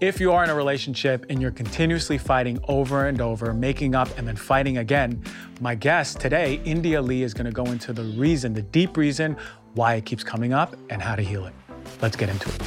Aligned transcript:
If 0.00 0.20
you 0.20 0.30
are 0.30 0.44
in 0.44 0.50
a 0.50 0.54
relationship 0.54 1.26
and 1.28 1.42
you're 1.42 1.50
continuously 1.50 2.18
fighting 2.18 2.60
over 2.68 3.08
and 3.08 3.20
over, 3.20 3.52
making 3.52 3.96
up 3.96 4.16
and 4.16 4.28
then 4.28 4.36
fighting 4.36 4.78
again, 4.78 5.20
my 5.60 5.74
guest 5.74 6.20
today, 6.20 6.60
India 6.64 7.02
Leigh, 7.02 7.24
is 7.24 7.34
going 7.34 7.46
to 7.46 7.50
go 7.50 7.64
into 7.64 7.92
the 7.92 8.04
reason, 8.16 8.54
the 8.54 8.62
deep 8.62 8.96
reason 8.96 9.36
why 9.74 9.94
it 9.94 10.04
keeps 10.04 10.22
coming 10.22 10.52
up 10.52 10.76
and 10.88 11.02
how 11.02 11.16
to 11.16 11.22
heal 11.22 11.46
it. 11.46 11.54
Let's 12.00 12.14
get 12.14 12.28
into 12.28 12.48
it. 12.48 12.62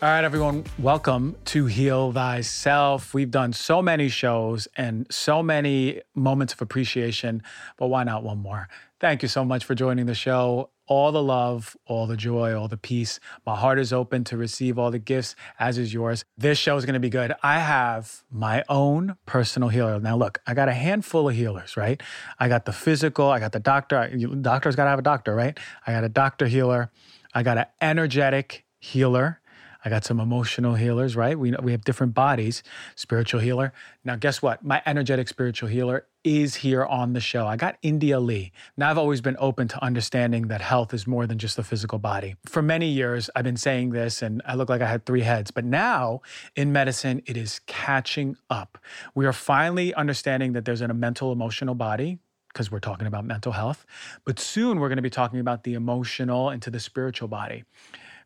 All 0.00 0.08
right, 0.08 0.24
everyone, 0.24 0.64
welcome 0.78 1.36
to 1.46 1.66
Heal 1.66 2.12
Thyself. 2.12 3.14
We've 3.14 3.30
done 3.30 3.52
so 3.52 3.82
many 3.82 4.08
shows 4.08 4.66
and 4.76 5.06
so 5.10 5.42
many 5.42 6.02
moments 6.16 6.52
of 6.52 6.62
appreciation, 6.62 7.42
but 7.76 7.88
why 7.88 8.02
not 8.02 8.24
one 8.24 8.38
more? 8.38 8.68
Thank 9.00 9.22
you 9.22 9.28
so 9.28 9.44
much 9.44 9.64
for 9.64 9.76
joining 9.76 10.06
the 10.06 10.14
show. 10.14 10.70
All 10.88 11.12
the 11.12 11.22
love, 11.22 11.76
all 11.86 12.08
the 12.08 12.16
joy, 12.16 12.58
all 12.58 12.66
the 12.66 12.76
peace. 12.76 13.20
My 13.46 13.54
heart 13.54 13.78
is 13.78 13.92
open 13.92 14.24
to 14.24 14.36
receive 14.36 14.76
all 14.76 14.90
the 14.90 14.98
gifts, 14.98 15.36
as 15.60 15.78
is 15.78 15.94
yours. 15.94 16.24
This 16.36 16.58
show 16.58 16.76
is 16.76 16.84
going 16.84 16.94
to 16.94 17.00
be 17.00 17.08
good. 17.08 17.32
I 17.40 17.60
have 17.60 18.24
my 18.28 18.64
own 18.68 19.16
personal 19.24 19.68
healer. 19.68 20.00
Now, 20.00 20.16
look, 20.16 20.40
I 20.48 20.54
got 20.54 20.68
a 20.68 20.72
handful 20.72 21.28
of 21.28 21.36
healers, 21.36 21.76
right? 21.76 22.02
I 22.40 22.48
got 22.48 22.64
the 22.64 22.72
physical, 22.72 23.28
I 23.28 23.38
got 23.38 23.52
the 23.52 23.60
doctor. 23.60 24.08
Doctor's 24.40 24.74
got 24.74 24.84
to 24.84 24.90
have 24.90 24.98
a 24.98 25.02
doctor, 25.02 25.32
right? 25.32 25.56
I 25.86 25.92
got 25.92 26.02
a 26.02 26.08
doctor 26.08 26.46
healer. 26.46 26.90
I 27.32 27.44
got 27.44 27.56
an 27.56 27.66
energetic 27.80 28.64
healer. 28.80 29.40
I 29.84 29.90
got 29.90 30.04
some 30.04 30.18
emotional 30.18 30.74
healers, 30.74 31.14
right? 31.14 31.38
We, 31.38 31.52
we 31.62 31.70
have 31.72 31.84
different 31.84 32.12
bodies, 32.12 32.62
spiritual 32.96 33.40
healer. 33.40 33.72
Now, 34.04 34.16
guess 34.16 34.42
what? 34.42 34.64
My 34.64 34.82
energetic 34.86 35.28
spiritual 35.28 35.68
healer 35.68 36.06
is 36.24 36.56
here 36.56 36.84
on 36.84 37.12
the 37.12 37.20
show. 37.20 37.46
I 37.46 37.56
got 37.56 37.78
India 37.80 38.18
Leigh. 38.18 38.50
Now, 38.76 38.90
I've 38.90 38.98
always 38.98 39.20
been 39.20 39.36
open 39.38 39.68
to 39.68 39.82
understanding 39.82 40.48
that 40.48 40.60
health 40.60 40.92
is 40.92 41.06
more 41.06 41.28
than 41.28 41.38
just 41.38 41.56
the 41.56 41.62
physical 41.62 42.00
body. 42.00 42.34
For 42.44 42.60
many 42.60 42.88
years, 42.88 43.30
I've 43.36 43.44
been 43.44 43.56
saying 43.56 43.90
this, 43.90 44.20
and 44.20 44.42
I 44.44 44.56
look 44.56 44.68
like 44.68 44.82
I 44.82 44.88
had 44.88 45.06
three 45.06 45.22
heads. 45.22 45.52
But 45.52 45.64
now 45.64 46.22
in 46.56 46.72
medicine, 46.72 47.22
it 47.26 47.36
is 47.36 47.60
catching 47.66 48.36
up. 48.50 48.78
We 49.14 49.26
are 49.26 49.32
finally 49.32 49.94
understanding 49.94 50.54
that 50.54 50.64
there's 50.64 50.80
a 50.80 50.88
mental, 50.88 51.30
emotional 51.30 51.76
body, 51.76 52.18
because 52.48 52.72
we're 52.72 52.80
talking 52.80 53.06
about 53.06 53.24
mental 53.24 53.52
health. 53.52 53.86
But 54.24 54.40
soon 54.40 54.80
we're 54.80 54.88
going 54.88 54.96
to 54.96 55.02
be 55.02 55.10
talking 55.10 55.38
about 55.38 55.62
the 55.62 55.74
emotional 55.74 56.50
into 56.50 56.70
the 56.70 56.80
spiritual 56.80 57.28
body 57.28 57.62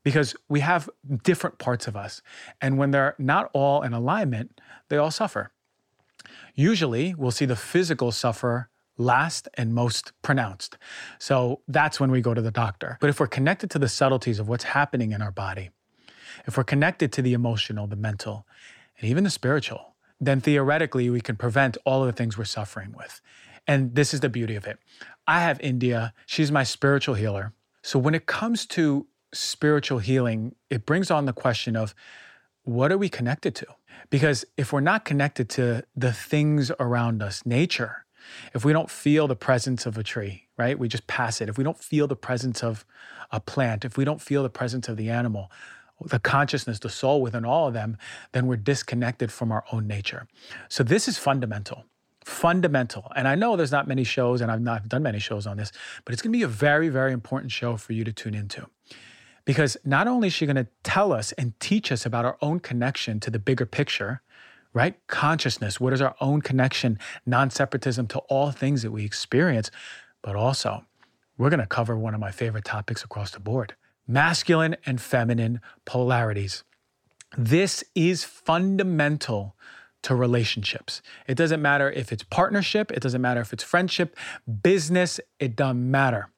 because 0.03 0.35
we 0.49 0.61
have 0.61 0.89
different 1.23 1.59
parts 1.59 1.87
of 1.87 1.97
us. 1.97 2.23
And 2.61 2.79
when 2.79 2.91
they're 2.91 3.15
not 3.19 3.51
all 3.53 3.83
in 3.83 3.93
alignment, 3.93 4.61
they 4.89 4.97
all 4.97 5.11
suffer. 5.11 5.53
Usually, 6.55 7.15
we'll 7.15 7.31
see 7.31 7.47
the 7.47 7.57
physical 7.57 8.13
suffer 8.13 8.69
last 8.99 9.49
and 9.55 9.75
most 9.75 10.13
pronounced. 10.23 10.77
So 11.19 11.61
that's 11.67 11.99
when 11.99 12.11
we 12.11 12.21
go 12.21 12.35
to 12.35 12.43
the 12.43 12.51
doctor. 12.51 12.99
But 13.01 13.11
if 13.11 13.21
we're 13.21 13.27
connected 13.27 13.71
to 13.71 13.79
the 13.79 13.89
subtleties 13.89 14.39
of 14.39 14.49
what's 14.49 14.65
happening 14.65 15.13
in 15.13 15.23
our 15.23 15.33
body, 15.33 15.71
if 16.47 16.57
we're 16.57 16.65
connected 16.65 17.13
to 17.13 17.23
the 17.23 17.33
emotional, 17.33 17.87
the 17.87 17.97
mental, 17.97 18.47
and 18.99 19.09
even 19.09 19.25
the 19.25 19.31
spiritual, 19.31 19.95
then 20.21 20.41
theoretically 20.41 21.11
we 21.11 21.21
can 21.21 21.37
prevent 21.37 21.77
all 21.85 22.03
of 22.03 22.07
the 22.07 22.13
things 22.13 22.37
we're 22.37 22.45
suffering 22.45 22.95
with. 22.97 23.21
And 23.67 23.95
this 23.95 24.13
is 24.13 24.21
the 24.21 24.29
beauty 24.29 24.57
of 24.57 24.67
it. 24.67 24.79
I 25.27 25.41
have 25.41 25.61
India, 25.61 26.13
she's 26.27 26.51
my 26.51 26.65
spiritual 26.65 27.15
healer. 27.15 27.53
So 27.83 27.99
when 27.99 28.15
it 28.15 28.27
comes 28.27 28.67
to 28.67 29.07
spiritual 29.33 29.99
healing, 29.99 30.55
it 30.71 30.87
brings 30.87 31.11
on 31.11 31.27
the 31.27 31.33
question 31.33 31.77
of 31.77 31.95
what 32.65 32.93
are 32.93 32.99
we 32.99 33.09
connected 33.09 33.55
to? 33.57 33.67
Because 34.11 34.45
if 34.57 34.73
we're 34.73 34.81
not 34.81 35.05
connected 35.05 35.49
to 35.51 35.85
the 35.97 36.13
things 36.13 36.71
around 36.79 37.23
us, 37.23 37.45
nature, 37.45 38.05
if 38.55 38.65
we 38.65 38.73
don't 38.73 38.91
feel 38.91 39.27
the 39.27 39.37
presence 39.37 39.87
of 39.87 39.99
a 39.99 40.03
tree, 40.03 40.49
right? 40.57 40.79
We 40.79 40.89
just 40.89 41.07
pass 41.07 41.41
it. 41.41 41.49
If 41.49 41.59
we 41.59 41.65
don't 41.65 41.79
feel 41.79 42.07
the 42.07 42.17
presence 42.17 42.63
of 42.63 42.85
a 43.31 43.41
plant, 43.41 43.85
if 43.85 43.97
we 43.97 44.05
don't 44.05 44.21
feel 44.21 44.43
the 44.43 44.51
presence 44.51 44.89
of 44.89 44.97
the 44.97 45.11
animal, 45.11 45.51
the 46.01 46.19
consciousness, 46.19 46.79
the 46.79 46.89
soul 46.89 47.23
within 47.23 47.45
all 47.45 47.69
of 47.69 47.75
them, 47.75 47.97
then 48.33 48.47
we're 48.47 48.57
disconnected 48.57 49.33
from 49.33 49.51
our 49.51 49.65
own 49.73 49.87
nature. 49.87 50.27
So 50.69 50.83
this 50.85 51.09
is 51.09 51.19
fundamental 51.19 51.85
fundamental. 52.25 53.11
And 53.17 53.27
I 53.27 53.35
know 53.35 53.57
there's 53.57 53.73
not 53.73 53.89
many 53.89 54.05
shows, 54.05 54.41
and 54.41 54.51
I've 54.51 54.61
not 54.61 54.89
done 54.89 55.03
many 55.03 55.19
shows 55.19 55.47
on 55.47 55.57
this, 55.57 55.73
but 56.05 56.13
it's 56.13 56.23
going 56.23 56.33
to 56.33 56.39
be 56.39 56.43
a 56.43 56.49
very, 56.49 56.89
very 56.89 57.13
important 57.13 57.53
show 57.53 57.77
for 57.77 57.93
you 57.93 58.05
to 58.05 58.13
tune 58.13 58.35
into. 58.35 58.69
Because 59.45 59.77
not 59.85 60.07
only 60.07 60.29
is 60.29 60.35
she 60.35 60.47
going 60.47 60.57
to 60.57 60.69
tell 60.83 61.13
us 61.13 61.33
and 61.33 61.59
teach 61.59 61.91
us 61.91 62.07
about 62.07 62.25
our 62.25 62.37
own 62.41 62.61
connection 62.61 63.19
to 63.21 63.31
the 63.31 63.39
bigger 63.39 63.67
picture, 63.67 64.23
right? 64.73 64.95
Consciousness, 65.07 65.81
what 65.81 65.93
is 65.93 66.01
our 66.01 66.15
own 66.21 66.41
connection, 66.41 66.99
non 67.27 67.51
separatism 67.51 68.07
to 68.09 68.19
all 68.21 68.51
things 68.51 68.83
that 68.83 68.91
we 68.91 69.05
experience, 69.05 69.71
but 70.23 70.37
also 70.37 70.85
we're 71.37 71.51
going 71.51 71.61
to 71.61 71.67
cover 71.67 71.99
one 71.99 72.15
of 72.15 72.21
my 72.21 72.31
favorite 72.31 72.65
topics 72.65 73.03
across 73.05 73.31
the 73.31 73.41
board 73.41 73.75
masculine 74.07 74.77
and 74.85 75.01
feminine 75.01 75.61
polarities. 75.85 76.65
This 77.39 77.85
is 77.95 78.25
fundamental 78.25 79.57
to 80.03 80.15
relationships. 80.15 81.01
It 81.29 81.37
doesn't 81.37 81.63
matter 81.63 81.91
if 81.91 82.13
it's 82.13 82.25
partnership, 82.25 82.91
it 82.91 83.01
doesn't 83.01 83.23
matter 83.23 83.41
if 83.41 83.53
it's 83.53 83.63
friendship, 83.63 84.17
business, 84.63 85.21
it 85.39 85.57
doesn't 85.57 85.91
matter. 85.91 86.29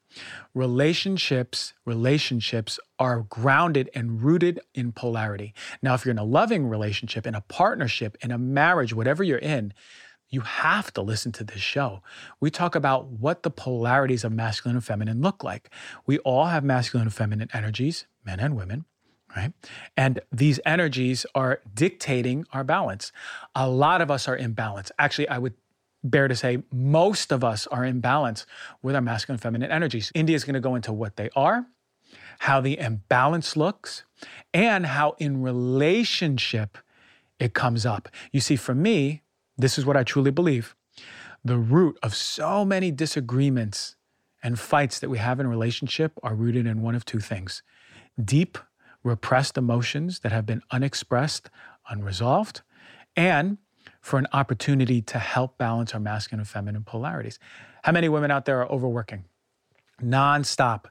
Relationships, 0.53 1.73
relationships 1.85 2.79
are 2.99 3.21
grounded 3.21 3.89
and 3.93 4.21
rooted 4.21 4.59
in 4.73 4.91
polarity. 4.91 5.53
Now, 5.81 5.93
if 5.93 6.05
you're 6.05 6.11
in 6.11 6.17
a 6.19 6.23
loving 6.23 6.67
relationship, 6.67 7.27
in 7.27 7.35
a 7.35 7.41
partnership, 7.41 8.17
in 8.21 8.31
a 8.31 8.37
marriage, 8.37 8.93
whatever 8.93 9.23
you're 9.23 9.37
in, 9.37 9.73
you 10.29 10.41
have 10.41 10.91
to 10.93 11.01
listen 11.01 11.31
to 11.33 11.43
this 11.43 11.61
show. 11.61 12.01
We 12.39 12.49
talk 12.49 12.75
about 12.75 13.07
what 13.07 13.43
the 13.43 13.51
polarities 13.51 14.23
of 14.23 14.31
masculine 14.31 14.75
and 14.75 14.83
feminine 14.83 15.21
look 15.21 15.43
like. 15.43 15.69
We 16.05 16.17
all 16.19 16.45
have 16.45 16.63
masculine 16.63 17.07
and 17.07 17.13
feminine 17.13 17.49
energies, 17.53 18.05
men 18.25 18.39
and 18.39 18.55
women, 18.55 18.85
right? 19.35 19.53
And 19.95 20.19
these 20.31 20.59
energies 20.65 21.25
are 21.35 21.61
dictating 21.73 22.45
our 22.51 22.63
balance. 22.63 23.11
A 23.53 23.69
lot 23.69 24.01
of 24.01 24.09
us 24.09 24.27
are 24.27 24.35
in 24.35 24.53
balance. 24.53 24.91
Actually, 24.97 25.29
I 25.29 25.37
would 25.37 25.53
bear 26.09 26.27
to 26.27 26.35
say 26.35 26.63
most 26.71 27.31
of 27.31 27.43
us 27.43 27.67
are 27.67 27.83
in 27.83 27.99
balance 27.99 28.45
with 28.81 28.95
our 28.95 29.01
masculine 29.01 29.35
and 29.35 29.41
feminine 29.41 29.71
energies. 29.71 30.11
India 30.15 30.35
is 30.35 30.43
going 30.43 30.53
to 30.53 30.59
go 30.59 30.75
into 30.75 30.93
what 30.93 31.15
they 31.15 31.29
are, 31.35 31.65
how 32.39 32.61
the 32.61 32.77
imbalance 32.79 33.57
looks, 33.57 34.03
and 34.53 34.85
how 34.85 35.15
in 35.17 35.41
relationship 35.41 36.77
it 37.39 37.53
comes 37.53 37.85
up. 37.85 38.07
You 38.31 38.39
see, 38.39 38.55
for 38.55 38.75
me, 38.75 39.23
this 39.57 39.77
is 39.77 39.85
what 39.85 39.97
I 39.97 40.03
truly 40.03 40.31
believe. 40.31 40.75
The 41.43 41.57
root 41.57 41.97
of 42.01 42.15
so 42.15 42.65
many 42.65 42.91
disagreements 42.91 43.95
and 44.41 44.59
fights 44.59 44.99
that 44.99 45.09
we 45.09 45.17
have 45.17 45.39
in 45.39 45.47
relationship 45.47 46.13
are 46.23 46.35
rooted 46.35 46.65
in 46.67 46.81
one 46.81 46.95
of 46.95 47.05
two 47.05 47.19
things 47.19 47.61
deep 48.23 48.57
repressed 49.03 49.57
emotions 49.57 50.19
that 50.19 50.31
have 50.31 50.45
been 50.45 50.61
unexpressed, 50.71 51.49
unresolved, 51.89 52.61
and 53.15 53.57
for 54.05 54.19
an 54.19 54.27
opportunity 54.33 55.01
to 55.01 55.17
help 55.17 55.57
balance 55.57 55.95
our 55.95 55.99
masculine 55.99 56.39
and 56.39 56.47
feminine 56.47 56.83
polarities. 56.83 57.39
How 57.83 57.91
many 57.91 58.07
women 58.07 58.29
out 58.29 58.45
there 58.45 58.61
are 58.61 58.71
overworking? 58.71 59.25
Nonstop. 59.99 60.85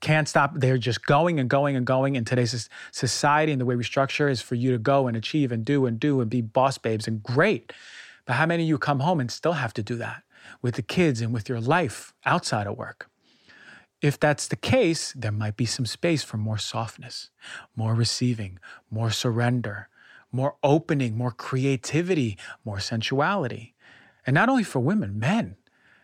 Can't 0.00 0.28
stop. 0.28 0.50
They're 0.56 0.76
just 0.76 1.06
going 1.06 1.38
and 1.38 1.48
going 1.48 1.76
and 1.76 1.86
going. 1.86 2.16
In 2.16 2.24
today's 2.24 2.68
society 2.90 3.52
and 3.52 3.60
the 3.60 3.64
way 3.64 3.76
we 3.76 3.84
structure 3.84 4.28
is 4.28 4.42
for 4.42 4.56
you 4.56 4.72
to 4.72 4.78
go 4.78 5.06
and 5.06 5.16
achieve 5.16 5.52
and 5.52 5.64
do 5.64 5.86
and 5.86 6.00
do 6.00 6.20
and 6.20 6.28
be 6.28 6.40
boss 6.40 6.76
babes 6.76 7.06
and 7.06 7.22
great. 7.22 7.72
But 8.24 8.32
how 8.32 8.46
many 8.46 8.64
of 8.64 8.68
you 8.68 8.78
come 8.78 8.98
home 8.98 9.20
and 9.20 9.30
still 9.30 9.52
have 9.52 9.72
to 9.74 9.82
do 9.84 9.94
that 9.98 10.24
with 10.60 10.74
the 10.74 10.82
kids 10.82 11.20
and 11.20 11.32
with 11.32 11.48
your 11.48 11.60
life 11.60 12.14
outside 12.24 12.66
of 12.66 12.76
work? 12.76 13.08
If 14.02 14.18
that's 14.18 14.48
the 14.48 14.56
case, 14.56 15.12
there 15.12 15.30
might 15.30 15.56
be 15.56 15.66
some 15.66 15.86
space 15.86 16.24
for 16.24 16.36
more 16.36 16.58
softness, 16.58 17.30
more 17.76 17.94
receiving, 17.94 18.58
more 18.90 19.12
surrender, 19.12 19.88
more 20.36 20.56
opening, 20.62 21.16
more 21.16 21.32
creativity, 21.32 22.38
more 22.64 22.78
sensuality. 22.78 23.74
And 24.26 24.34
not 24.34 24.48
only 24.48 24.64
for 24.64 24.80
women, 24.80 25.18
men. 25.18 25.56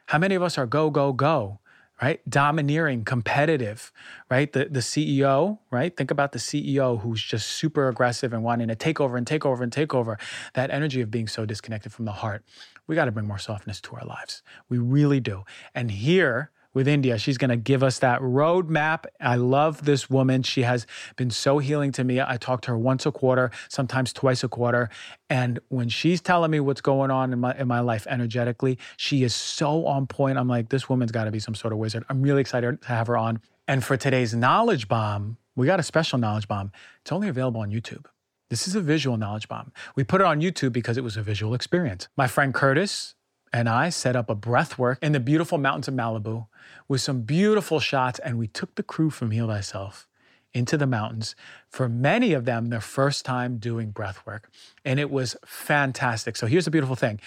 How 0.07 0.19
many 0.19 0.35
of 0.35 0.43
us 0.43 0.59
are 0.59 0.67
go, 0.67 0.91
go, 0.91 1.13
go, 1.13 1.61
right? 2.01 2.29
Domineering, 2.29 3.05
competitive, 3.05 3.93
right? 4.31 4.53
The, 4.53 4.67
the 4.67 4.81
CEO, 4.81 5.59
right? 5.71 5.97
Think 5.97 6.11
about 6.11 6.33
the 6.33 6.39
CEO 6.39 7.01
who's 7.01 7.23
just 7.23 7.49
super 7.49 7.89
aggressive 7.89 8.33
and 8.33 8.43
wanting 8.43 8.69
to 8.69 8.75
take 8.75 9.01
over 9.01 9.17
and 9.17 9.27
take 9.27 9.47
over 9.47 9.63
and 9.63 9.73
take 9.73 9.95
over. 9.95 10.19
That 10.55 10.71
energy 10.71 11.01
of 11.01 11.11
being 11.11 11.29
so 11.29 11.47
disconnected 11.47 11.93
from 11.93 12.05
the 12.05 12.13
heart. 12.13 12.45
We 12.87 12.97
got 12.97 13.05
to 13.05 13.13
bring 13.13 13.27
more 13.27 13.39
softness 13.39 13.81
to 13.83 13.97
our 13.97 14.05
lives. 14.05 14.43
We 14.69 14.79
really 14.79 15.21
do. 15.21 15.45
And 15.75 15.91
here, 15.91 16.51
with 16.75 16.89
India. 16.89 17.19
She's 17.19 17.39
going 17.39 17.51
to 17.51 17.57
give 17.57 17.83
us 17.83 17.99
that 18.01 18.21
roadmap. 18.21 19.05
I 19.21 19.37
love 19.37 19.85
this 19.85 20.09
woman. 20.09 20.43
She 20.43 20.63
has 20.63 20.87
been 21.17 21.31
so 21.31 21.59
healing 21.59 21.93
to 21.93 22.05
me. 22.05 22.21
I 22.21 22.37
talk 22.37 22.63
to 22.63 22.73
her 22.73 22.79
once 22.79 23.07
a 23.07 23.13
quarter, 23.13 23.51
sometimes 23.69 24.13
twice 24.13 24.43
a 24.43 24.49
quarter. 24.49 24.89
And 25.29 25.61
when 25.69 25.89
she's 25.89 26.21
telling 26.21 26.51
me 26.51 26.61
what's 26.61 26.81
going 26.81 27.11
on 27.11 27.33
in 27.33 27.41
my, 27.41 27.55
in 27.57 27.69
my 27.69 27.81
life 27.81 28.07
energetically, 28.09 28.79
she 28.97 29.23
is 29.23 29.35
so 29.35 29.87
on 29.87 30.07
point. 30.07 30.39
I'm 30.39 30.49
like, 30.49 30.69
this 30.69 30.89
woman's 30.89 31.13
got 31.13 31.25
to 31.25 31.31
be 31.31 31.41
some 31.41 31.55
sort 31.55 31.73
of 31.73 31.79
wizard. 31.79 32.05
I'm 32.09 32.23
really 32.23 32.41
excited 32.41 32.81
to 32.83 32.89
have 32.89 33.07
her 33.07 33.17
on. 33.17 33.41
And 33.69 33.85
for 33.85 33.97
today's 33.97 34.35
knowledge 34.35 34.89
bomb, 34.89 35.37
we 35.55 35.67
got 35.67 35.81
a 35.81 35.83
special 35.83 36.19
knowledge 36.19 36.49
bomb. 36.49 36.73
It's 37.03 37.13
only 37.13 37.29
available 37.29 37.61
on 37.61 37.71
YouTube. 37.71 38.07
This 38.51 38.69
is 38.69 38.75
a 38.75 38.81
visual 38.81 39.17
knowledge 39.17 39.49
bomb. 39.49 39.73
We 39.97 40.05
put 40.05 40.21
it 40.21 40.27
on 40.27 40.41
YouTube 40.41 40.73
because 40.73 40.99
it 40.99 41.05
was 41.05 41.17
a 41.17 41.23
visual 41.23 41.55
experience. 41.55 42.09
My 42.17 42.27
friend 42.27 42.53
Curtis 42.53 43.15
and 43.53 43.69
I 43.69 43.91
set 43.91 44.17
up 44.17 44.31
a 44.31 44.35
breath 44.35 44.79
work 44.79 44.99
in 45.03 45.13
the 45.13 45.21
beautiful 45.21 45.59
mountains 45.59 45.89
of 45.89 45.95
Malibu 45.95 46.47
with 46.89 47.01
some 47.01 47.23
beautiful 47.23 47.81
shots. 47.81 48.19
And 48.21 48.39
we 48.39 48.47
took 48.47 48.75
the 48.75 48.83
crew 48.83 49.11
from 49.11 49.31
Heal 49.31 49.49
Thyself 49.49 50.09
into 50.55 50.77
the 50.77 50.87
mountains. 50.87 51.35
For 51.69 51.89
many 51.89 52.33
of 52.33 52.45
them, 52.45 52.67
their 52.67 52.81
first 52.81 53.25
time 53.25 53.59
doing 53.59 53.91
breath 53.91 54.25
work. 54.27 54.51
And 54.85 54.99
it 54.99 55.11
was 55.11 55.37
fantastic. 55.45 56.37
So 56.37 56.47
here's 56.47 56.65
the 56.65 56.71
beautiful 56.71 56.97
thing. 56.97 57.21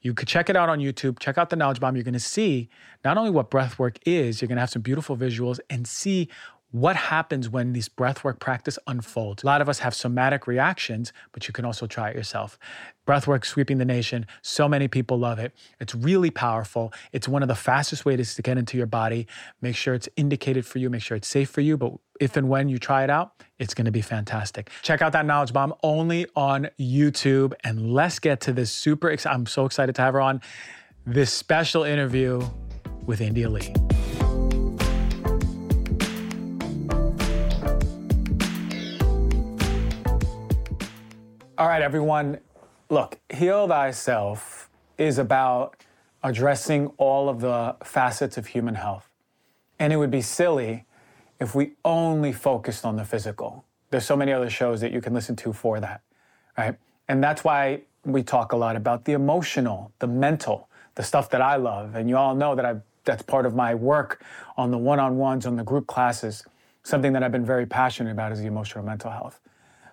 You 0.00 0.14
could 0.14 0.26
check 0.26 0.50
it 0.50 0.56
out 0.56 0.68
on 0.68 0.80
YouTube, 0.80 1.20
check 1.20 1.38
out 1.38 1.50
the 1.50 1.56
Knowledge 1.56 1.78
Bomb. 1.78 1.94
You're 1.94 2.04
gonna 2.04 2.18
see 2.18 2.68
not 3.04 3.16
only 3.16 3.30
what 3.30 3.50
breath 3.50 3.78
work 3.78 3.98
is, 4.04 4.40
you're 4.40 4.48
gonna 4.48 4.60
have 4.60 4.70
some 4.70 4.82
beautiful 4.82 5.16
visuals 5.16 5.60
and 5.70 5.86
see 5.86 6.28
what 6.72 6.96
happens 6.96 7.48
when 7.50 7.74
this 7.74 7.88
breathwork 7.88 8.40
practice 8.40 8.78
unfolds. 8.86 9.42
A 9.42 9.46
lot 9.46 9.60
of 9.60 9.68
us 9.68 9.78
have 9.80 9.94
somatic 9.94 10.46
reactions, 10.46 11.12
but 11.32 11.46
you 11.46 11.52
can 11.52 11.64
also 11.64 11.86
try 11.86 12.10
it 12.10 12.16
yourself. 12.16 12.58
Breathwork 13.06 13.44
sweeping 13.44 13.76
the 13.76 13.84
nation. 13.84 14.26
So 14.40 14.68
many 14.68 14.88
people 14.88 15.18
love 15.18 15.38
it. 15.38 15.52
It's 15.80 15.94
really 15.94 16.30
powerful. 16.30 16.92
It's 17.12 17.28
one 17.28 17.42
of 17.42 17.48
the 17.48 17.54
fastest 17.54 18.06
ways 18.06 18.34
to 18.34 18.42
get 18.42 18.56
into 18.56 18.78
your 18.78 18.86
body. 18.86 19.26
Make 19.60 19.76
sure 19.76 19.92
it's 19.92 20.08
indicated 20.16 20.64
for 20.64 20.78
you, 20.78 20.88
make 20.88 21.02
sure 21.02 21.16
it's 21.16 21.28
safe 21.28 21.50
for 21.50 21.60
you. 21.60 21.76
But 21.76 21.92
if 22.20 22.36
and 22.36 22.48
when 22.48 22.68
you 22.68 22.78
try 22.78 23.04
it 23.04 23.10
out, 23.10 23.32
it's 23.58 23.74
going 23.74 23.84
to 23.84 23.92
be 23.92 24.02
fantastic. 24.02 24.70
Check 24.80 25.02
out 25.02 25.12
that 25.12 25.26
knowledge 25.26 25.52
bomb 25.52 25.74
only 25.82 26.26
on 26.34 26.68
YouTube. 26.80 27.52
And 27.64 27.92
let's 27.92 28.18
get 28.18 28.40
to 28.42 28.52
this 28.52 28.72
super 28.72 29.10
excited. 29.10 29.34
I'm 29.34 29.46
so 29.46 29.66
excited 29.66 29.94
to 29.96 30.02
have 30.02 30.14
her 30.14 30.20
on 30.20 30.40
this 31.04 31.32
special 31.32 31.82
interview 31.82 32.42
with 33.04 33.20
India 33.20 33.50
Leigh. 33.50 33.74
All 41.58 41.68
right, 41.68 41.82
everyone. 41.82 42.38
Look, 42.88 43.20
Heal 43.28 43.68
Thyself 43.68 44.70
is 44.96 45.18
about 45.18 45.76
addressing 46.22 46.86
all 46.96 47.28
of 47.28 47.42
the 47.42 47.76
facets 47.84 48.38
of 48.38 48.46
human 48.46 48.74
health. 48.74 49.10
And 49.78 49.92
it 49.92 49.96
would 49.96 50.10
be 50.10 50.22
silly 50.22 50.86
if 51.38 51.54
we 51.54 51.72
only 51.84 52.32
focused 52.32 52.86
on 52.86 52.96
the 52.96 53.04
physical. 53.04 53.66
There's 53.90 54.06
so 54.06 54.16
many 54.16 54.32
other 54.32 54.48
shows 54.48 54.80
that 54.80 54.92
you 54.92 55.02
can 55.02 55.12
listen 55.12 55.36
to 55.36 55.52
for 55.52 55.78
that, 55.78 56.00
right? 56.56 56.76
And 57.06 57.22
that's 57.22 57.44
why 57.44 57.82
we 58.06 58.22
talk 58.22 58.52
a 58.52 58.56
lot 58.56 58.74
about 58.74 59.04
the 59.04 59.12
emotional, 59.12 59.92
the 59.98 60.06
mental, 60.06 60.70
the 60.94 61.02
stuff 61.02 61.28
that 61.30 61.42
I 61.42 61.56
love. 61.56 61.94
And 61.96 62.08
you 62.08 62.16
all 62.16 62.34
know 62.34 62.54
that 62.54 62.64
I 62.64 62.76
that's 63.04 63.22
part 63.22 63.44
of 63.44 63.54
my 63.54 63.74
work 63.74 64.24
on 64.56 64.70
the 64.70 64.78
one-on-ones, 64.78 65.44
on 65.44 65.56
the 65.56 65.64
group 65.64 65.86
classes. 65.86 66.44
Something 66.82 67.12
that 67.12 67.22
I've 67.22 67.32
been 67.32 67.44
very 67.44 67.66
passionate 67.66 68.12
about 68.12 68.32
is 68.32 68.40
the 68.40 68.46
emotional 68.46 68.84
mental 68.84 69.10
health. 69.10 69.38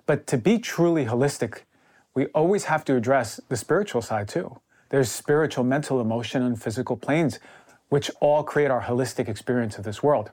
But 0.10 0.26
to 0.26 0.40
be 0.40 0.58
truly 0.58 1.06
holistic, 1.06 1.66
we 2.16 2.26
always 2.34 2.64
have 2.64 2.84
to 2.86 2.96
address 2.96 3.40
the 3.48 3.56
spiritual 3.56 4.02
side 4.02 4.28
too. 4.28 4.60
There's 4.90 5.12
spiritual, 5.12 5.64
mental, 5.64 6.02
emotion, 6.02 6.42
and 6.42 6.60
physical 6.60 6.98
planes, 6.98 7.38
which 7.90 8.10
all 8.20 8.42
create 8.42 8.72
our 8.72 8.82
holistic 8.82 9.30
experience 9.30 9.78
of 9.78 9.84
this 9.84 10.02
world. 10.02 10.32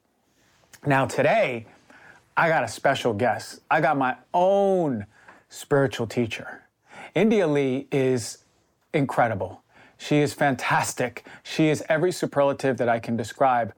Now, 0.87 1.05
today, 1.05 1.67
I 2.39 2.49
got 2.49 2.65
a 2.65 2.69
special 2.69 3.13
guest. 3.13 3.61
I 3.71 3.83
got 3.83 3.99
my 3.99 4.17
own 4.33 5.05
spiritual 5.51 6.07
teacher. 6.07 6.63
India 7.15 7.47
Leigh 7.47 7.87
is 7.93 8.45
incredible. 8.95 9.63
She 9.99 10.21
is 10.21 10.33
fantastic. 10.33 11.27
She 11.43 11.69
is 11.69 11.85
every 11.91 12.13
superlative 12.13 12.79
that 12.79 12.89
I 12.89 12.99
can 12.99 13.15
describe 13.15 13.75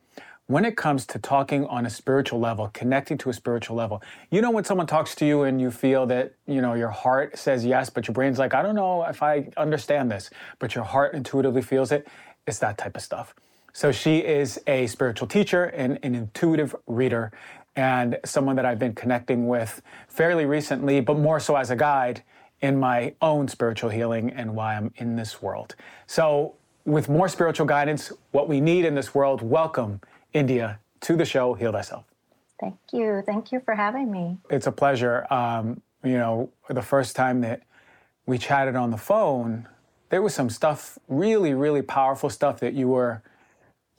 when 0.49 0.65
it 0.65 0.79
comes 0.79 1.05
to 1.05 1.19
talking 1.19 1.67
on 1.67 1.85
a 1.85 1.91
spiritual 1.91 2.41
level, 2.41 2.71
connecting 2.73 3.19
to 3.19 3.29
a 3.29 3.35
spiritual 3.35 3.77
level, 3.77 4.03
you 4.31 4.41
know, 4.41 4.51
when 4.51 4.65
someone 4.65 4.87
talks 4.87 5.15
to 5.15 5.27
you 5.27 5.43
and 5.43 5.61
you 5.61 5.71
feel 5.71 6.07
that, 6.07 6.33
you 6.47 6.63
know, 6.63 6.73
your 6.73 6.89
heart 6.89 7.39
says 7.39 7.67
yes, 7.67 7.91
but 7.91 8.09
your 8.09 8.15
brain's 8.15 8.39
like, 8.39 8.55
I 8.55 8.63
don't 8.63 8.75
know 8.75 9.05
if 9.05 9.23
I 9.23 9.49
understand 9.59 10.11
this, 10.11 10.31
but 10.59 10.75
your 10.75 10.85
heart 10.85 11.13
intuitively 11.13 11.61
feels 11.61 11.93
it, 11.93 12.09
it's 12.47 12.59
that 12.61 12.79
type 12.79 12.97
of 12.97 13.03
stuff. 13.03 13.35
So 13.75 13.93
she 13.93 14.19
is 14.19 14.59
a 14.67 14.87
spiritual 14.87 15.29
teacher 15.29 15.65
and 15.65 15.99
an 16.03 16.15
intuitive 16.15 16.75
reader 16.87 17.31
and 17.77 18.19
someone 18.25 18.57
that 18.57 18.65
I've 18.65 18.79
been 18.79 18.95
connecting 18.95 19.49
with 19.49 19.83
fairly 20.09 20.47
recently, 20.47 21.01
but 21.01 21.19
more 21.19 21.41
so 21.41 21.57
as 21.57 21.71
a 21.71 21.77
guide 21.77 22.23
in 22.63 22.81
my 22.81 23.15
own 23.21 23.49
spiritual 23.49 23.91
healing 23.91 24.31
and 24.31 24.57
why 24.57 24.77
I'm 24.77 24.95
in 24.97 25.15
this 25.15 25.43
world. 25.43 25.77
So, 26.07 26.55
with 26.87 27.11
more 27.11 27.29
spiritual 27.29 27.67
guidance, 27.67 28.11
what 28.31 28.49
we 28.49 28.63
need 28.63 28.87
in 28.87 28.95
this 28.95 29.15
world, 29.15 29.43
welcome 29.43 30.01
India 30.33 30.79
to 31.01 31.17
the 31.17 31.25
show, 31.25 31.55
Heal 31.55 31.73
Thyself. 31.73 32.05
Thank 32.61 32.77
you. 32.93 33.23
Thank 33.25 33.53
you 33.53 33.61
for 33.61 33.75
having 33.75 34.11
me. 34.11 34.39
It's 34.51 34.67
a 34.67 34.73
pleasure. 34.73 35.27
Um, 35.33 35.81
you 36.03 36.19
know, 36.19 36.51
the 36.69 36.83
first 36.83 37.15
time 37.15 37.41
that 37.43 37.63
we 38.27 38.39
chatted 38.39 38.77
on 38.77 38.91
the 38.91 38.97
phone, 38.97 39.69
there 40.11 40.23
was 40.23 40.35
some 40.35 40.51
stuff, 40.51 40.99
really, 41.09 41.55
really 41.55 41.83
powerful 41.83 42.31
stuff 42.31 42.61
that 42.61 42.75
you 42.75 42.89
were 42.89 43.23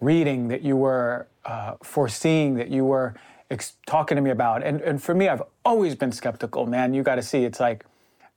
reading, 0.02 0.48
that 0.50 0.62
you 0.62 0.76
were 0.76 1.28
uh, 1.46 1.76
foreseeing, 1.84 2.56
that 2.56 2.70
you 2.70 2.86
were 2.86 3.16
ex- 3.50 3.74
talking 3.86 4.16
to 4.16 4.22
me 4.22 4.30
about. 4.30 4.64
And, 4.64 4.82
and 4.82 5.02
for 5.02 5.14
me, 5.14 5.28
I've 5.28 5.44
always 5.64 5.96
been 5.96 6.12
skeptical, 6.12 6.66
man. 6.66 6.94
You 6.94 7.04
got 7.04 7.16
to 7.16 7.24
see, 7.24 7.44
it's 7.44 7.60
like, 7.60 7.86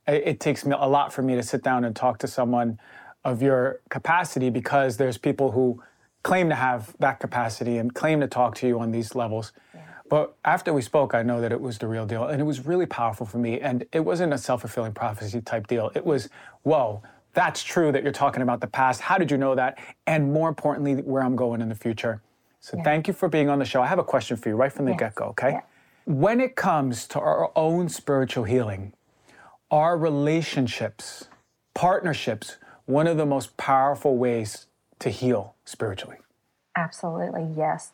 it, 0.07 0.23
it 0.25 0.39
takes 0.39 0.65
me 0.65 0.75
a 0.77 0.87
lot 0.87 1.13
for 1.13 1.21
me 1.21 1.35
to 1.35 1.43
sit 1.43 1.63
down 1.63 1.83
and 1.83 1.95
talk 1.95 2.17
to 2.19 2.27
someone 2.27 2.79
of 3.23 3.41
your 3.41 3.79
capacity 3.89 4.49
because 4.49 4.97
there's 4.97 5.17
people 5.17 5.51
who 5.51 5.81
claim 6.23 6.49
to 6.49 6.55
have 6.55 6.95
that 6.99 7.19
capacity 7.19 7.77
and 7.77 7.93
claim 7.93 8.21
to 8.21 8.27
talk 8.27 8.55
to 8.55 8.67
you 8.67 8.79
on 8.79 8.91
these 8.91 9.13
levels. 9.13 9.51
Yeah. 9.73 9.81
But 10.09 10.35
after 10.45 10.73
we 10.73 10.81
spoke, 10.81 11.13
I 11.13 11.23
know 11.23 11.41
that 11.41 11.51
it 11.51 11.59
was 11.59 11.77
the 11.77 11.87
real 11.87 12.05
deal. 12.05 12.25
And 12.25 12.39
it 12.41 12.45
was 12.45 12.65
really 12.65 12.85
powerful 12.85 13.25
for 13.25 13.37
me. 13.37 13.59
And 13.59 13.85
it 13.91 13.99
wasn't 14.01 14.33
a 14.33 14.37
self 14.37 14.61
fulfilling 14.61 14.93
prophecy 14.93 15.41
type 15.41 15.67
deal. 15.67 15.91
It 15.95 16.05
was, 16.05 16.29
whoa, 16.63 17.03
that's 17.33 17.63
true 17.63 17.91
that 17.91 18.03
you're 18.03 18.11
talking 18.11 18.41
about 18.41 18.61
the 18.61 18.67
past. 18.67 19.01
How 19.01 19.17
did 19.17 19.31
you 19.31 19.37
know 19.37 19.55
that? 19.55 19.79
And 20.07 20.31
more 20.31 20.49
importantly, 20.49 20.95
where 20.95 21.23
I'm 21.23 21.35
going 21.35 21.61
in 21.61 21.69
the 21.69 21.75
future. 21.75 22.21
So 22.59 22.77
yeah. 22.77 22.83
thank 22.83 23.07
you 23.07 23.13
for 23.13 23.27
being 23.27 23.49
on 23.49 23.59
the 23.59 23.65
show. 23.65 23.81
I 23.81 23.87
have 23.87 23.99
a 23.99 24.03
question 24.03 24.37
for 24.37 24.49
you 24.49 24.55
right 24.55 24.71
from 24.71 24.85
the 24.85 24.91
yes. 24.91 24.99
get 24.99 25.15
go, 25.15 25.25
okay? 25.25 25.51
Yeah. 25.51 25.61
When 26.05 26.39
it 26.39 26.55
comes 26.55 27.07
to 27.07 27.19
our 27.19 27.51
own 27.55 27.89
spiritual 27.89 28.43
healing, 28.43 28.93
our 29.71 29.97
relationships, 29.97 31.27
partnerships, 31.73 32.57
one 32.85 33.07
of 33.07 33.17
the 33.17 33.25
most 33.25 33.57
powerful 33.57 34.17
ways 34.17 34.67
to 35.03 35.09
heal 35.09 35.53
spiritually? 35.65 36.17
Absolutely, 36.75 37.47
yes. 37.55 37.91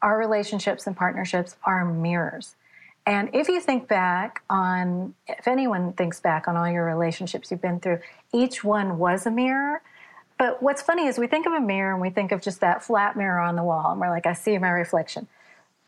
Our 0.00 0.18
relationships 0.18 0.86
and 0.86 0.96
partnerships 0.96 1.56
are 1.64 1.84
mirrors. 1.84 2.54
And 3.04 3.30
if 3.32 3.48
you 3.48 3.60
think 3.60 3.88
back 3.88 4.42
on, 4.48 5.14
if 5.26 5.48
anyone 5.48 5.92
thinks 5.94 6.20
back 6.20 6.46
on 6.46 6.56
all 6.56 6.70
your 6.70 6.84
relationships 6.84 7.50
you've 7.50 7.62
been 7.62 7.80
through, 7.80 7.98
each 8.32 8.62
one 8.62 8.98
was 8.98 9.26
a 9.26 9.30
mirror. 9.30 9.82
But 10.38 10.62
what's 10.62 10.82
funny 10.82 11.06
is 11.06 11.18
we 11.18 11.26
think 11.26 11.46
of 11.46 11.52
a 11.52 11.60
mirror 11.60 11.92
and 11.92 12.00
we 12.00 12.10
think 12.10 12.32
of 12.32 12.40
just 12.40 12.60
that 12.60 12.84
flat 12.84 13.16
mirror 13.16 13.40
on 13.40 13.56
the 13.56 13.64
wall, 13.64 13.90
and 13.90 14.00
we're 14.00 14.10
like, 14.10 14.26
I 14.26 14.34
see 14.34 14.56
my 14.58 14.70
reflection. 14.70 15.26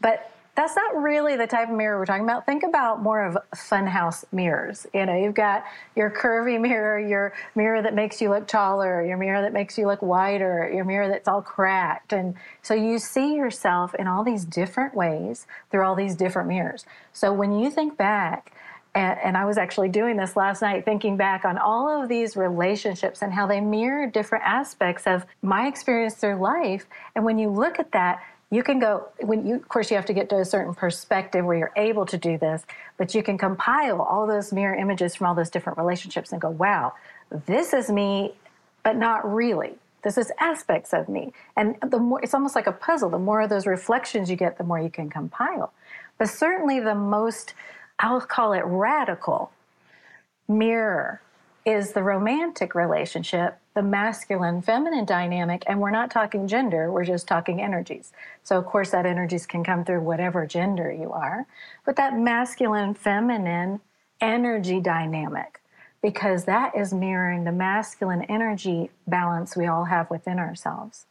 But 0.00 0.33
that's 0.56 0.76
not 0.76 1.02
really 1.02 1.36
the 1.36 1.46
type 1.46 1.68
of 1.68 1.74
mirror 1.74 1.98
we're 1.98 2.06
talking 2.06 2.22
about. 2.22 2.46
Think 2.46 2.62
about 2.62 3.02
more 3.02 3.24
of 3.24 3.36
funhouse 3.56 4.24
mirrors. 4.32 4.86
You 4.94 5.04
know, 5.06 5.16
you've 5.16 5.34
got 5.34 5.64
your 5.96 6.10
curvy 6.10 6.60
mirror, 6.60 6.98
your 6.98 7.34
mirror 7.56 7.82
that 7.82 7.94
makes 7.94 8.20
you 8.20 8.28
look 8.28 8.46
taller, 8.46 9.04
your 9.04 9.16
mirror 9.16 9.42
that 9.42 9.52
makes 9.52 9.76
you 9.76 9.86
look 9.86 10.00
wider, 10.00 10.70
your 10.72 10.84
mirror 10.84 11.08
that's 11.08 11.26
all 11.26 11.42
cracked. 11.42 12.12
And 12.12 12.34
so 12.62 12.72
you 12.72 12.98
see 12.98 13.34
yourself 13.34 13.94
in 13.96 14.06
all 14.06 14.22
these 14.22 14.44
different 14.44 14.94
ways 14.94 15.46
through 15.70 15.84
all 15.84 15.96
these 15.96 16.14
different 16.14 16.48
mirrors. 16.48 16.86
So 17.12 17.32
when 17.32 17.58
you 17.58 17.68
think 17.70 17.96
back, 17.96 18.52
and, 18.96 19.18
and, 19.24 19.36
I 19.36 19.44
was 19.44 19.58
actually 19.58 19.88
doing 19.88 20.16
this 20.16 20.36
last 20.36 20.62
night, 20.62 20.84
thinking 20.84 21.16
back 21.16 21.44
on 21.44 21.58
all 21.58 22.00
of 22.00 22.08
these 22.08 22.36
relationships 22.36 23.22
and 23.22 23.32
how 23.32 23.44
they 23.44 23.60
mirror 23.60 24.06
different 24.06 24.44
aspects 24.44 25.04
of 25.08 25.26
my 25.42 25.66
experience 25.66 26.14
through 26.14 26.36
life. 26.36 26.86
And 27.16 27.24
when 27.24 27.36
you 27.36 27.50
look 27.50 27.80
at 27.80 27.90
that, 27.90 28.22
you 28.54 28.62
can 28.62 28.78
go 28.78 29.08
when 29.20 29.46
you 29.46 29.56
of 29.56 29.68
course 29.68 29.90
you 29.90 29.96
have 29.96 30.06
to 30.06 30.12
get 30.12 30.28
to 30.28 30.36
a 30.36 30.44
certain 30.44 30.74
perspective 30.74 31.44
where 31.44 31.56
you're 31.56 31.72
able 31.76 32.06
to 32.06 32.18
do 32.18 32.38
this 32.38 32.64
but 32.98 33.14
you 33.14 33.22
can 33.22 33.36
compile 33.36 34.00
all 34.00 34.26
those 34.26 34.52
mirror 34.52 34.74
images 34.74 35.14
from 35.14 35.26
all 35.26 35.34
those 35.34 35.50
different 35.50 35.78
relationships 35.78 36.32
and 36.32 36.40
go 36.40 36.50
wow 36.50 36.92
this 37.46 37.72
is 37.72 37.90
me 37.90 38.32
but 38.84 38.96
not 38.96 39.28
really. 39.28 39.72
This 40.02 40.18
is 40.18 40.30
aspects 40.38 40.92
of 40.92 41.08
me. 41.08 41.32
And 41.56 41.76
the 41.88 41.98
more 41.98 42.20
it's 42.22 42.34
almost 42.34 42.54
like 42.54 42.68
a 42.68 42.72
puzzle. 42.72 43.10
The 43.10 43.18
more 43.18 43.40
of 43.40 43.50
those 43.50 43.66
reflections 43.66 44.30
you 44.30 44.36
get 44.36 44.58
the 44.58 44.64
more 44.64 44.78
you 44.78 44.90
can 44.90 45.10
compile. 45.10 45.72
But 46.18 46.28
certainly 46.28 46.78
the 46.78 46.94
most 46.94 47.54
i'll 47.98 48.20
call 48.20 48.52
it 48.52 48.62
radical 48.64 49.52
mirror 50.48 51.20
is 51.64 51.92
the 51.92 52.02
romantic 52.02 52.74
relationship, 52.74 53.58
the 53.74 53.82
masculine 53.82 54.62
feminine 54.62 55.04
dynamic, 55.04 55.64
and 55.66 55.80
we're 55.80 55.90
not 55.90 56.10
talking 56.10 56.46
gender, 56.46 56.92
we're 56.92 57.04
just 57.04 57.26
talking 57.26 57.60
energies. 57.60 58.12
So, 58.44 58.56
of 58.56 58.66
course, 58.66 58.90
that 58.90 59.04
energies 59.04 59.46
can 59.46 59.64
come 59.64 59.84
through 59.84 60.00
whatever 60.00 60.46
gender 60.46 60.92
you 60.92 61.10
are, 61.12 61.46
but 61.84 61.96
that 61.96 62.16
masculine 62.16 62.94
feminine 62.94 63.80
energy 64.20 64.80
dynamic, 64.80 65.60
because 66.02 66.44
that 66.44 66.76
is 66.76 66.92
mirroring 66.94 67.44
the 67.44 67.52
masculine 67.52 68.22
energy 68.22 68.90
balance 69.08 69.56
we 69.56 69.66
all 69.66 69.86
have 69.86 70.08
within 70.08 70.38
ourselves. 70.38 71.06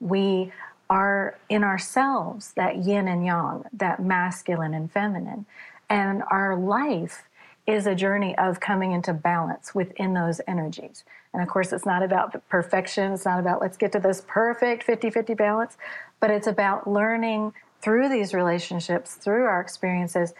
We 0.00 0.52
are 0.88 1.38
in 1.48 1.62
ourselves 1.62 2.52
that 2.54 2.78
yin 2.78 3.06
and 3.06 3.24
yang, 3.24 3.64
that 3.72 4.02
masculine 4.02 4.74
and 4.74 4.90
feminine, 4.90 5.46
and 5.88 6.24
our 6.28 6.56
life 6.56 7.22
is 7.66 7.86
a 7.86 7.94
journey 7.94 8.36
of 8.38 8.60
coming 8.60 8.92
into 8.92 9.12
balance 9.12 9.74
within 9.74 10.14
those 10.14 10.40
energies. 10.48 11.04
And 11.32 11.42
of 11.42 11.48
course, 11.48 11.72
it's 11.72 11.86
not 11.86 12.02
about 12.02 12.48
perfection. 12.48 13.12
It's 13.12 13.24
not 13.24 13.38
about 13.38 13.60
let's 13.60 13.76
get 13.76 13.92
to 13.92 14.00
this 14.00 14.22
perfect 14.26 14.82
50 14.82 15.10
50 15.10 15.34
balance, 15.34 15.76
but 16.18 16.30
it's 16.30 16.46
about 16.46 16.88
learning 16.90 17.52
through 17.80 18.08
these 18.08 18.34
relationships, 18.34 19.14
through 19.14 19.44
our 19.44 19.60
experiences, 19.60 20.34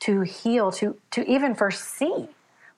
to 0.00 0.20
heal, 0.20 0.70
to, 0.72 0.96
to 1.10 1.28
even 1.28 1.54
first 1.54 1.84
see 1.84 2.28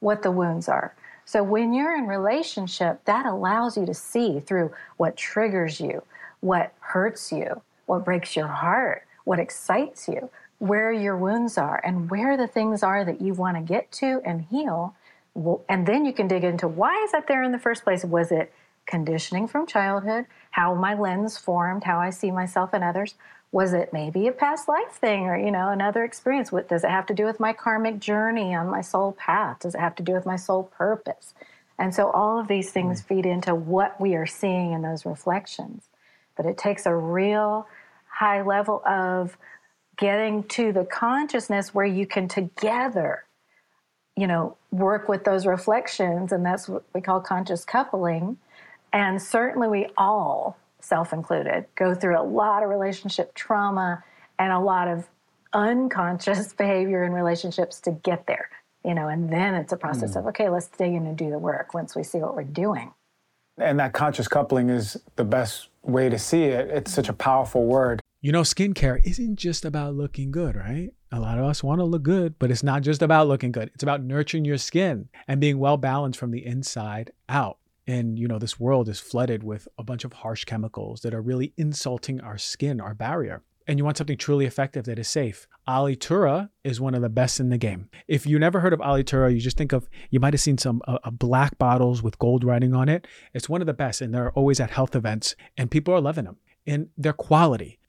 what 0.00 0.23
the 0.23 0.30
wounds 0.30 0.68
are. 0.68 0.95
So 1.25 1.42
when 1.42 1.75
you're 1.75 1.95
in 1.97 2.07
relationship, 2.07 3.04
that 3.04 3.26
allows 3.26 3.76
you 3.76 3.85
to 3.87 3.92
see 3.92 4.40
through 4.40 4.73
what 4.97 5.16
triggers 5.16 5.80
you, 5.80 6.02
what 6.40 6.73
hurts 6.80 7.33
you, 7.33 7.61
what 7.87 8.04
breaks 8.04 8.35
your 8.37 8.47
heart, 8.47 9.07
what 9.25 9.38
excites 9.38 10.09
you, 10.09 10.30
where 10.58 10.92
your 10.92 11.16
wounds 11.16 11.56
are, 11.56 11.80
and 11.84 12.10
where 12.10 12.36
the 12.36 12.46
things 12.46 12.82
are 12.82 13.04
that 13.04 13.20
you 13.20 13.34
want 13.34 13.56
to 13.56 13.62
get 13.62 13.90
to 13.92 14.20
and 14.24 14.42
heal. 14.42 14.94
And 15.68 15.86
then 15.86 16.04
you 16.04 16.12
can 16.12 16.28
dig 16.28 16.44
into 16.44 16.66
why 16.66 17.00
is 17.04 17.12
that 17.12 17.28
there 17.28 17.42
in 17.42 17.52
the 17.52 17.58
first 17.58 17.84
place? 17.84 18.04
Was 18.04 18.32
it 18.32 18.52
conditioning 18.86 19.46
from 19.46 19.66
childhood? 19.66 20.26
How 20.50 20.74
my 20.74 20.94
lens 20.94 21.38
formed, 21.38 21.84
how 21.84 21.98
I 21.98 22.10
see 22.10 22.30
myself 22.30 22.70
and 22.72 22.82
others? 22.82 23.14
was 23.50 23.72
it 23.72 23.92
maybe 23.92 24.26
a 24.26 24.32
past 24.32 24.68
life 24.68 24.92
thing 24.92 25.24
or 25.24 25.36
you 25.36 25.50
know 25.50 25.70
another 25.70 26.04
experience 26.04 26.52
what 26.52 26.68
does 26.68 26.84
it 26.84 26.90
have 26.90 27.06
to 27.06 27.14
do 27.14 27.24
with 27.24 27.40
my 27.40 27.52
karmic 27.52 27.98
journey 27.98 28.54
on 28.54 28.68
my 28.68 28.80
soul 28.80 29.12
path 29.12 29.60
does 29.60 29.74
it 29.74 29.80
have 29.80 29.94
to 29.94 30.02
do 30.02 30.12
with 30.12 30.26
my 30.26 30.36
soul 30.36 30.64
purpose 30.64 31.34
and 31.78 31.94
so 31.94 32.10
all 32.10 32.38
of 32.38 32.48
these 32.48 32.70
things 32.70 33.00
mm-hmm. 33.00 33.14
feed 33.14 33.26
into 33.26 33.54
what 33.54 33.98
we 34.00 34.14
are 34.14 34.26
seeing 34.26 34.72
in 34.72 34.82
those 34.82 35.06
reflections 35.06 35.88
but 36.36 36.46
it 36.46 36.58
takes 36.58 36.84
a 36.86 36.94
real 36.94 37.66
high 38.10 38.42
level 38.42 38.82
of 38.86 39.36
getting 39.98 40.44
to 40.44 40.72
the 40.72 40.84
consciousness 40.84 41.74
where 41.74 41.86
you 41.86 42.06
can 42.06 42.28
together 42.28 43.24
you 44.16 44.26
know 44.26 44.56
work 44.70 45.08
with 45.08 45.24
those 45.24 45.46
reflections 45.46 46.32
and 46.32 46.44
that's 46.44 46.68
what 46.68 46.84
we 46.94 47.00
call 47.00 47.20
conscious 47.20 47.64
coupling 47.64 48.36
and 48.92 49.20
certainly 49.20 49.68
we 49.68 49.88
all 49.96 50.56
self 50.80 51.12
included, 51.12 51.66
go 51.74 51.94
through 51.94 52.18
a 52.18 52.22
lot 52.22 52.62
of 52.62 52.68
relationship 52.68 53.34
trauma 53.34 54.02
and 54.38 54.52
a 54.52 54.58
lot 54.58 54.88
of 54.88 55.08
unconscious 55.52 56.52
behavior 56.58 57.04
in 57.04 57.12
relationships 57.12 57.80
to 57.80 57.92
get 57.92 58.26
there. 58.26 58.48
You 58.84 58.94
know, 58.94 59.08
and 59.08 59.30
then 59.30 59.54
it's 59.54 59.72
a 59.72 59.76
process 59.76 60.14
mm. 60.14 60.20
of 60.20 60.26
okay, 60.28 60.48
let's 60.48 60.68
dig 60.68 60.94
in 60.94 61.06
and 61.06 61.16
do 61.16 61.30
the 61.30 61.38
work 61.38 61.74
once 61.74 61.96
we 61.96 62.02
see 62.02 62.18
what 62.18 62.36
we're 62.36 62.44
doing. 62.44 62.92
And 63.58 63.78
that 63.80 63.92
conscious 63.92 64.28
coupling 64.28 64.70
is 64.70 64.96
the 65.16 65.24
best 65.24 65.68
way 65.82 66.08
to 66.08 66.18
see 66.18 66.44
it. 66.44 66.68
It's 66.68 66.92
such 66.92 67.08
a 67.08 67.12
powerful 67.12 67.64
word. 67.64 68.00
You 68.20 68.32
know, 68.32 68.42
skincare 68.42 69.00
isn't 69.04 69.37
just 69.37 69.64
about 69.64 69.94
looking 69.94 70.32
good, 70.32 70.56
right? 70.56 70.90
A 71.12 71.20
lot 71.20 71.38
of 71.38 71.44
us 71.44 71.62
want 71.62 71.80
to 71.80 71.84
look 71.84 72.02
good, 72.02 72.38
but 72.38 72.50
it's 72.50 72.64
not 72.64 72.82
just 72.82 73.00
about 73.00 73.28
looking 73.28 73.52
good. 73.52 73.70
It's 73.75 73.84
about 73.84 74.02
nurturing 74.02 74.44
your 74.44 74.58
skin 74.58 75.08
and 75.28 75.40
being 75.40 75.58
well 75.58 75.76
balanced 75.76 76.18
from 76.18 76.32
the 76.32 76.44
inside 76.44 77.12
out 77.28 77.58
and 77.87 78.18
you 78.18 78.28
know 78.28 78.38
this 78.38 78.60
world 78.60 78.87
is 78.87 79.00
flooded 79.00 79.42
with 79.42 79.66
a 79.78 79.82
bunch 79.82 80.04
of 80.04 80.12
harsh 80.12 80.44
chemicals 80.44 81.00
that 81.00 81.14
are 81.14 81.22
really 81.22 81.54
insulting 81.56 82.20
our 82.20 82.37
skin 82.37 82.82
our 82.82 82.92
barrier 82.92 83.42
and 83.68 83.78
you 83.78 83.84
want 83.84 83.98
something 83.98 84.16
truly 84.16 84.46
effective 84.46 84.87
that 84.87 84.98
is 84.98 85.08
safe. 85.08 85.46
Alitura 85.68 86.48
is 86.64 86.80
one 86.80 86.94
of 86.94 87.02
the 87.02 87.10
best 87.10 87.38
in 87.38 87.50
the 87.50 87.58
game. 87.58 87.90
If 88.08 88.26
you 88.26 88.38
never 88.38 88.60
heard 88.60 88.72
of 88.72 88.80
Alitura, 88.80 89.32
you 89.32 89.40
just 89.40 89.58
think 89.58 89.72
of 89.72 89.90
you 90.10 90.18
might 90.18 90.32
have 90.32 90.40
seen 90.40 90.56
some 90.56 90.80
uh, 90.88 90.98
uh, 91.04 91.10
black 91.10 91.58
bottles 91.58 92.02
with 92.02 92.18
gold 92.18 92.44
writing 92.44 92.75
on 92.75 92.88
it. 92.88 93.06
It's 93.34 93.48
one 93.48 93.60
of 93.60 93.66
the 93.66 93.75
best, 93.75 94.00
and 94.00 94.14
they're 94.14 94.32
always 94.32 94.58
at 94.58 94.70
health 94.70 94.96
events, 94.96 95.37
and 95.58 95.70
people 95.70 95.92
are 95.92 96.00
loving 96.00 96.25
them. 96.25 96.38
And 96.66 96.88
their 96.96 97.12
quality, 97.12 97.78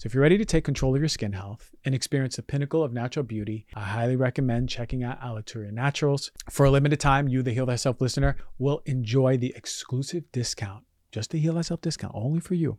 So 0.00 0.06
if 0.06 0.14
you're 0.14 0.22
ready 0.22 0.38
to 0.38 0.46
take 0.46 0.64
control 0.64 0.94
of 0.94 1.02
your 1.02 1.10
skin 1.10 1.34
health 1.34 1.74
and 1.84 1.94
experience 1.94 2.36
the 2.36 2.42
pinnacle 2.42 2.82
of 2.82 2.90
natural 2.90 3.22
beauty, 3.22 3.66
I 3.74 3.82
highly 3.82 4.16
recommend 4.16 4.70
checking 4.70 5.04
out 5.04 5.20
Alitura 5.20 5.70
Naturals. 5.70 6.30
For 6.48 6.64
a 6.64 6.70
limited 6.70 6.98
time, 7.00 7.28
you, 7.28 7.42
the 7.42 7.52
Heal 7.52 7.66
Thyself 7.66 8.00
listener, 8.00 8.36
will 8.58 8.80
enjoy 8.86 9.36
the 9.36 9.52
exclusive 9.54 10.24
discount, 10.32 10.84
just 11.12 11.32
the 11.32 11.38
Heal 11.38 11.52
Thyself 11.52 11.82
discount, 11.82 12.14
only 12.16 12.40
for 12.40 12.54
you. 12.54 12.78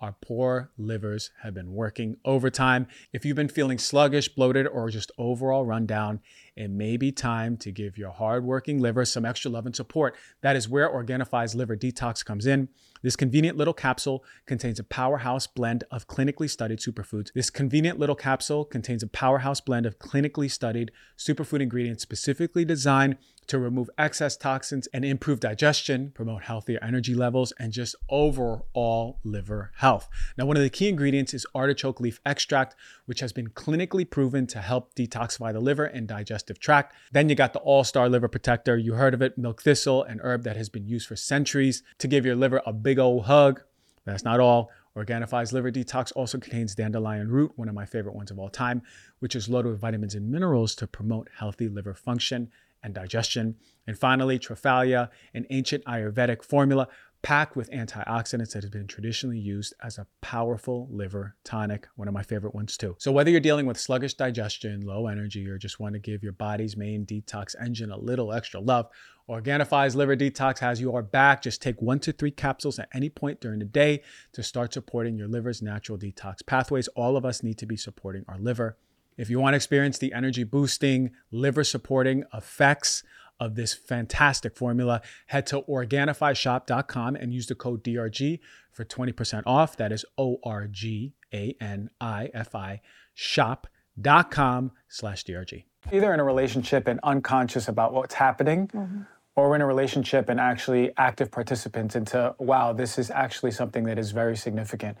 our 0.00 0.14
poor 0.20 0.70
livers 0.78 1.30
have 1.42 1.54
been 1.54 1.72
working 1.72 2.16
overtime. 2.24 2.86
If 3.12 3.24
you've 3.24 3.36
been 3.36 3.48
feeling 3.48 3.78
sluggish, 3.78 4.28
bloated, 4.28 4.66
or 4.66 4.88
just 4.88 5.12
overall 5.18 5.66
rundown, 5.66 6.20
it 6.56 6.70
may 6.70 6.96
be 6.96 7.12
time 7.12 7.56
to 7.58 7.70
give 7.70 7.98
your 7.98 8.10
hardworking 8.10 8.80
liver 8.80 9.04
some 9.04 9.24
extra 9.24 9.50
love 9.50 9.66
and 9.66 9.76
support. 9.76 10.16
That 10.40 10.56
is 10.56 10.68
where 10.68 10.88
Organifi's 10.88 11.54
Liver 11.54 11.76
Detox 11.76 12.24
comes 12.24 12.46
in. 12.46 12.68
This 13.02 13.16
convenient 13.16 13.56
little 13.56 13.72
capsule 13.72 14.24
contains 14.46 14.78
a 14.78 14.84
powerhouse 14.84 15.46
blend 15.46 15.84
of 15.90 16.06
clinically 16.06 16.50
studied 16.50 16.80
superfoods. 16.80 17.32
This 17.32 17.48
convenient 17.48 17.98
little 17.98 18.14
capsule 18.14 18.64
contains 18.64 19.02
a 19.02 19.06
powerhouse 19.06 19.60
blend 19.60 19.86
of 19.86 19.98
clinically 19.98 20.50
studied 20.50 20.90
superfood 21.16 21.62
ingredients 21.62 22.02
specifically 22.02 22.64
designed 22.64 23.16
to 23.46 23.58
remove 23.58 23.90
excess 23.98 24.36
toxins 24.36 24.86
and 24.92 25.04
improve 25.04 25.40
digestion, 25.40 26.12
promote 26.14 26.42
healthier 26.42 26.78
energy 26.82 27.14
levels, 27.14 27.52
and 27.58 27.72
just 27.72 27.96
overall 28.08 29.18
liver 29.24 29.72
health. 29.76 30.08
Now, 30.38 30.46
one 30.46 30.56
of 30.56 30.62
the 30.62 30.70
key 30.70 30.88
ingredients 30.88 31.34
is 31.34 31.44
artichoke 31.52 32.00
leaf 32.00 32.20
extract, 32.24 32.76
which 33.06 33.18
has 33.20 33.32
been 33.32 33.48
clinically 33.48 34.08
proven 34.08 34.46
to 34.48 34.60
help 34.60 34.94
detoxify 34.94 35.52
the 35.52 35.58
liver 35.58 35.84
and 35.84 36.06
digestive 36.06 36.60
tract. 36.60 36.94
Then 37.10 37.28
you 37.28 37.34
got 37.34 37.52
the 37.52 37.58
all 37.60 37.82
star 37.82 38.08
liver 38.08 38.28
protector. 38.28 38.76
You 38.76 38.94
heard 38.94 39.14
of 39.14 39.22
it, 39.22 39.36
milk 39.36 39.62
thistle, 39.62 40.04
an 40.04 40.20
herb 40.22 40.44
that 40.44 40.56
has 40.56 40.68
been 40.68 40.86
used 40.86 41.08
for 41.08 41.16
centuries 41.16 41.82
to 41.98 42.06
give 42.06 42.24
your 42.24 42.36
liver 42.36 42.62
a 42.64 42.72
big 42.72 42.89
old 42.98 43.26
hug. 43.26 43.62
That's 44.04 44.24
not 44.24 44.40
all. 44.40 44.70
Organifi's 44.96 45.52
Liver 45.52 45.70
Detox 45.70 46.12
also 46.16 46.38
contains 46.38 46.74
dandelion 46.74 47.28
root, 47.28 47.52
one 47.56 47.68
of 47.68 47.74
my 47.74 47.86
favorite 47.86 48.14
ones 48.14 48.30
of 48.30 48.38
all 48.38 48.48
time, 48.48 48.82
which 49.20 49.36
is 49.36 49.48
loaded 49.48 49.70
with 49.70 49.80
vitamins 49.80 50.14
and 50.14 50.28
minerals 50.28 50.74
to 50.76 50.86
promote 50.86 51.28
healthy 51.38 51.68
liver 51.68 51.94
function 51.94 52.50
and 52.82 52.94
digestion. 52.94 53.54
And 53.86 53.98
finally, 53.98 54.38
Triphala, 54.38 55.10
an 55.34 55.46
ancient 55.50 55.84
Ayurvedic 55.84 56.42
formula 56.42 56.88
packed 57.22 57.56
with 57.56 57.70
antioxidants 57.70 58.52
that 58.52 58.62
has 58.62 58.70
been 58.70 58.86
traditionally 58.86 59.38
used 59.38 59.74
as 59.82 59.98
a 59.98 60.06
powerful 60.20 60.88
liver 60.90 61.36
tonic, 61.44 61.86
one 61.96 62.08
of 62.08 62.14
my 62.14 62.22
favorite 62.22 62.54
ones 62.54 62.76
too. 62.76 62.96
So 62.98 63.12
whether 63.12 63.30
you're 63.30 63.40
dealing 63.40 63.66
with 63.66 63.78
sluggish 63.78 64.14
digestion, 64.14 64.86
low 64.86 65.06
energy, 65.06 65.46
or 65.48 65.58
just 65.58 65.80
want 65.80 65.94
to 65.94 65.98
give 65.98 66.22
your 66.22 66.32
body's 66.32 66.76
main 66.76 67.04
detox 67.04 67.54
engine 67.60 67.90
a 67.90 67.98
little 67.98 68.32
extra 68.32 68.60
love, 68.60 68.88
Organifi's 69.28 69.94
Liver 69.94 70.16
Detox 70.16 70.58
has 70.58 70.80
your 70.80 71.02
back. 71.02 71.42
Just 71.42 71.62
take 71.62 71.80
one 71.80 72.00
to 72.00 72.12
three 72.12 72.32
capsules 72.32 72.78
at 72.78 72.88
any 72.92 73.08
point 73.08 73.40
during 73.40 73.60
the 73.60 73.64
day 73.64 74.02
to 74.32 74.42
start 74.42 74.72
supporting 74.72 75.16
your 75.16 75.28
liver's 75.28 75.62
natural 75.62 75.98
detox 75.98 76.44
pathways. 76.44 76.88
All 76.88 77.16
of 77.16 77.24
us 77.24 77.42
need 77.42 77.58
to 77.58 77.66
be 77.66 77.76
supporting 77.76 78.24
our 78.26 78.38
liver. 78.38 78.76
If 79.16 79.30
you 79.30 79.38
want 79.38 79.52
to 79.52 79.56
experience 79.56 79.98
the 79.98 80.12
energy 80.12 80.44
boosting, 80.44 81.10
liver 81.30 81.62
supporting 81.62 82.24
effects 82.32 83.04
of 83.40 83.54
this 83.54 83.74
fantastic 83.74 84.56
formula, 84.56 85.00
head 85.26 85.46
to 85.48 85.62
OrganifiShop.com 85.62 87.16
and 87.16 87.32
use 87.32 87.46
the 87.46 87.54
code 87.54 87.82
DRG 87.82 88.38
for 88.70 88.84
20% 88.84 89.42
off. 89.46 89.76
That 89.76 89.90
is 89.90 90.04
O 90.16 90.38
R 90.44 90.66
G 90.66 91.14
A 91.32 91.56
N 91.60 91.90
I 92.00 92.30
F 92.32 92.54
I 92.54 92.80
shop.com 93.14 94.72
slash 94.88 95.24
DRG. 95.24 95.64
Either 95.90 96.14
in 96.14 96.20
a 96.20 96.24
relationship 96.24 96.86
and 96.86 97.00
unconscious 97.02 97.68
about 97.68 97.92
what's 97.92 98.14
happening, 98.14 98.68
mm-hmm. 98.68 99.02
or 99.34 99.56
in 99.56 99.62
a 99.62 99.66
relationship 99.66 100.28
and 100.28 100.38
actually 100.38 100.92
active 100.98 101.30
participants 101.30 101.96
into, 101.96 102.34
wow, 102.38 102.72
this 102.72 102.98
is 102.98 103.10
actually 103.10 103.50
something 103.50 103.84
that 103.84 103.98
is 103.98 104.10
very 104.12 104.36
significant. 104.36 104.96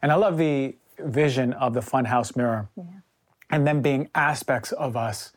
And 0.00 0.10
I 0.10 0.14
love 0.16 0.38
the 0.38 0.74
vision 0.98 1.52
of 1.54 1.74
the 1.74 1.80
funhouse 1.80 2.34
mirror. 2.34 2.68
Yeah 2.76 2.84
and 3.52 3.66
them 3.66 3.82
being 3.82 4.08
aspects 4.14 4.72
of 4.72 4.96
us 4.96 5.32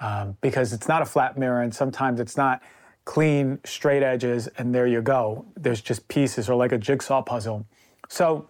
um, 0.00 0.36
because 0.40 0.72
it's 0.72 0.88
not 0.88 1.02
a 1.02 1.04
flat 1.04 1.36
mirror 1.36 1.62
and 1.62 1.74
sometimes 1.74 2.20
it's 2.20 2.36
not 2.36 2.62
clean, 3.04 3.58
straight 3.64 4.02
edges, 4.02 4.48
and 4.58 4.74
there 4.74 4.86
you 4.86 5.00
go. 5.00 5.46
There's 5.56 5.80
just 5.80 6.06
pieces 6.08 6.48
or 6.48 6.56
like 6.56 6.72
a 6.72 6.78
jigsaw 6.78 7.22
puzzle. 7.22 7.66
So, 8.08 8.46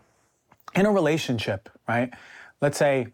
in 0.75 0.85
a 0.85 0.91
relationship, 0.91 1.69
right? 1.87 2.13
Let's 2.61 2.77
say, 2.77 3.09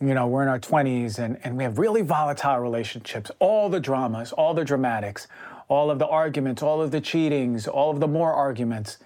you 0.00 0.14
know, 0.14 0.26
we're 0.26 0.42
in 0.42 0.48
our 0.48 0.58
20s 0.58 1.18
and, 1.18 1.38
and 1.44 1.56
we 1.56 1.64
have 1.64 1.78
really 1.78 2.02
volatile 2.02 2.58
relationships, 2.58 3.30
all 3.38 3.68
the 3.68 3.78
dramas, 3.78 4.32
all 4.32 4.54
the 4.54 4.64
dramatics, 4.64 5.28
all 5.68 5.90
of 5.90 5.98
the 5.98 6.06
arguments, 6.06 6.62
all 6.62 6.80
of 6.80 6.90
the 6.90 7.00
cheatings, 7.00 7.68
all 7.68 7.90
of 7.90 8.00
the 8.00 8.08
more 8.08 8.32
arguments. 8.32 8.98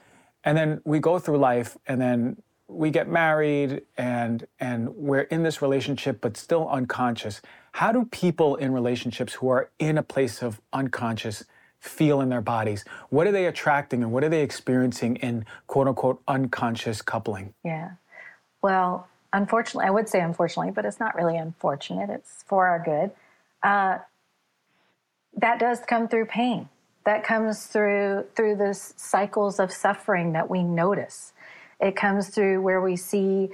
And 0.45 0.57
then 0.57 0.81
we 0.85 0.99
go 0.99 1.19
through 1.19 1.39
life 1.39 1.77
and 1.87 2.01
then 2.01 2.43
we 2.69 2.91
get 2.91 3.09
married 3.09 3.83
and 3.99 4.47
and 4.61 4.89
we're 4.95 5.23
in 5.23 5.43
this 5.43 5.61
relationship 5.61 6.21
but 6.21 6.37
still 6.37 6.69
unconscious. 6.69 7.41
How 7.73 7.93
do 7.93 8.05
people 8.05 8.57
in 8.57 8.73
relationships 8.73 9.35
who 9.35 9.49
are 9.49 9.71
in 9.79 9.99
a 9.99 10.03
place 10.03 10.43
of 10.43 10.61
unconscious 10.73 11.45
feel 11.79 12.21
in 12.21 12.29
their 12.29 12.41
bodies? 12.41 12.85
What 13.09 13.27
are 13.27 13.33
they 13.33 13.47
attracting 13.47 14.03
and 14.03 14.12
what 14.12 14.25
are 14.25 14.29
they 14.29 14.43
experiencing 14.43 15.17
in 15.17 15.47
quote 15.67 15.89
unquote 15.89 16.23
unconscious 16.29 17.03
coupling? 17.03 17.55
Yeah. 17.65 17.93
Well, 18.62 19.09
unfortunately, 19.33 19.87
I 19.87 19.91
would 19.91 20.09
say 20.09 20.21
unfortunately, 20.21 20.73
but 20.73 20.85
it's 20.85 21.00
not 21.00 21.15
really 21.15 21.37
unfortunate. 21.37 22.11
It's 22.11 22.45
for 22.47 22.67
our 22.67 22.79
good. 22.79 23.11
Uh, 23.62 23.99
that 25.37 25.59
does 25.59 25.81
come 25.81 26.09
through 26.09 26.27
pain. 26.27 26.69
That 27.05 27.25
comes 27.25 27.67
through 27.67 28.27
through 28.35 28.57
the 28.57 28.75
cycles 28.75 29.59
of 29.59 29.73
suffering 29.73 30.33
that 30.33 30.50
we 30.50 30.62
notice. 30.62 31.33
It 31.81 31.97
comes 31.97 32.29
through 32.29 32.61
where 32.61 32.81
we 32.81 32.97
see 32.97 33.50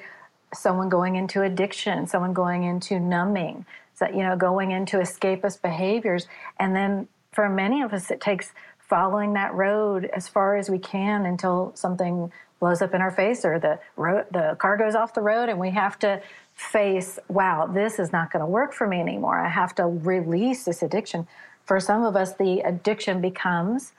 someone 0.52 0.88
going 0.88 1.16
into 1.16 1.42
addiction, 1.42 2.06
someone 2.06 2.32
going 2.32 2.64
into 2.64 2.98
numbing, 2.98 3.66
you 4.00 4.22
know, 4.22 4.36
going 4.36 4.70
into 4.70 4.98
escapist 4.98 5.62
behaviors, 5.62 6.26
and 6.58 6.74
then 6.74 7.08
for 7.32 7.48
many 7.48 7.82
of 7.82 7.92
us, 7.92 8.10
it 8.10 8.20
takes 8.20 8.52
following 8.78 9.32
that 9.34 9.52
road 9.54 10.08
as 10.14 10.28
far 10.28 10.56
as 10.56 10.70
we 10.70 10.78
can 10.78 11.26
until 11.26 11.72
something 11.74 12.30
blows 12.60 12.80
up 12.80 12.94
in 12.94 13.00
our 13.00 13.10
face 13.10 13.44
or 13.44 13.58
the 13.58 13.78
road, 13.96 14.24
the 14.32 14.56
car 14.58 14.76
goes 14.76 14.94
off 14.94 15.12
the 15.14 15.20
road 15.20 15.48
and 15.48 15.58
we 15.58 15.70
have 15.70 15.98
to 15.98 16.20
face, 16.54 17.18
wow, 17.28 17.66
this 17.66 17.98
is 17.98 18.12
not 18.12 18.32
going 18.32 18.40
to 18.40 18.46
work 18.46 18.72
for 18.72 18.86
me 18.86 19.00
anymore. 19.00 19.38
I 19.38 19.48
have 19.48 19.74
to 19.74 19.84
release 19.84 20.64
this 20.64 20.82
addiction. 20.82 21.26
For 21.64 21.80
some 21.80 22.02
of 22.04 22.16
us, 22.16 22.34
the 22.34 22.60
addiction 22.60 23.20
becomes 23.20 23.92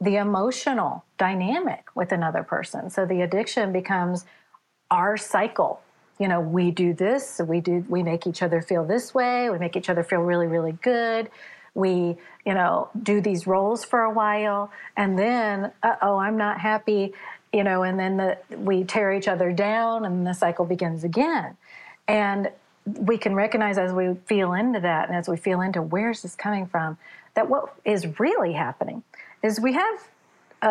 the 0.00 0.16
emotional 0.16 1.04
dynamic 1.18 1.86
with 1.94 2.12
another 2.12 2.42
person. 2.42 2.90
So 2.90 3.06
the 3.06 3.22
addiction 3.22 3.72
becomes 3.72 4.24
our 4.90 5.16
cycle. 5.16 5.80
You 6.18 6.28
know, 6.28 6.40
we 6.40 6.70
do 6.70 6.94
this, 6.94 7.40
we 7.44 7.60
do 7.60 7.84
we 7.88 8.02
make 8.02 8.26
each 8.26 8.42
other 8.42 8.62
feel 8.62 8.84
this 8.84 9.14
way, 9.14 9.50
we 9.50 9.58
make 9.58 9.76
each 9.76 9.90
other 9.90 10.02
feel 10.02 10.20
really 10.20 10.46
really 10.46 10.72
good. 10.82 11.30
We 11.74 12.16
you 12.46 12.54
know 12.54 12.88
do 13.02 13.20
these 13.20 13.46
roles 13.46 13.84
for 13.84 14.00
a 14.00 14.10
while 14.10 14.70
and 14.96 15.18
then 15.18 15.72
oh 16.00 16.16
i'm 16.16 16.38
not 16.38 16.60
happy 16.60 17.12
you 17.52 17.64
know 17.64 17.82
and 17.82 17.98
then 17.98 18.16
the, 18.16 18.38
we 18.56 18.84
tear 18.84 19.12
each 19.12 19.28
other 19.28 19.52
down 19.52 20.04
and 20.06 20.26
the 20.26 20.32
cycle 20.32 20.64
begins 20.64 21.04
again. 21.04 21.56
And 22.08 22.50
we 22.86 23.18
can 23.18 23.34
recognize 23.34 23.78
as 23.78 23.92
we 23.92 24.14
feel 24.26 24.52
into 24.52 24.78
that 24.80 25.08
and 25.08 25.16
as 25.18 25.28
we 25.28 25.36
feel 25.36 25.60
into 25.60 25.82
where's 25.82 26.22
this 26.22 26.36
coming 26.36 26.66
from 26.66 26.96
that 27.34 27.50
what 27.50 27.74
is 27.84 28.18
really 28.20 28.52
happening 28.52 29.02
is 29.42 29.60
we 29.60 29.72
have 29.72 30.08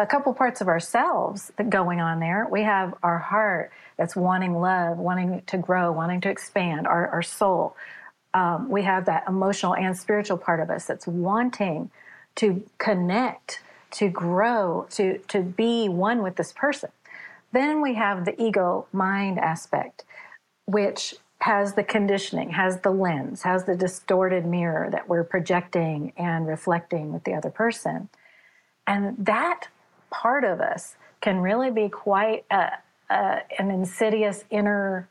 a 0.01 0.05
couple 0.05 0.33
parts 0.33 0.61
of 0.61 0.67
ourselves 0.67 1.51
that 1.57 1.69
going 1.69 2.01
on 2.01 2.19
there 2.19 2.47
we 2.51 2.63
have 2.63 2.93
our 3.03 3.17
heart 3.17 3.71
that's 3.97 4.15
wanting 4.15 4.53
love 4.53 4.97
wanting 4.97 5.41
to 5.47 5.57
grow 5.57 5.91
wanting 5.91 6.21
to 6.21 6.29
expand 6.29 6.85
our, 6.87 7.07
our 7.09 7.21
soul 7.21 7.75
um, 8.35 8.69
we 8.69 8.83
have 8.83 9.05
that 9.05 9.23
emotional 9.29 9.73
and 9.75 9.97
spiritual 9.97 10.37
part 10.37 10.59
of 10.59 10.69
us 10.69 10.85
that's 10.85 11.07
wanting 11.07 11.89
to 12.35 12.63
connect, 12.77 13.61
to 13.91 14.09
grow, 14.09 14.85
to, 14.91 15.19
to 15.29 15.41
be 15.41 15.87
one 15.87 16.21
with 16.21 16.35
this 16.35 16.51
person. 16.51 16.89
Then 17.53 17.81
we 17.81 17.95
have 17.95 18.25
the 18.25 18.39
ego 18.41 18.87
mind 18.91 19.39
aspect, 19.39 20.03
which 20.65 21.15
has 21.39 21.75
the 21.75 21.83
conditioning, 21.83 22.49
has 22.49 22.81
the 22.81 22.91
lens, 22.91 23.43
has 23.43 23.63
the 23.63 23.75
distorted 23.75 24.45
mirror 24.45 24.89
that 24.91 25.07
we're 25.07 25.23
projecting 25.23 26.11
and 26.17 26.45
reflecting 26.45 27.13
with 27.13 27.23
the 27.23 27.33
other 27.33 27.49
person. 27.49 28.09
And 28.85 29.15
that 29.25 29.69
part 30.21 30.43
of 30.43 30.61
us 30.61 30.95
can 31.21 31.39
really 31.39 31.71
be 31.71 31.89
quite 31.89 32.45
a, 32.49 32.71
a, 33.09 33.41
an 33.59 33.69
insidious 33.69 34.45
inner, 34.49 35.09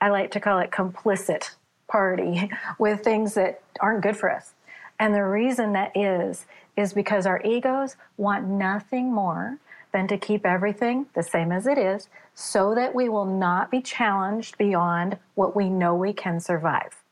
I 0.00 0.10
like 0.10 0.30
to 0.32 0.40
call 0.40 0.58
it 0.58 0.70
complicit 0.70 1.50
party 1.86 2.50
with 2.78 3.02
things 3.02 3.34
that 3.34 3.62
aren't 3.80 4.02
good 4.02 4.16
for 4.16 4.30
us. 4.30 4.54
And 4.98 5.14
the 5.14 5.24
reason 5.24 5.72
that 5.74 5.96
is, 5.96 6.46
is 6.76 6.92
because 6.92 7.26
our 7.26 7.40
egos 7.44 7.96
want 8.16 8.46
nothing 8.46 9.12
more 9.12 9.58
than 9.92 10.08
to 10.08 10.18
keep 10.18 10.44
everything 10.44 11.06
the 11.14 11.22
same 11.22 11.52
as 11.52 11.66
it 11.66 11.78
is 11.78 12.08
so 12.34 12.74
that 12.74 12.94
we 12.94 13.08
will 13.08 13.24
not 13.24 13.70
be 13.70 13.80
challenged 13.80 14.58
beyond 14.58 15.18
what 15.34 15.56
we 15.56 15.68
know 15.68 15.94
we 15.94 16.12
can 16.12 16.40
survive. 16.40 17.02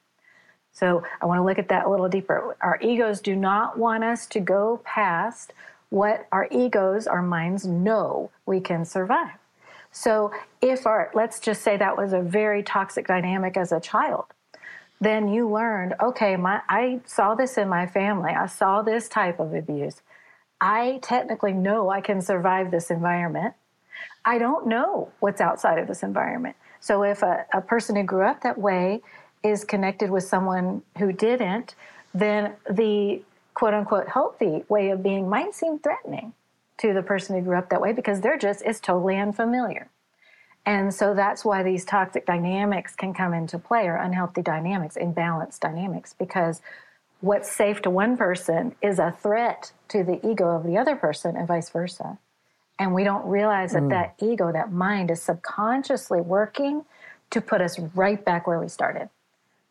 So 0.72 1.04
I 1.22 1.26
want 1.26 1.38
to 1.38 1.44
look 1.44 1.58
at 1.58 1.68
that 1.68 1.86
a 1.86 1.90
little 1.90 2.08
deeper. 2.08 2.56
Our 2.60 2.78
egos 2.82 3.20
do 3.20 3.34
not 3.34 3.78
want 3.78 4.04
us 4.04 4.26
to 4.26 4.40
go 4.40 4.80
past 4.84 5.52
what 5.90 6.26
our 6.32 6.48
egos, 6.50 7.06
our 7.06 7.22
minds 7.22 7.66
know 7.66 8.30
we 8.44 8.60
can 8.60 8.84
survive. 8.84 9.38
So 9.92 10.30
if 10.60 10.86
our, 10.86 11.10
let's 11.14 11.40
just 11.40 11.62
say 11.62 11.76
that 11.76 11.96
was 11.96 12.12
a 12.12 12.20
very 12.20 12.62
toxic 12.62 13.06
dynamic 13.06 13.56
as 13.56 13.72
a 13.72 13.80
child, 13.80 14.26
then 15.00 15.28
you 15.28 15.48
learned 15.48 15.94
okay 16.02 16.36
my 16.36 16.60
i 16.68 17.00
saw 17.04 17.34
this 17.34 17.58
in 17.58 17.68
my 17.68 17.86
family. 17.86 18.32
I 18.32 18.46
saw 18.46 18.82
this 18.82 19.08
type 19.08 19.38
of 19.40 19.54
abuse. 19.54 20.00
I 20.60 21.00
technically 21.02 21.52
know 21.52 21.90
i 21.90 22.00
can 22.00 22.22
survive 22.22 22.70
this 22.70 22.90
environment. 22.90 23.54
I 24.24 24.38
don't 24.38 24.66
know 24.66 25.10
what's 25.20 25.40
outside 25.40 25.78
of 25.78 25.86
this 25.86 26.02
environment. 26.02 26.56
So 26.80 27.02
if 27.02 27.22
a, 27.22 27.46
a 27.52 27.60
person 27.60 27.96
who 27.96 28.02
grew 28.04 28.24
up 28.24 28.42
that 28.42 28.58
way 28.58 29.02
is 29.42 29.64
connected 29.64 30.10
with 30.10 30.24
someone 30.24 30.82
who 30.98 31.12
didn't 31.12 31.74
then 32.14 32.54
the 32.70 33.20
quote 33.56 33.74
unquote 33.74 34.08
healthy 34.08 34.62
way 34.68 34.90
of 34.90 35.02
being 35.02 35.28
might 35.28 35.54
seem 35.54 35.78
threatening 35.78 36.32
to 36.78 36.92
the 36.92 37.02
person 37.02 37.34
who 37.34 37.42
grew 37.42 37.56
up 37.56 37.70
that 37.70 37.80
way 37.80 37.92
because 37.92 38.20
they're 38.20 38.38
just 38.38 38.62
it's 38.62 38.80
totally 38.80 39.16
unfamiliar 39.16 39.90
and 40.66 40.92
so 40.92 41.14
that's 41.14 41.44
why 41.44 41.62
these 41.62 41.84
toxic 41.84 42.26
dynamics 42.26 42.96
can 42.96 43.14
come 43.14 43.32
into 43.32 43.56
play, 43.56 43.86
or 43.86 43.94
unhealthy 43.94 44.42
dynamics, 44.42 44.98
imbalanced 45.00 45.60
dynamics, 45.60 46.12
because 46.18 46.60
what's 47.20 47.50
safe 47.50 47.80
to 47.82 47.90
one 47.90 48.16
person 48.16 48.74
is 48.82 48.98
a 48.98 49.16
threat 49.22 49.72
to 49.88 50.02
the 50.02 50.18
ego 50.28 50.48
of 50.48 50.64
the 50.64 50.76
other 50.76 50.96
person, 50.96 51.36
and 51.36 51.46
vice 51.46 51.70
versa. 51.70 52.18
And 52.80 52.92
we 52.92 53.04
don't 53.04 53.24
realize 53.26 53.72
that 53.72 53.84
mm. 53.84 53.90
that 53.90 54.16
ego, 54.20 54.52
that 54.52 54.72
mind, 54.72 55.10
is 55.12 55.22
subconsciously 55.22 56.20
working 56.20 56.84
to 57.30 57.40
put 57.40 57.60
us 57.60 57.78
right 57.94 58.22
back 58.22 58.48
where 58.48 58.58
we 58.58 58.68
started. 58.68 59.08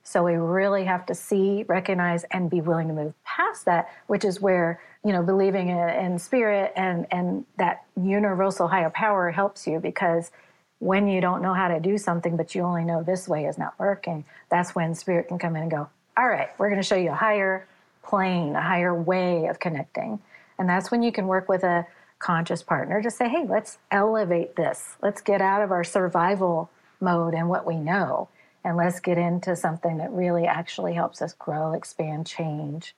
So 0.05 0.23
we 0.23 0.33
really 0.35 0.85
have 0.85 1.05
to 1.07 1.15
see, 1.15 1.65
recognize, 1.67 2.23
and 2.25 2.49
be 2.49 2.61
willing 2.61 2.87
to 2.87 2.93
move 2.93 3.13
past 3.23 3.65
that, 3.65 3.89
which 4.05 4.23
is 4.23 4.39
where 4.39 4.79
you 5.03 5.11
know 5.11 5.23
believing 5.23 5.69
in, 5.69 5.89
in 5.89 6.19
spirit 6.19 6.71
and 6.75 7.07
and 7.11 7.45
that 7.57 7.83
universal 8.01 8.67
higher 8.67 8.91
power 8.91 9.31
helps 9.31 9.67
you 9.67 9.79
because 9.79 10.31
when 10.79 11.07
you 11.07 11.21
don't 11.21 11.41
know 11.41 11.53
how 11.53 11.67
to 11.67 11.79
do 11.79 11.97
something, 11.97 12.37
but 12.37 12.53
you 12.53 12.61
only 12.61 12.83
know 12.83 13.01
this 13.01 13.27
way 13.27 13.45
is 13.45 13.57
not 13.57 13.77
working, 13.79 14.23
that's 14.49 14.75
when 14.75 14.93
spirit 14.93 15.27
can 15.27 15.39
come 15.39 15.55
in 15.55 15.63
and 15.63 15.71
go, 15.71 15.89
all 16.17 16.27
right, 16.27 16.49
we're 16.57 16.69
going 16.69 16.81
to 16.81 16.87
show 16.87 16.95
you 16.95 17.09
a 17.09 17.15
higher 17.15 17.67
plane, 18.03 18.55
a 18.55 18.61
higher 18.61 18.93
way 18.93 19.47
of 19.47 19.59
connecting. 19.59 20.19
And 20.59 20.69
that's 20.69 20.91
when 20.91 21.01
you 21.01 21.11
can 21.11 21.27
work 21.27 21.49
with 21.49 21.63
a 21.63 21.87
conscious 22.19 22.61
partner 22.61 23.01
to 23.01 23.09
say, 23.09 23.27
hey, 23.27 23.45
let's 23.47 23.77
elevate 23.89 24.55
this. 24.55 24.95
Let's 25.01 25.21
get 25.21 25.41
out 25.41 25.61
of 25.61 25.71
our 25.71 25.83
survival 25.83 26.69
mode 27.01 27.33
and 27.33 27.49
what 27.49 27.65
we 27.65 27.75
know. 27.75 28.29
And 28.65 28.78
let's 28.78 28.99
get 28.99 29.19
into 29.19 29.56
something 29.56 29.97
that 29.97 30.12
really 30.12 30.47
actually 30.47 30.95
helps 30.95 31.21
us 31.21 31.34
grow, 31.34 31.73
expand, 31.73 32.25
change, 32.25 32.95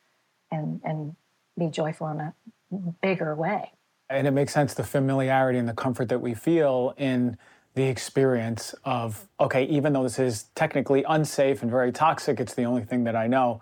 and, 0.49 0.79
and 0.85 1.17
be 1.59 1.67
joyful 1.67 2.07
in 2.07 2.21
a 2.21 2.33
bigger 3.01 3.35
way. 3.35 3.73
And 4.09 4.25
it 4.25 4.31
makes 4.31 4.53
sense 4.53 4.73
the 4.73 4.85
familiarity 4.85 5.59
and 5.59 5.67
the 5.67 5.73
comfort 5.73 6.07
that 6.07 6.21
we 6.21 6.33
feel 6.33 6.93
in 6.95 7.37
the 7.75 7.83
experience 7.83 8.73
of, 8.85 9.27
okay, 9.41 9.65
even 9.65 9.91
though 9.91 10.03
this 10.03 10.17
is 10.19 10.45
technically 10.55 11.03
unsafe 11.03 11.61
and 11.61 11.69
very 11.69 11.91
toxic, 11.91 12.39
it's 12.39 12.53
the 12.53 12.63
only 12.63 12.85
thing 12.85 13.03
that 13.03 13.17
I 13.17 13.27
know. 13.27 13.61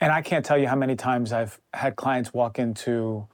And 0.00 0.12
I 0.12 0.22
can't 0.22 0.44
tell 0.44 0.56
you 0.56 0.68
how 0.68 0.76
many 0.76 0.94
times 0.94 1.32
I've 1.32 1.60
had 1.74 1.96
clients 1.96 2.32
walk 2.32 2.60
into 2.60 3.26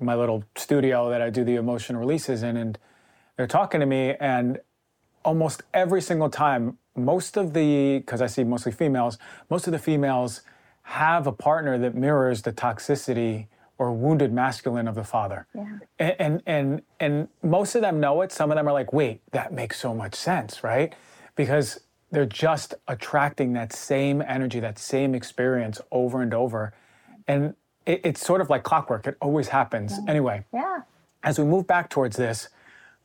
my 0.00 0.16
little 0.16 0.42
studio 0.56 1.08
that 1.10 1.22
I 1.22 1.30
do 1.30 1.44
the 1.44 1.54
emotion 1.54 1.96
releases 1.96 2.42
in, 2.42 2.56
and 2.56 2.76
they're 3.36 3.46
talking 3.46 3.78
to 3.78 3.86
me, 3.86 4.16
and 4.18 4.58
almost 5.24 5.62
every 5.72 6.02
single 6.02 6.30
time, 6.30 6.78
most 7.04 7.36
of 7.36 7.52
the, 7.52 7.98
because 7.98 8.20
I 8.22 8.26
see 8.26 8.44
mostly 8.44 8.72
females, 8.72 9.18
most 9.48 9.66
of 9.66 9.72
the 9.72 9.78
females 9.78 10.42
have 10.82 11.26
a 11.26 11.32
partner 11.32 11.78
that 11.78 11.94
mirrors 11.94 12.42
the 12.42 12.52
toxicity 12.52 13.46
or 13.78 13.92
wounded 13.92 14.32
masculine 14.32 14.86
of 14.88 14.94
the 14.94 15.04
father. 15.04 15.46
Yeah. 15.54 15.78
And, 15.98 16.14
and 16.18 16.42
and 16.46 16.82
and 17.00 17.28
most 17.42 17.74
of 17.74 17.80
them 17.80 17.98
know 18.00 18.20
it. 18.22 18.30
Some 18.32 18.50
of 18.50 18.56
them 18.56 18.68
are 18.68 18.72
like, 18.72 18.92
wait, 18.92 19.22
that 19.32 19.52
makes 19.52 19.78
so 19.80 19.94
much 19.94 20.14
sense, 20.14 20.62
right? 20.62 20.94
Because 21.36 21.80
they're 22.10 22.26
just 22.26 22.74
attracting 22.88 23.52
that 23.54 23.72
same 23.72 24.20
energy, 24.20 24.60
that 24.60 24.78
same 24.78 25.14
experience 25.14 25.80
over 25.90 26.20
and 26.20 26.34
over. 26.34 26.74
And 27.28 27.54
it, 27.86 28.00
it's 28.04 28.20
sort 28.26 28.40
of 28.40 28.50
like 28.50 28.64
clockwork. 28.64 29.06
It 29.06 29.16
always 29.22 29.48
happens. 29.48 29.98
Mm. 29.98 30.08
Anyway, 30.08 30.44
Yeah. 30.52 30.80
as 31.22 31.38
we 31.38 31.44
move 31.44 31.66
back 31.66 31.88
towards 31.88 32.16
this, 32.16 32.48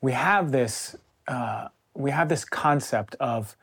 we 0.02 0.12
have 0.12 0.52
this 0.52 0.96
uh, 1.28 1.70
we 1.94 2.12
have 2.12 2.28
this 2.28 2.44
concept 2.44 3.16
of 3.22 3.56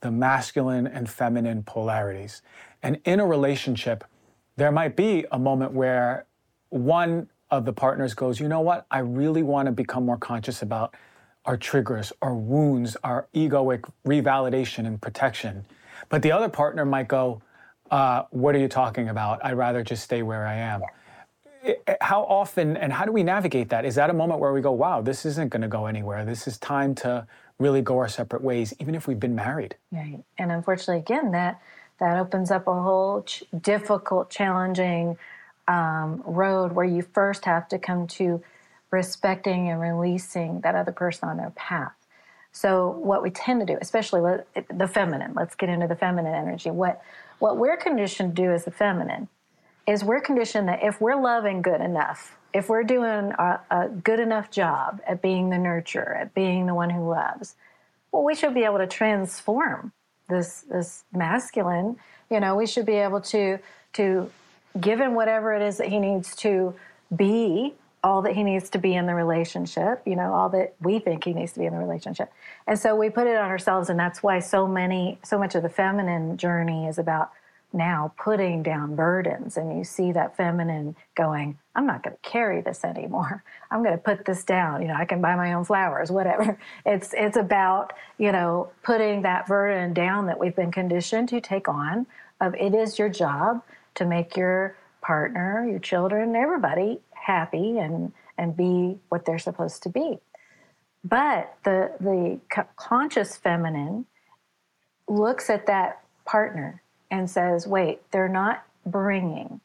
the 0.00 0.10
masculine 0.10 0.86
and 0.86 1.08
feminine 1.08 1.62
polarities, 1.62 2.42
and 2.82 2.98
in 3.04 3.20
a 3.20 3.26
relationship, 3.26 4.04
there 4.56 4.72
might 4.72 4.96
be 4.96 5.24
a 5.32 5.38
moment 5.38 5.72
where 5.72 6.26
one 6.70 7.28
of 7.50 7.64
the 7.64 7.72
partners 7.72 8.14
goes, 8.14 8.40
you 8.40 8.48
know 8.48 8.60
what, 8.60 8.86
I 8.90 9.00
really 9.00 9.42
want 9.42 9.66
to 9.66 9.72
become 9.72 10.04
more 10.04 10.16
conscious 10.16 10.62
about 10.62 10.94
our 11.44 11.56
triggers, 11.56 12.12
our 12.22 12.34
wounds, 12.34 12.96
our 13.02 13.28
egoic 13.34 13.90
revalidation 14.06 14.86
and 14.86 15.00
protection, 15.00 15.64
but 16.08 16.22
the 16.22 16.32
other 16.32 16.48
partner 16.48 16.84
might 16.84 17.08
go, 17.08 17.42
uh, 17.90 18.22
what 18.30 18.54
are 18.54 18.58
you 18.58 18.68
talking 18.68 19.08
about? 19.08 19.44
I'd 19.44 19.54
rather 19.54 19.82
just 19.82 20.04
stay 20.04 20.22
where 20.22 20.46
I 20.46 20.54
am 20.54 20.82
how 22.00 22.22
often 22.24 22.76
and 22.76 22.92
how 22.92 23.04
do 23.04 23.12
we 23.12 23.22
navigate 23.22 23.68
that? 23.68 23.84
Is 23.84 23.94
that 23.96 24.10
a 24.10 24.12
moment 24.12 24.40
where 24.40 24.52
we 24.52 24.60
go, 24.60 24.72
wow, 24.72 25.00
this 25.02 25.26
isn't 25.26 25.50
going 25.50 25.62
to 25.62 25.68
go 25.68 25.86
anywhere? 25.86 26.24
This 26.24 26.46
is 26.46 26.58
time 26.58 26.94
to 26.96 27.26
really 27.60 27.82
go 27.82 27.98
our 27.98 28.08
separate 28.08 28.42
ways, 28.42 28.74
even 28.80 28.94
if 28.96 29.06
we've 29.06 29.20
been 29.20 29.36
married? 29.36 29.76
Right. 29.92 30.24
And 30.38 30.50
unfortunately, 30.50 30.98
again, 30.98 31.30
that 31.32 31.60
that 32.00 32.18
opens 32.18 32.50
up 32.50 32.66
a 32.66 32.72
whole 32.72 33.22
ch- 33.22 33.44
difficult, 33.60 34.30
challenging 34.30 35.18
um, 35.68 36.22
road 36.24 36.72
where 36.72 36.86
you 36.86 37.02
first 37.02 37.44
have 37.44 37.68
to 37.68 37.78
come 37.78 38.06
to 38.06 38.42
respecting 38.90 39.68
and 39.68 39.80
releasing 39.80 40.62
that 40.62 40.74
other 40.74 40.92
person 40.92 41.28
on 41.28 41.36
their 41.36 41.50
path. 41.50 41.92
So 42.52 42.88
what 42.88 43.22
we 43.22 43.30
tend 43.30 43.60
to 43.60 43.66
do, 43.66 43.78
especially 43.80 44.42
the 44.70 44.88
feminine, 44.88 45.34
let's 45.36 45.54
get 45.54 45.68
into 45.68 45.86
the 45.86 45.94
feminine 45.94 46.34
energy. 46.34 46.70
What 46.70 47.02
what 47.38 47.56
we're 47.56 47.76
conditioned 47.76 48.34
to 48.34 48.42
do 48.42 48.50
as 48.50 48.64
the 48.64 48.70
feminine 48.70 49.28
is 49.90 50.04
we're 50.04 50.20
conditioned 50.20 50.68
that 50.68 50.82
if 50.82 51.00
we're 51.00 51.20
loving 51.20 51.62
good 51.62 51.80
enough, 51.80 52.36
if 52.54 52.68
we're 52.68 52.84
doing 52.84 53.32
a, 53.38 53.60
a 53.70 53.88
good 53.88 54.20
enough 54.20 54.50
job 54.50 55.00
at 55.06 55.20
being 55.20 55.50
the 55.50 55.56
nurturer, 55.56 56.20
at 56.20 56.32
being 56.32 56.66
the 56.66 56.74
one 56.74 56.90
who 56.90 57.08
loves, 57.08 57.56
well, 58.12 58.22
we 58.22 58.34
should 58.34 58.54
be 58.54 58.62
able 58.62 58.78
to 58.78 58.86
transform 58.86 59.92
this 60.28 60.64
this 60.70 61.04
masculine. 61.12 61.96
You 62.30 62.38
know, 62.40 62.54
we 62.54 62.66
should 62.66 62.86
be 62.86 62.94
able 62.94 63.20
to 63.22 63.58
to 63.94 64.30
give 64.80 65.00
him 65.00 65.14
whatever 65.14 65.52
it 65.54 65.62
is 65.62 65.78
that 65.78 65.88
he 65.88 65.98
needs 65.98 66.36
to 66.36 66.72
be, 67.14 67.74
all 68.04 68.22
that 68.22 68.34
he 68.34 68.44
needs 68.44 68.70
to 68.70 68.78
be 68.78 68.94
in 68.94 69.06
the 69.06 69.14
relationship. 69.14 70.02
You 70.06 70.14
know, 70.14 70.32
all 70.32 70.48
that 70.50 70.74
we 70.80 71.00
think 71.00 71.24
he 71.24 71.32
needs 71.32 71.52
to 71.54 71.58
be 71.58 71.66
in 71.66 71.72
the 71.72 71.80
relationship, 71.80 72.32
and 72.68 72.78
so 72.78 72.94
we 72.94 73.10
put 73.10 73.26
it 73.26 73.36
on 73.36 73.50
ourselves, 73.50 73.90
and 73.90 73.98
that's 73.98 74.22
why 74.22 74.38
so 74.38 74.68
many, 74.68 75.18
so 75.24 75.36
much 75.36 75.56
of 75.56 75.64
the 75.64 75.68
feminine 75.68 76.36
journey 76.36 76.86
is 76.86 76.98
about 76.98 77.32
now 77.72 78.12
putting 78.16 78.62
down 78.62 78.96
burdens 78.96 79.56
and 79.56 79.76
you 79.76 79.84
see 79.84 80.12
that 80.12 80.36
feminine 80.36 80.96
going 81.16 81.56
i'm 81.74 81.86
not 81.86 82.02
going 82.02 82.16
to 82.16 82.28
carry 82.28 82.60
this 82.60 82.84
anymore. 82.84 83.44
I'm 83.70 83.84
going 83.84 83.96
to 83.96 84.02
put 84.02 84.24
this 84.24 84.42
down. 84.44 84.82
You 84.82 84.88
know 84.88 84.94
i 84.94 85.04
can 85.04 85.20
buy 85.20 85.36
my 85.36 85.52
own 85.52 85.64
flowers 85.64 86.10
whatever. 86.18 86.58
It's 86.84 87.14
it's 87.16 87.36
about 87.36 87.92
you 88.18 88.32
know 88.32 88.70
putting 88.82 89.22
that 89.22 89.46
burden 89.46 89.94
down 89.94 90.26
that 90.26 90.38
we've 90.38 90.56
been 90.56 90.72
conditioned 90.72 91.28
to 91.30 91.40
take 91.40 91.68
on 91.68 92.06
of 92.40 92.54
it 92.54 92.74
is 92.74 92.98
your 92.98 93.08
job 93.08 93.62
to 93.94 94.04
make 94.04 94.36
your 94.36 94.76
partner 95.00 95.66
your 95.68 95.78
children 95.78 96.36
everybody 96.36 97.00
happy 97.14 97.78
and 97.78 98.12
and 98.36 98.56
be 98.56 98.98
what 99.10 99.24
they're 99.24 99.38
supposed 99.38 99.82
to 99.82 99.88
be. 99.88 100.18
But 101.04 101.54
the 101.64 101.92
the 102.00 102.40
conscious 102.76 103.36
feminine 103.36 104.06
looks 105.08 105.50
at 105.50 105.66
that 105.66 106.02
partner 106.24 106.82
and 107.10 107.28
says, 107.28 107.66
wait, 107.66 108.00
they're 108.10 108.28
not 108.28 108.64
bringing 108.86 109.60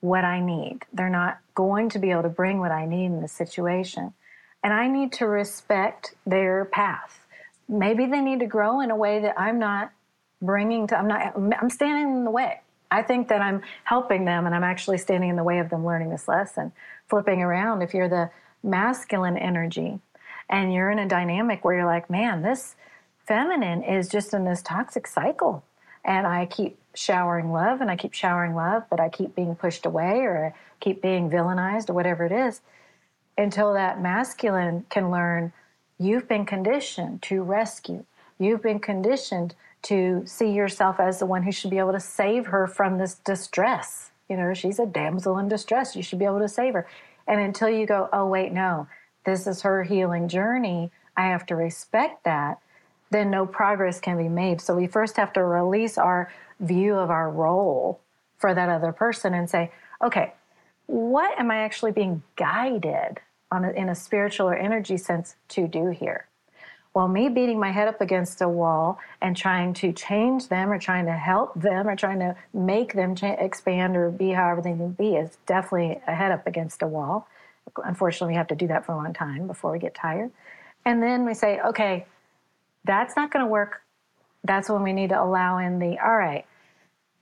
what 0.00 0.24
I 0.24 0.40
need. 0.40 0.80
They're 0.92 1.10
not 1.10 1.38
going 1.54 1.90
to 1.90 1.98
be 1.98 2.10
able 2.10 2.22
to 2.22 2.28
bring 2.28 2.58
what 2.58 2.72
I 2.72 2.86
need 2.86 3.06
in 3.06 3.20
this 3.20 3.32
situation. 3.32 4.14
And 4.64 4.72
I 4.72 4.88
need 4.88 5.12
to 5.14 5.26
respect 5.26 6.14
their 6.26 6.64
path. 6.66 7.26
Maybe 7.68 8.06
they 8.06 8.20
need 8.20 8.40
to 8.40 8.46
grow 8.46 8.80
in 8.80 8.90
a 8.90 8.96
way 8.96 9.20
that 9.20 9.38
I'm 9.38 9.58
not 9.58 9.92
bringing 10.42 10.86
to, 10.88 10.98
I'm 10.98 11.06
not, 11.06 11.36
I'm 11.36 11.70
standing 11.70 12.16
in 12.16 12.24
the 12.24 12.30
way. 12.30 12.60
I 12.90 13.02
think 13.02 13.28
that 13.28 13.40
I'm 13.40 13.62
helping 13.84 14.24
them 14.24 14.46
and 14.46 14.54
I'm 14.54 14.64
actually 14.64 14.98
standing 14.98 15.30
in 15.30 15.36
the 15.36 15.44
way 15.44 15.60
of 15.60 15.70
them 15.70 15.86
learning 15.86 16.10
this 16.10 16.26
lesson. 16.26 16.72
Flipping 17.08 17.40
around, 17.40 17.82
if 17.82 17.94
you're 17.94 18.08
the 18.08 18.30
masculine 18.62 19.36
energy 19.36 20.00
and 20.48 20.72
you're 20.72 20.90
in 20.90 20.98
a 20.98 21.08
dynamic 21.08 21.64
where 21.64 21.76
you're 21.76 21.86
like, 21.86 22.10
man, 22.10 22.42
this 22.42 22.74
feminine 23.26 23.82
is 23.82 24.08
just 24.08 24.34
in 24.34 24.44
this 24.44 24.60
toxic 24.62 25.06
cycle 25.06 25.62
and 26.04 26.26
I 26.26 26.46
keep 26.46 26.78
showering 26.94 27.52
love 27.52 27.80
and 27.80 27.90
I 27.90 27.96
keep 27.96 28.12
showering 28.12 28.54
love, 28.54 28.84
but 28.90 29.00
I 29.00 29.08
keep 29.08 29.34
being 29.34 29.54
pushed 29.54 29.86
away 29.86 30.20
or 30.20 30.46
I 30.46 30.58
keep 30.80 31.02
being 31.02 31.30
villainized 31.30 31.90
or 31.90 31.94
whatever 31.94 32.24
it 32.24 32.32
is 32.32 32.60
until 33.38 33.72
that 33.74 34.00
masculine 34.00 34.84
can 34.90 35.10
learn 35.10 35.52
you've 35.98 36.28
been 36.28 36.46
conditioned 36.46 37.22
to 37.22 37.42
rescue. 37.42 38.04
You've 38.38 38.62
been 38.62 38.80
conditioned 38.80 39.54
to 39.82 40.22
see 40.26 40.50
yourself 40.50 41.00
as 41.00 41.18
the 41.18 41.26
one 41.26 41.42
who 41.42 41.52
should 41.52 41.70
be 41.70 41.78
able 41.78 41.92
to 41.92 42.00
save 42.00 42.46
her 42.46 42.66
from 42.66 42.98
this 42.98 43.14
distress. 43.14 44.10
You 44.28 44.36
know, 44.36 44.54
she's 44.54 44.78
a 44.78 44.86
damsel 44.86 45.38
in 45.38 45.48
distress. 45.48 45.96
You 45.96 46.02
should 46.02 46.18
be 46.18 46.24
able 46.24 46.38
to 46.40 46.48
save 46.48 46.74
her. 46.74 46.86
And 47.26 47.40
until 47.40 47.68
you 47.68 47.86
go, 47.86 48.08
oh, 48.12 48.26
wait, 48.26 48.52
no, 48.52 48.88
this 49.24 49.46
is 49.46 49.62
her 49.62 49.82
healing 49.82 50.28
journey, 50.28 50.90
I 51.16 51.26
have 51.28 51.46
to 51.46 51.56
respect 51.56 52.24
that, 52.24 52.58
then 53.10 53.30
no 53.30 53.46
progress 53.46 54.00
can 54.00 54.16
be 54.16 54.28
made. 54.28 54.60
So 54.60 54.74
we 54.74 54.86
first 54.86 55.16
have 55.16 55.32
to 55.34 55.44
release 55.44 55.98
our 55.98 56.32
view 56.60 56.94
of 56.94 57.10
our 57.10 57.30
role 57.30 58.00
for 58.38 58.54
that 58.54 58.68
other 58.68 58.92
person 58.92 59.34
and 59.34 59.48
say, 59.48 59.72
okay, 60.02 60.32
what 60.86 61.38
am 61.38 61.50
I 61.50 61.58
actually 61.58 61.92
being 61.92 62.22
guided 62.36 63.20
on 63.50 63.64
a, 63.64 63.70
in 63.70 63.88
a 63.88 63.94
spiritual 63.94 64.48
or 64.48 64.56
energy 64.56 64.96
sense 64.96 65.36
to 65.50 65.66
do 65.68 65.88
here? 65.88 66.26
Well, 66.92 67.06
me 67.06 67.28
beating 67.28 67.60
my 67.60 67.70
head 67.70 67.86
up 67.86 68.00
against 68.00 68.40
a 68.40 68.48
wall 68.48 68.98
and 69.20 69.36
trying 69.36 69.74
to 69.74 69.92
change 69.92 70.48
them 70.48 70.70
or 70.70 70.78
trying 70.78 71.06
to 71.06 71.12
help 71.12 71.54
them 71.54 71.86
or 71.86 71.94
trying 71.94 72.18
to 72.18 72.34
make 72.52 72.94
them 72.94 73.14
cha- 73.14 73.34
expand 73.34 73.96
or 73.96 74.10
be 74.10 74.30
however 74.30 74.60
they 74.60 74.72
need 74.72 74.96
to 74.96 75.02
be 75.02 75.14
is 75.14 75.38
definitely 75.46 76.00
a 76.08 76.14
head 76.14 76.32
up 76.32 76.48
against 76.48 76.82
a 76.82 76.88
wall. 76.88 77.28
Unfortunately, 77.84 78.32
we 78.32 78.36
have 78.36 78.48
to 78.48 78.56
do 78.56 78.66
that 78.66 78.84
for 78.84 78.92
a 78.92 78.96
long 78.96 79.12
time 79.12 79.46
before 79.46 79.70
we 79.70 79.78
get 79.78 79.94
tired. 79.94 80.32
And 80.84 81.00
then 81.00 81.24
we 81.24 81.34
say, 81.34 81.60
okay, 81.60 82.06
that's 82.84 83.16
not 83.16 83.30
going 83.30 83.44
to 83.44 83.50
work. 83.50 83.82
That's 84.44 84.68
when 84.68 84.82
we 84.82 84.92
need 84.92 85.10
to 85.10 85.22
allow 85.22 85.58
in 85.58 85.78
the, 85.78 85.98
all 85.98 86.16
right, 86.16 86.46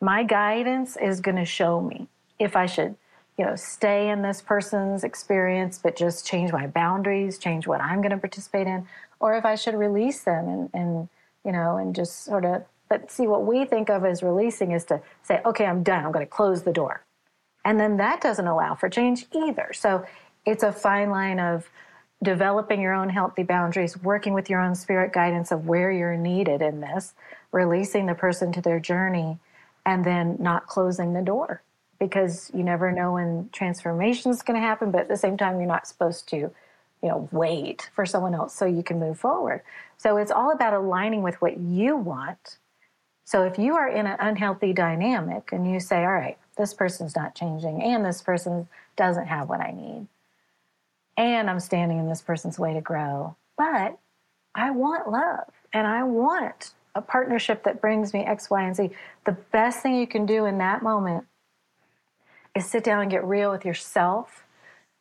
my 0.01 0.23
guidance 0.23 0.97
is 0.97 1.21
going 1.21 1.37
to 1.37 1.44
show 1.44 1.81
me 1.81 2.07
if 2.38 2.55
I 2.55 2.66
should, 2.66 2.94
you 3.37 3.44
know, 3.44 3.57
stay 3.57 4.09
in 4.11 4.23
this 4.23 4.40
person's 4.40 5.03
experience, 5.03 5.79
but 5.83 5.97
just 5.97 6.27
change 6.27 6.53
my 6.53 6.66
boundaries, 6.66 7.38
change 7.38 7.66
what 7.66 7.81
I'm 7.81 8.01
going 8.01 8.12
to 8.12 8.18
participate 8.18 8.66
in, 8.66 8.87
or 9.18 9.37
if 9.37 9.44
I 9.44 9.57
should 9.57 9.75
release 9.75 10.23
them 10.23 10.49
and, 10.49 10.71
and 10.73 11.09
you 11.44 11.53
know, 11.53 11.77
and 11.77 11.94
just 11.94 12.25
sort 12.25 12.44
of, 12.44 12.64
but 12.88 13.11
see, 13.11 13.27
what 13.27 13.44
we 13.44 13.64
think 13.64 13.90
of 13.90 14.05
as 14.05 14.23
releasing 14.23 14.73
is 14.73 14.85
to 14.87 15.01
say, 15.23 15.40
okay, 15.44 15.66
I'm 15.66 15.83
done. 15.83 16.05
I'm 16.05 16.12
going 16.12 16.25
to 16.25 16.31
close 16.31 16.62
the 16.62 16.73
door. 16.73 17.05
And 17.64 17.79
then 17.79 17.97
that 17.99 18.21
doesn't 18.21 18.47
allow 18.47 18.75
for 18.75 18.88
change 18.88 19.27
either. 19.35 19.73
So 19.75 20.07
it's 20.47 20.62
a 20.62 20.73
fine 20.73 21.11
line 21.11 21.38
of 21.38 21.68
developing 22.23 22.81
your 22.81 22.95
own 22.95 23.09
healthy 23.09 23.43
boundaries, 23.43 24.01
working 24.03 24.33
with 24.33 24.51
your 24.51 24.61
own 24.61 24.75
spirit 24.75 25.13
guidance 25.13 25.53
of 25.53 25.67
where 25.67 25.91
you're 25.91 26.17
needed 26.17 26.63
in 26.63 26.81
this, 26.81 27.15
releasing 27.53 28.07
the 28.07 28.15
person 28.15 28.53
to 28.53 28.61
their 28.61 28.81
journey, 28.81 29.39
and 29.87 30.05
then 30.05 30.37
not 30.39 30.67
closing 30.67 31.15
the 31.15 31.23
door 31.23 31.63
because 31.99 32.51
you 32.55 32.63
never 32.63 32.93
know 32.93 33.15
when 33.15 33.49
transformation 33.53 34.31
is 34.31 34.43
going 34.43 34.61
to 34.61 34.67
happen. 34.67 34.91
But 34.91 35.03
at 35.03 35.09
the 35.09 35.17
same 35.17 35.37
time, 35.37 35.59
you're 35.59 35.67
not 35.67 35.87
supposed 35.87 36.29
to, 36.29 36.37
you 36.37 36.53
know, 37.03 37.29
wait 37.33 37.91
for 37.95 38.05
someone 38.05 38.35
else 38.35 38.55
so 38.55 38.67
you 38.67 38.83
can 38.83 38.99
move 38.99 39.19
forward. 39.19 39.63
So 39.97 40.17
it's 40.17 40.31
all 40.31 40.53
about 40.53 40.75
aligning 40.75 41.23
with 41.23 41.41
what 41.41 41.59
you 41.59 41.97
want. 41.97 42.59
So 43.25 43.43
if 43.43 43.59
you 43.59 43.75
are 43.75 43.89
in 43.89 44.07
an 44.07 44.17
unhealthy 44.21 44.73
dynamic 44.73 45.51
and 45.53 45.71
you 45.71 45.81
say, 45.81 45.99
all 45.99 46.13
right, 46.13 46.39
this 46.57 46.73
person's 46.73 47.15
not 47.15 47.35
changing 47.35 47.83
and 47.83 48.05
this 48.05 48.23
person 48.23 48.69
doesn't 48.97 49.27
have 49.27 49.49
what 49.49 49.61
I 49.61 49.71
need, 49.71 50.07
and 51.19 51.51
I'm 51.51 51.61
standing 51.61 51.99
in 51.99 52.09
this 52.09 52.23
person's 52.23 52.59
way 52.59 52.73
to 52.73 52.81
grow, 52.81 53.37
but 53.59 53.99
I 54.55 54.71
want 54.71 55.11
love 55.11 55.53
and 55.73 55.87
I 55.87 56.05
want 56.05 56.73
a 56.95 57.03
partnership 57.03 57.65
that 57.65 57.81
brings 57.81 58.15
me 58.15 58.25
X, 58.25 58.49
Y, 58.49 58.63
and 58.63 58.75
Z. 58.75 58.91
The 59.27 59.37
best 59.53 59.83
thing 59.83 59.97
you 59.97 60.07
can 60.07 60.25
do 60.25 60.47
in 60.47 60.59
that 60.59 60.83
moment 60.83 61.27
is 62.55 62.67
sit 62.67 62.85
down 62.85 63.03
and 63.03 63.11
get 63.11 63.25
real 63.25 63.51
with 63.51 63.65
yourself, 63.65 64.45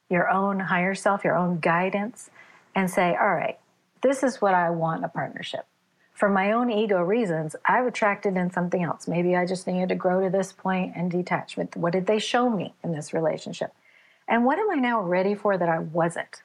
your 0.09 0.29
own 0.29 0.59
higher 0.59 0.95
self, 0.95 1.23
your 1.23 1.37
own 1.37 1.59
guidance, 1.59 2.29
and 2.75 2.89
say, 2.89 3.15
all 3.19 3.33
right, 3.33 3.59
this 4.01 4.23
is 4.23 4.41
what 4.41 4.53
I 4.53 4.71
want 4.71 5.05
a 5.05 5.07
partnership. 5.07 5.65
For 6.13 6.29
my 6.29 6.51
own 6.51 6.71
ego 6.71 6.99
reasons, 6.99 7.55
I've 7.65 7.85
attracted 7.85 8.37
in 8.37 8.51
something 8.51 8.83
else. 8.83 9.07
Maybe 9.07 9.35
I 9.35 9.45
just 9.45 9.67
needed 9.67 9.89
to 9.89 9.95
grow 9.95 10.23
to 10.23 10.31
this 10.31 10.51
point 10.51 10.93
and 10.95 11.11
detachment. 11.11 11.75
What 11.75 11.93
did 11.93 12.07
they 12.07 12.17
show 12.17 12.49
me 12.49 12.73
in 12.83 12.91
this 12.91 13.13
relationship? 13.13 13.71
And 14.27 14.45
what 14.45 14.59
am 14.59 14.69
I 14.69 14.75
now 14.75 15.01
ready 15.01 15.35
for 15.35 15.57
that 15.57 15.69
I 15.69 15.79
wasn't? 15.79 16.41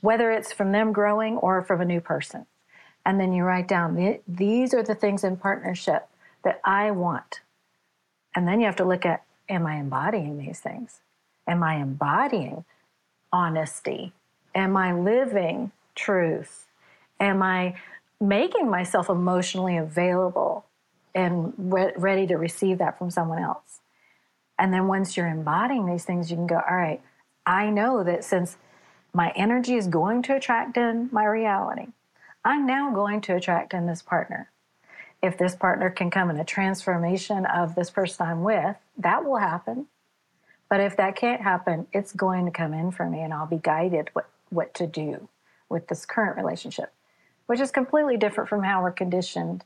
Whether 0.00 0.30
it's 0.30 0.52
from 0.52 0.72
them 0.72 0.92
growing 0.92 1.36
or 1.36 1.62
from 1.62 1.80
a 1.80 1.84
new 1.84 2.00
person. 2.00 2.46
And 3.04 3.20
then 3.20 3.32
you 3.32 3.42
write 3.42 3.68
down 3.68 4.18
these 4.26 4.72
are 4.72 4.82
the 4.82 4.94
things 4.94 5.24
in 5.24 5.36
partnership 5.36 6.08
that 6.42 6.60
I 6.64 6.90
want. 6.90 7.40
And 8.34 8.48
then 8.48 8.60
you 8.60 8.66
have 8.66 8.76
to 8.76 8.84
look 8.84 9.04
at 9.04 9.24
am 9.48 9.66
I 9.66 9.76
embodying 9.76 10.38
these 10.38 10.60
things? 10.60 11.00
Am 11.46 11.62
I 11.62 11.76
embodying 11.76 12.64
honesty? 13.32 14.12
Am 14.54 14.76
I 14.76 14.92
living 14.92 15.72
truth? 15.94 16.66
Am 17.20 17.42
I 17.42 17.76
making 18.20 18.70
myself 18.70 19.08
emotionally 19.10 19.76
available 19.76 20.64
and 21.14 21.52
re- 21.58 21.92
ready 21.96 22.26
to 22.26 22.36
receive 22.36 22.78
that 22.78 22.98
from 22.98 23.10
someone 23.10 23.42
else? 23.42 23.80
And 24.58 24.72
then 24.72 24.86
once 24.88 25.16
you're 25.16 25.26
embodying 25.26 25.86
these 25.86 26.04
things, 26.04 26.30
you 26.30 26.36
can 26.36 26.46
go, 26.46 26.56
all 26.56 26.76
right, 26.76 27.02
I 27.46 27.70
know 27.70 28.04
that 28.04 28.24
since 28.24 28.56
my 29.12 29.32
energy 29.36 29.74
is 29.76 29.86
going 29.86 30.22
to 30.22 30.36
attract 30.36 30.76
in 30.76 31.08
my 31.12 31.24
reality, 31.24 31.88
I'm 32.44 32.66
now 32.66 32.92
going 32.92 33.20
to 33.22 33.36
attract 33.36 33.74
in 33.74 33.86
this 33.86 34.02
partner. 34.02 34.50
If 35.22 35.38
this 35.38 35.56
partner 35.56 35.90
can 35.90 36.10
come 36.10 36.30
in 36.30 36.38
a 36.38 36.44
transformation 36.44 37.46
of 37.46 37.74
this 37.74 37.90
person 37.90 38.26
I'm 38.26 38.42
with, 38.42 38.76
that 38.98 39.24
will 39.24 39.38
happen. 39.38 39.86
But 40.68 40.80
if 40.80 40.96
that 40.96 41.16
can't 41.16 41.40
happen, 41.40 41.86
it's 41.92 42.12
going 42.12 42.44
to 42.44 42.50
come 42.50 42.74
in 42.74 42.90
for 42.90 43.08
me 43.08 43.20
and 43.20 43.32
I'll 43.32 43.46
be 43.46 43.58
guided 43.58 44.10
what, 44.12 44.28
what 44.50 44.74
to 44.74 44.86
do 44.86 45.28
with 45.68 45.88
this 45.88 46.04
current 46.04 46.36
relationship, 46.36 46.92
which 47.46 47.60
is 47.60 47.70
completely 47.70 48.16
different 48.16 48.50
from 48.50 48.62
how 48.62 48.82
we're 48.82 48.92
conditioned 48.92 49.64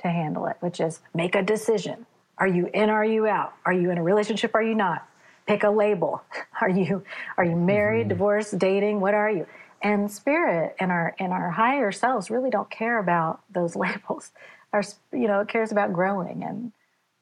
to 0.00 0.08
handle 0.08 0.46
it, 0.46 0.56
which 0.60 0.80
is 0.80 1.00
make 1.14 1.34
a 1.34 1.42
decision. 1.42 2.06
Are 2.38 2.46
you 2.46 2.68
in? 2.72 2.90
Are 2.90 3.04
you 3.04 3.26
out? 3.26 3.54
Are 3.64 3.72
you 3.72 3.90
in 3.90 3.98
a 3.98 4.02
relationship? 4.02 4.54
Are 4.54 4.62
you 4.62 4.74
not? 4.74 5.08
Pick 5.46 5.62
a 5.62 5.70
label. 5.70 6.22
Are 6.60 6.70
you 6.70 7.04
are 7.36 7.44
you 7.44 7.54
married, 7.54 8.02
mm-hmm. 8.04 8.08
divorced, 8.10 8.58
dating? 8.58 9.00
What 9.00 9.12
are 9.12 9.30
you? 9.30 9.46
And 9.82 10.10
spirit 10.10 10.74
and 10.80 10.90
our 10.90 11.14
and 11.18 11.32
our 11.32 11.50
higher 11.50 11.92
selves 11.92 12.30
really 12.30 12.50
don't 12.50 12.70
care 12.70 12.98
about 12.98 13.40
those 13.52 13.76
labels. 13.84 14.32
Our 14.72 14.82
you 15.12 15.28
know 15.28 15.40
it 15.40 15.48
cares 15.48 15.70
about 15.70 15.92
growing 15.92 16.42
and 16.42 16.72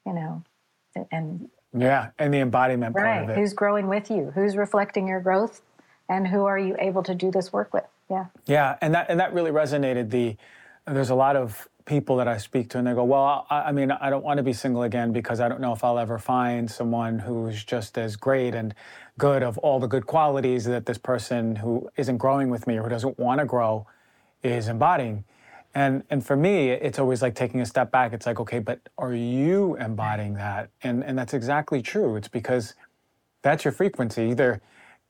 you 0.05 0.13
know 0.13 0.43
and 1.11 1.49
yeah, 1.77 2.11
and 2.17 2.33
the 2.33 2.39
embodiment 2.39 2.95
right. 2.95 3.03
part 3.03 3.23
of 3.23 3.29
it. 3.31 3.37
Who's 3.37 3.53
growing 3.53 3.87
with 3.87 4.09
you? 4.09 4.31
Who's 4.33 4.55
reflecting 4.55 5.07
your 5.07 5.19
growth? 5.19 5.61
And 6.07 6.27
who 6.27 6.45
are 6.45 6.57
you 6.57 6.75
able 6.79 7.03
to 7.03 7.15
do 7.15 7.31
this 7.31 7.51
work 7.51 7.73
with? 7.73 7.85
Yeah. 8.09 8.25
Yeah, 8.45 8.77
and 8.81 8.93
that 8.93 9.07
and 9.09 9.19
that 9.19 9.33
really 9.33 9.51
resonated. 9.51 10.09
The 10.09 10.37
there's 10.87 11.09
a 11.09 11.15
lot 11.15 11.35
of 11.35 11.67
people 11.85 12.17
that 12.17 12.27
I 12.27 12.37
speak 12.37 12.69
to, 12.69 12.77
and 12.77 12.87
they 12.87 12.93
go, 12.93 13.03
"Well, 13.03 13.45
I, 13.49 13.63
I, 13.63 13.71
mean, 13.71 13.91
I 13.91 14.09
don't 14.09 14.23
want 14.23 14.37
to 14.37 14.43
be 14.43 14.53
single 14.53 14.83
again 14.83 15.11
because 15.11 15.39
I 15.39 15.47
don't 15.47 15.61
know 15.61 15.73
if 15.73 15.83
I'll 15.83 15.99
ever 15.99 16.17
find 16.17 16.69
someone 16.69 17.19
who's 17.19 17.63
just 17.63 17.97
as 17.97 18.15
great 18.15 18.55
and 18.55 18.73
good 19.17 19.43
of 19.43 19.57
all 19.59 19.79
the 19.79 19.87
good 19.87 20.05
qualities 20.05 20.65
that 20.65 20.85
this 20.85 20.97
person 20.97 21.57
who 21.57 21.89
isn't 21.95 22.17
growing 22.17 22.49
with 22.49 22.67
me 22.67 22.77
or 22.77 22.83
who 22.83 22.89
doesn't 22.89 23.17
want 23.17 23.39
to 23.39 23.45
grow 23.45 23.87
is 24.43 24.67
embodying." 24.67 25.23
And 25.75 26.03
and 26.09 26.25
for 26.25 26.37
me, 26.37 26.69
it's 26.69 26.97
always 26.97 27.21
like 27.21 27.35
taking 27.35 27.59
a 27.59 27.65
step 27.65 27.91
back. 27.91 28.13
It's 28.13 28.25
like, 28.25 28.39
okay, 28.39 28.59
but 28.59 28.79
are 28.97 29.13
you 29.13 29.75
embodying 29.75 30.35
that? 30.35 30.69
And 30.81 31.03
and 31.03 31.17
that's 31.17 31.33
exactly 31.33 31.81
true. 31.81 32.15
It's 32.15 32.29
because 32.29 32.73
that's 33.41 33.65
your 33.65 33.73
frequency. 33.73 34.23
Either, 34.31 34.61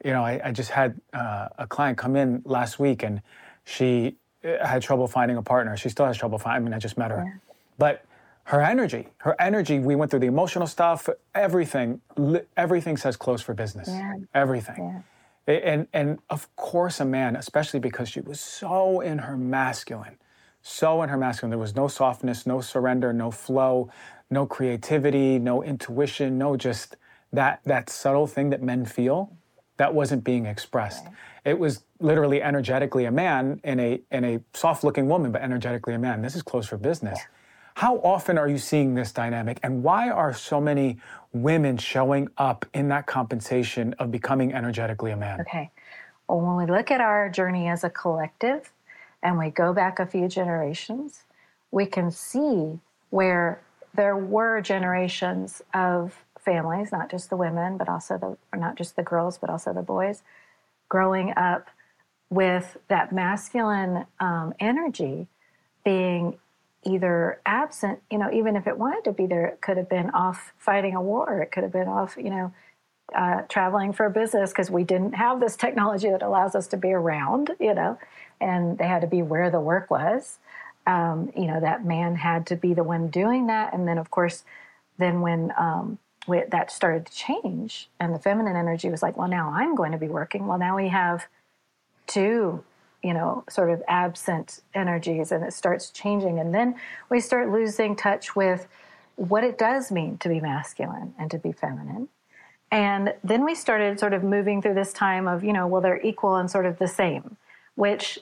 you 0.04 0.12
know, 0.12 0.26
I, 0.26 0.42
I 0.44 0.52
just 0.52 0.72
had 0.72 1.00
uh, 1.14 1.50
a 1.60 1.68
client 1.68 2.00
come 2.00 2.16
in 2.16 2.42
last 2.46 2.80
week 2.80 3.04
and 3.04 3.22
she 3.64 4.18
Uh, 4.46 4.66
had 4.66 4.82
trouble 4.82 5.08
finding 5.08 5.38
a 5.38 5.42
partner. 5.42 5.76
She 5.76 5.90
still 5.90 6.06
has 6.06 6.18
trouble 6.18 6.38
finding. 6.38 6.64
I 6.64 6.66
mean, 6.66 6.74
I 6.74 6.80
just 6.80 6.98
met 6.98 7.12
her, 7.12 7.24
yeah. 7.26 7.40
but 7.78 8.06
her 8.46 8.62
energy, 8.62 9.08
her 9.18 9.36
energy. 9.40 9.80
We 9.80 9.96
went 9.96 10.12
through 10.12 10.20
the 10.20 10.28
emotional 10.28 10.68
stuff. 10.68 11.10
Everything, 11.34 12.02
everything 12.56 12.96
says 12.98 13.18
close 13.18 13.42
for 13.42 13.54
business. 13.54 13.88
Yeah. 13.90 14.14
Everything. 14.36 15.04
Yeah. 15.48 15.54
And 15.54 15.88
and 15.94 16.20
of 16.30 16.54
course, 16.56 17.00
a 17.00 17.06
man, 17.06 17.36
especially 17.36 17.80
because 17.80 18.10
she 18.10 18.22
was 18.22 18.40
so 18.40 19.00
in 19.00 19.20
her 19.20 19.38
masculine, 19.38 20.18
so 20.62 21.02
in 21.02 21.10
her 21.10 21.18
masculine. 21.18 21.50
There 21.50 21.60
was 21.60 21.76
no 21.76 21.88
softness, 21.88 22.46
no 22.46 22.62
surrender, 22.62 23.14
no 23.14 23.32
flow, 23.32 23.90
no 24.30 24.46
creativity, 24.46 25.40
no 25.40 25.64
intuition, 25.64 26.38
no 26.38 26.56
just 26.56 26.98
that 27.34 27.62
that 27.66 27.90
subtle 27.90 28.28
thing 28.28 28.50
that 28.52 28.62
men 28.62 28.86
feel 28.86 29.32
that 29.78 29.94
wasn't 29.94 30.24
being 30.24 30.46
expressed. 30.46 31.06
It 31.44 31.60
was 31.60 31.84
literally 32.00 32.42
energetically 32.42 33.06
a 33.06 33.12
man 33.12 33.60
in 33.64 33.80
a 33.80 34.02
in 34.12 34.24
a 34.24 34.40
soft-looking 34.54 35.08
woman, 35.08 35.32
but 35.32 35.42
energetically 35.42 35.94
a 35.94 36.00
man. 36.00 36.22
This 36.22 36.36
is 36.36 36.42
close 36.42 36.68
for 36.68 36.78
business. 36.78 37.20
Yeah. 37.20 37.26
How 37.76 37.98
often 37.98 38.38
are 38.38 38.48
you 38.48 38.58
seeing 38.58 38.96
this 38.96 39.12
dynamic, 39.12 39.60
and 39.62 39.84
why 39.84 40.10
are 40.10 40.34
so 40.34 40.62
many 40.62 40.98
women 41.34 41.78
showing 41.78 42.30
up 42.38 42.66
in 42.74 42.88
that 42.88 43.06
compensation 43.06 43.94
of 44.00 44.12
becoming 44.12 44.54
energetically 44.54 45.12
a 45.12 45.18
man? 45.18 45.42
Okay. 45.42 45.72
Well, 46.28 46.40
when 46.40 46.56
we 46.56 46.66
look 46.66 46.90
at 46.90 47.02
our 47.02 47.30
journey 47.30 47.68
as 47.68 47.84
a 47.84 47.90
collective, 47.90 48.72
and 49.22 49.38
we 49.38 49.50
go 49.50 49.74
back 49.74 50.00
a 50.00 50.06
few 50.06 50.28
generations, 50.28 51.24
we 51.72 51.86
can 51.86 52.12
see 52.12 52.80
where 53.10 53.62
there 53.94 54.16
were 54.18 54.62
generations 54.62 55.62
of 55.74 56.25
families, 56.46 56.92
not 56.92 57.10
just 57.10 57.30
the 57.30 57.36
women, 57.36 57.78
but 57.78 57.90
also 57.90 58.18
the 58.18 58.58
not 58.58 58.76
just 58.76 58.96
the 58.96 59.04
girls, 59.04 59.38
but 59.38 59.50
also 59.50 59.74
the 59.74 59.82
boys, 59.82 60.22
growing 60.88 61.34
up 61.36 61.68
with 62.30 62.78
that 62.88 63.12
masculine 63.12 64.06
um, 64.20 64.54
energy 64.60 65.28
being 65.84 66.38
either 66.84 67.42
absent, 67.46 68.00
you 68.12 68.18
know, 68.18 68.32
even 68.32 68.56
if 68.56 68.68
it 68.68 68.78
wanted 68.78 69.04
to 69.04 69.12
be 69.12 69.26
there, 69.26 69.46
it 69.48 69.62
could 69.62 69.78
have 69.78 69.90
been 69.90 70.10
off 70.12 70.54
fighting 70.58 70.96
a 70.96 71.02
war. 71.02 71.42
It 71.42 71.52
could 71.52 71.64
have 71.64 71.72
been 71.72 71.88
off, 71.88 72.16
you 72.18 72.30
know, 72.30 72.54
uh, 73.16 73.42
traveling 73.44 73.94
for 73.94 74.10
business 74.10 74.52
because 74.52 74.70
we 74.70 74.84
didn't 74.84 75.14
have 75.14 75.40
this 75.40 75.56
technology 75.56 76.10
that 76.10 76.22
allows 76.22 76.56
us 76.56 76.68
to 76.68 76.78
be 76.78 76.92
around, 76.92 77.52
you 77.60 77.74
know, 77.74 77.98
and 78.40 78.78
they 78.78 78.88
had 78.88 79.02
to 79.02 79.08
be 79.08 79.22
where 79.22 79.50
the 79.50 79.60
work 79.60 79.90
was. 79.90 80.38
Um, 80.88 81.32
you 81.36 81.48
know, 81.48 81.60
that 81.60 81.84
man 81.84 82.16
had 82.16 82.46
to 82.48 82.56
be 82.56 82.76
the 82.76 82.84
one 82.84 83.08
doing 83.08 83.48
that. 83.48 83.74
And 83.74 83.88
then, 83.88 83.98
of 83.98 84.12
course, 84.12 84.44
then 85.00 85.22
when 85.22 85.52
um, 85.58 85.98
we, 86.28 86.44
that 86.50 86.72
started 86.72 87.06
to 87.06 87.14
change 87.14 87.90
and 88.00 88.14
the 88.14 88.20
feminine 88.20 88.56
energy 88.56 88.90
was 88.90 89.02
like, 89.02 89.18
well, 89.18 89.28
now 89.28 89.52
I'm 89.54 89.76
going 89.76 89.92
to 89.92 89.98
be 89.98 90.08
working. 90.08 90.48
Well, 90.48 90.58
now 90.58 90.76
we 90.76 90.90
have 90.90 91.26
two, 92.08 92.64
you 93.04 93.14
know, 93.14 93.44
sort 93.50 93.70
of 93.70 93.84
absent 93.88 94.62
energies 94.74 95.32
and 95.32 95.44
it 95.44 95.54
starts 95.54 95.90
changing. 95.92 96.40
And 96.40 96.54
then 96.54 96.76
we 97.10 97.20
start 97.20 97.52
losing 97.52 97.96
touch 97.96 98.36
with 98.36 98.68
what 99.16 99.44
it 99.44 99.58
does 99.58 99.92
mean 99.92 100.18
to 100.20 100.30
be 100.30 100.40
masculine 100.40 101.14
and 101.18 101.30
to 101.32 101.38
be 101.38 101.52
feminine. 101.52 102.10
And 102.72 103.14
then 103.24 103.46
we 103.46 103.56
started 103.56 104.00
sort 104.00 104.14
of 104.14 104.24
moving 104.24 104.62
through 104.62 104.74
this 104.74 104.92
time 104.92 105.28
of, 105.28 105.44
you 105.44 105.54
know, 105.54 105.68
well, 105.68 105.82
they're 105.82 106.02
equal 106.02 106.36
and 106.36 106.50
sort 106.50 106.66
of 106.66 106.80
the 106.80 106.88
same, 106.88 107.38
which, 107.76 108.20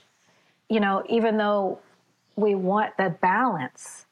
you 0.70 0.80
know, 0.80 1.04
even 1.10 1.38
though 1.38 1.80
we 2.36 2.54
want 2.54 2.98
the 2.98 3.10
balance 3.10 4.06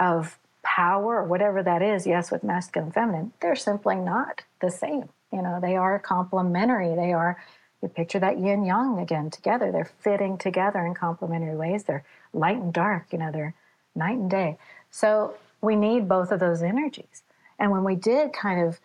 of 0.00 0.38
power 0.74 1.18
or 1.20 1.24
whatever 1.24 1.62
that 1.62 1.82
is, 1.82 2.04
yes, 2.04 2.32
with 2.32 2.42
masculine 2.42 2.86
and 2.86 2.94
feminine, 2.94 3.32
they're 3.40 3.54
simply 3.54 3.94
not 3.94 4.42
the 4.60 4.70
same. 4.70 5.08
You 5.32 5.40
know, 5.40 5.60
they 5.60 5.76
are 5.76 5.98
complementary. 6.00 6.96
They 6.96 7.12
are, 7.12 7.40
you 7.80 7.88
picture 7.88 8.18
that 8.18 8.38
yin 8.38 8.64
yang 8.64 8.98
again 8.98 9.30
together. 9.30 9.70
They're 9.70 9.90
fitting 10.00 10.36
together 10.36 10.84
in 10.84 10.94
complementary 10.94 11.54
ways. 11.54 11.84
They're 11.84 12.04
light 12.32 12.56
and 12.56 12.72
dark, 12.72 13.06
you 13.12 13.18
know, 13.18 13.30
they're 13.30 13.54
night 13.94 14.18
and 14.18 14.28
day. 14.28 14.58
So 14.90 15.34
we 15.60 15.76
need 15.76 16.08
both 16.08 16.32
of 16.32 16.40
those 16.40 16.60
energies. 16.62 17.22
And 17.58 17.70
when 17.70 17.84
we 17.84 17.94
did 17.94 18.32
kind 18.32 18.66
of 18.66 18.80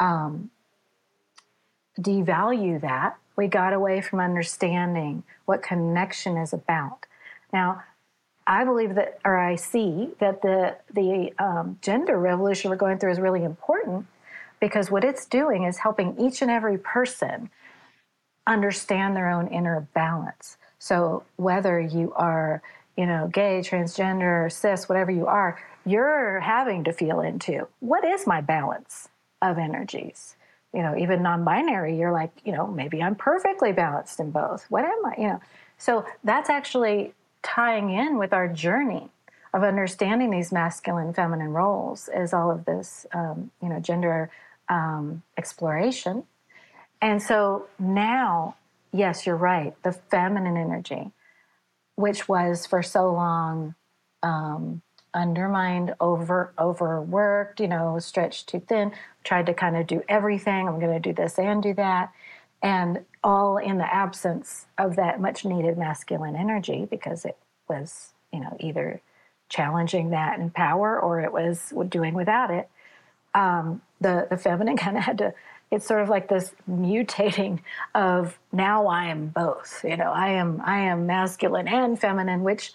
um, 0.00 0.50
devalue 2.00 2.80
that, 2.80 3.18
we 3.36 3.48
got 3.48 3.74
away 3.74 4.00
from 4.00 4.18
understanding 4.18 5.24
what 5.44 5.62
connection 5.62 6.38
is 6.38 6.54
about. 6.54 7.04
Now, 7.52 7.82
I 8.46 8.64
believe 8.64 8.94
that, 8.96 9.18
or 9.24 9.38
I 9.38 9.56
see 9.56 10.10
that 10.18 10.42
the 10.42 10.76
the 10.92 11.32
um, 11.38 11.78
gender 11.80 12.18
revolution 12.18 12.70
we're 12.70 12.76
going 12.76 12.98
through 12.98 13.12
is 13.12 13.20
really 13.20 13.42
important 13.42 14.06
because 14.60 14.90
what 14.90 15.04
it's 15.04 15.26
doing 15.26 15.64
is 15.64 15.78
helping 15.78 16.18
each 16.18 16.42
and 16.42 16.50
every 16.50 16.78
person 16.78 17.50
understand 18.46 19.16
their 19.16 19.30
own 19.30 19.48
inner 19.48 19.86
balance. 19.94 20.58
So 20.78 21.24
whether 21.36 21.80
you 21.80 22.12
are, 22.14 22.62
you 22.96 23.06
know, 23.06 23.28
gay, 23.32 23.60
transgender, 23.60 24.52
cis, 24.52 24.88
whatever 24.88 25.10
you 25.10 25.26
are, 25.26 25.58
you're 25.86 26.40
having 26.40 26.84
to 26.84 26.92
feel 26.92 27.20
into 27.20 27.66
what 27.80 28.04
is 28.04 28.26
my 28.26 28.40
balance 28.40 29.08
of 29.40 29.58
energies. 29.58 30.36
You 30.74 30.82
know, 30.82 30.96
even 30.96 31.22
non-binary, 31.22 31.96
you're 31.96 32.12
like, 32.12 32.32
you 32.44 32.52
know, 32.52 32.66
maybe 32.66 33.02
I'm 33.02 33.14
perfectly 33.14 33.72
balanced 33.72 34.18
in 34.20 34.30
both. 34.30 34.66
What 34.68 34.84
am 34.84 35.06
I? 35.06 35.14
You 35.16 35.28
know, 35.28 35.40
so 35.78 36.04
that's 36.24 36.50
actually 36.50 37.14
tying 37.44 37.90
in 37.90 38.18
with 38.18 38.32
our 38.32 38.48
journey 38.48 39.10
of 39.52 39.62
understanding 39.62 40.30
these 40.30 40.50
masculine 40.50 41.12
feminine 41.14 41.52
roles 41.52 42.08
is 42.12 42.32
all 42.32 42.50
of 42.50 42.64
this 42.64 43.06
um, 43.12 43.50
you 43.62 43.68
know 43.68 43.78
gender 43.78 44.30
um, 44.68 45.22
exploration. 45.38 46.24
And 47.00 47.22
so 47.22 47.66
now 47.78 48.56
yes 48.92 49.26
you're 49.26 49.36
right 49.36 49.74
the 49.82 49.92
feminine 49.92 50.56
energy 50.56 51.10
which 51.96 52.28
was 52.28 52.66
for 52.66 52.82
so 52.82 53.12
long 53.12 53.74
um, 54.22 54.82
undermined 55.12 55.94
over 56.00 56.52
overworked 56.58 57.60
you 57.60 57.68
know 57.68 57.98
stretched 57.98 58.48
too 58.48 58.60
thin 58.60 58.92
tried 59.24 59.46
to 59.46 59.54
kind 59.54 59.76
of 59.76 59.86
do 59.86 60.02
everything 60.08 60.68
i'm 60.68 60.78
going 60.80 60.92
to 60.92 61.00
do 61.00 61.12
this 61.12 61.38
and 61.38 61.62
do 61.62 61.74
that. 61.74 62.12
And 62.62 63.04
all 63.24 63.58
in 63.58 63.78
the 63.78 63.94
absence 63.94 64.66
of 64.78 64.96
that 64.96 65.20
much 65.20 65.46
needed 65.46 65.78
masculine 65.78 66.36
energy 66.36 66.86
because 66.90 67.26
it 67.26 67.38
was, 67.68 68.14
you 68.32 68.40
know, 68.40 68.56
either 68.60 69.02
challenging 69.50 70.10
that 70.10 70.40
in 70.40 70.50
power 70.50 71.00
or 71.00 71.20
it 71.22 71.32
was 71.32 71.72
doing 71.90 72.14
without 72.14 72.50
it. 72.52 72.68
um, 73.34 73.82
the 74.00 74.28
the 74.30 74.38
feminine 74.38 74.78
kind 74.84 74.98
of 74.98 75.04
had 75.04 75.18
to. 75.20 75.34
It's 75.72 75.86
sort 75.86 76.02
of 76.02 76.10
like 76.10 76.28
this 76.28 76.54
mutating 76.70 77.60
of 77.94 78.38
now 78.52 78.88
I 78.88 79.06
am 79.06 79.28
both. 79.28 79.84
You 79.84 79.98
know, 79.98 80.12
I 80.12 80.30
am 80.30 80.62
I 80.64 80.80
am 80.80 81.06
masculine 81.06 81.68
and 81.68 82.00
feminine, 82.00 82.44
which 82.44 82.72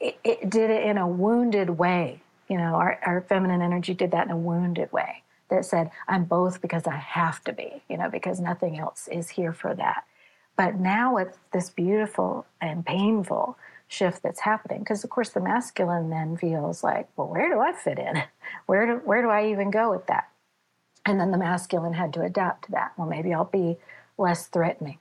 it, 0.00 0.18
it 0.24 0.50
did 0.50 0.70
it 0.70 0.84
in 0.86 0.98
a 0.98 1.08
wounded 1.08 1.70
way. 1.70 2.22
You 2.48 2.58
know, 2.58 2.76
our, 2.76 3.00
our 3.06 3.22
feminine 3.22 3.62
energy 3.62 3.94
did 3.94 4.12
that 4.12 4.26
in 4.26 4.32
a 4.32 4.38
wounded 4.38 4.92
way 4.92 5.23
that 5.48 5.64
said, 5.64 5.90
I'm 6.08 6.24
both 6.24 6.60
because 6.60 6.86
I 6.86 6.96
have 6.96 7.42
to 7.44 7.52
be, 7.52 7.82
you 7.88 7.96
know, 7.96 8.10
because 8.10 8.40
nothing 8.40 8.78
else 8.78 9.08
is 9.08 9.30
here 9.30 9.52
for 9.52 9.74
that. 9.74 10.04
But 10.56 10.78
now 10.78 11.16
it's 11.16 11.38
this 11.52 11.70
beautiful 11.70 12.46
and 12.60 12.86
painful 12.86 13.58
shift 13.88 14.22
that's 14.22 14.40
happening 14.40 14.80
because 14.80 15.04
of 15.04 15.10
course 15.10 15.28
the 15.28 15.40
masculine 15.40 16.08
then 16.08 16.36
feels 16.36 16.82
like 16.82 17.06
well 17.16 17.28
where 17.28 17.50
do 17.50 17.60
i 17.60 17.72
fit 17.72 17.98
in? 17.98 18.22
Where 18.66 18.86
do 18.86 18.92
where 19.04 19.20
do 19.20 19.28
i 19.28 19.50
even 19.50 19.70
go 19.70 19.90
with 19.90 20.06
that? 20.06 20.28
And 21.04 21.20
then 21.20 21.30
the 21.32 21.38
masculine 21.38 21.92
had 21.92 22.14
to 22.14 22.22
adapt 22.22 22.64
to 22.64 22.72
that. 22.72 22.92
Well 22.96 23.06
maybe 23.06 23.34
i'll 23.34 23.44
be 23.44 23.76
less 24.16 24.46
threatening. 24.46 24.98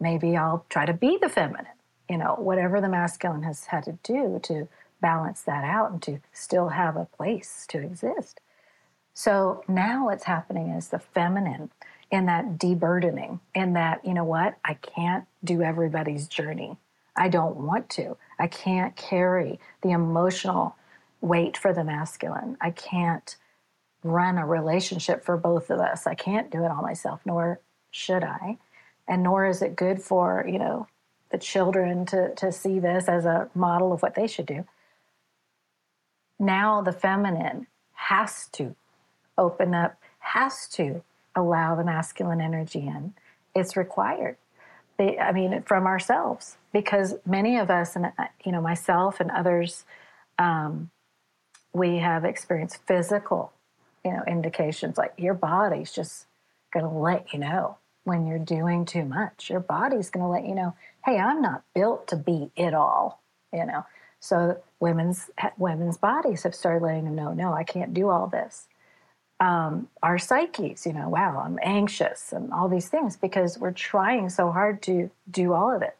Maybe 0.00 0.36
i'll 0.36 0.66
try 0.68 0.86
to 0.86 0.92
be 0.92 1.18
the 1.20 1.28
feminine 1.28 1.76
you 2.08 2.18
know 2.18 2.34
whatever 2.38 2.80
the 2.80 2.88
masculine 2.88 3.42
has 3.42 3.66
had 3.66 3.84
to 3.84 3.98
do 4.02 4.40
to 4.42 4.68
balance 5.00 5.42
that 5.42 5.64
out 5.64 5.90
and 5.92 6.02
to 6.02 6.20
still 6.32 6.68
have 6.70 6.96
a 6.96 7.04
place 7.04 7.66
to 7.68 7.78
exist 7.78 8.40
so 9.16 9.64
now 9.66 10.04
what's 10.04 10.24
happening 10.24 10.68
is 10.68 10.88
the 10.88 10.98
feminine 10.98 11.70
in 12.10 12.26
that 12.26 12.58
deburdening 12.58 13.40
in 13.54 13.72
that 13.72 14.04
you 14.04 14.14
know 14.14 14.24
what 14.24 14.56
i 14.64 14.74
can't 14.74 15.24
do 15.42 15.62
everybody's 15.62 16.28
journey 16.28 16.76
I 17.16 17.28
don't 17.28 17.56
want 17.56 17.88
to. 17.90 18.16
I 18.38 18.46
can't 18.46 18.94
carry 18.94 19.58
the 19.82 19.90
emotional 19.90 20.76
weight 21.20 21.56
for 21.56 21.72
the 21.72 21.84
masculine. 21.84 22.56
I 22.60 22.70
can't 22.70 23.36
run 24.02 24.38
a 24.38 24.46
relationship 24.46 25.24
for 25.24 25.36
both 25.36 25.70
of 25.70 25.80
us. 25.80 26.06
I 26.06 26.14
can't 26.14 26.50
do 26.50 26.62
it 26.62 26.70
all 26.70 26.82
myself, 26.82 27.20
nor 27.24 27.60
should 27.90 28.22
I. 28.22 28.58
And 29.08 29.22
nor 29.22 29.46
is 29.46 29.62
it 29.62 29.76
good 29.76 30.02
for, 30.02 30.44
you 30.46 30.58
know, 30.58 30.86
the 31.30 31.38
children 31.38 32.06
to, 32.06 32.34
to 32.34 32.52
see 32.52 32.78
this 32.78 33.08
as 33.08 33.24
a 33.24 33.48
model 33.54 33.92
of 33.92 34.02
what 34.02 34.14
they 34.14 34.26
should 34.26 34.46
do. 34.46 34.66
Now 36.38 36.82
the 36.82 36.92
feminine 36.92 37.66
has 37.94 38.48
to 38.52 38.76
open 39.38 39.74
up, 39.74 39.96
has 40.18 40.66
to 40.68 41.02
allow 41.34 41.74
the 41.76 41.84
masculine 41.84 42.40
energy 42.40 42.80
in. 42.80 43.14
It's 43.54 43.76
required. 43.76 44.36
I 44.98 45.32
mean, 45.32 45.62
from 45.62 45.86
ourselves, 45.86 46.56
because 46.72 47.16
many 47.26 47.58
of 47.58 47.70
us, 47.70 47.96
and 47.96 48.06
uh, 48.18 48.26
you 48.44 48.52
know, 48.52 48.62
myself 48.62 49.20
and 49.20 49.30
others, 49.30 49.84
um, 50.38 50.90
we 51.74 51.98
have 51.98 52.24
experienced 52.24 52.78
physical, 52.86 53.52
you 54.04 54.12
know, 54.12 54.22
indications 54.26 54.96
like 54.96 55.12
your 55.18 55.34
body's 55.34 55.92
just 55.92 56.26
going 56.72 56.84
to 56.84 56.90
let 56.90 57.32
you 57.34 57.38
know 57.38 57.76
when 58.04 58.26
you're 58.26 58.38
doing 58.38 58.86
too 58.86 59.04
much. 59.04 59.50
Your 59.50 59.60
body's 59.60 60.08
going 60.08 60.24
to 60.24 60.30
let 60.30 60.46
you 60.46 60.54
know, 60.54 60.74
hey, 61.04 61.18
I'm 61.18 61.42
not 61.42 61.62
built 61.74 62.08
to 62.08 62.16
be 62.16 62.50
it 62.56 62.72
all, 62.72 63.20
you 63.52 63.66
know. 63.66 63.84
So 64.20 64.62
women's 64.80 65.30
women's 65.58 65.98
bodies 65.98 66.44
have 66.44 66.54
started 66.54 66.82
letting 66.82 67.04
them 67.04 67.14
know, 67.14 67.34
no, 67.34 67.52
I 67.52 67.64
can't 67.64 67.92
do 67.92 68.08
all 68.08 68.28
this 68.28 68.66
um, 69.40 69.88
our 70.02 70.18
psyches, 70.18 70.86
you 70.86 70.92
know, 70.92 71.08
wow, 71.08 71.42
I'm 71.44 71.58
anxious 71.62 72.32
and 72.32 72.52
all 72.52 72.68
these 72.68 72.88
things 72.88 73.16
because 73.16 73.58
we're 73.58 73.72
trying 73.72 74.30
so 74.30 74.50
hard 74.50 74.82
to 74.82 75.10
do 75.30 75.52
all 75.52 75.74
of 75.74 75.82
it. 75.82 75.96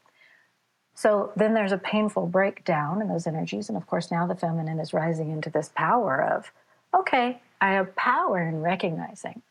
So 0.95 1.33
then 1.37 1.53
there's 1.53 1.73
a 1.73 1.79
painful 1.79 2.27
breakdown 2.27 3.03
in 3.03 3.09
those 3.09 3.27
energies. 3.27 3.69
And 3.69 3.77
of 3.77 3.87
course, 3.87 4.11
now 4.11 4.27
the 4.27 4.35
feminine 4.35 4.81
is 4.81 4.95
rising 4.95 5.31
into 5.31 5.51
this 5.51 5.71
power 5.75 6.23
of, 6.23 6.51
okay, 6.95 7.43
I 7.61 7.73
have 7.73 7.95
power 7.97 8.41
in 8.41 8.63
recognizing 8.63 9.43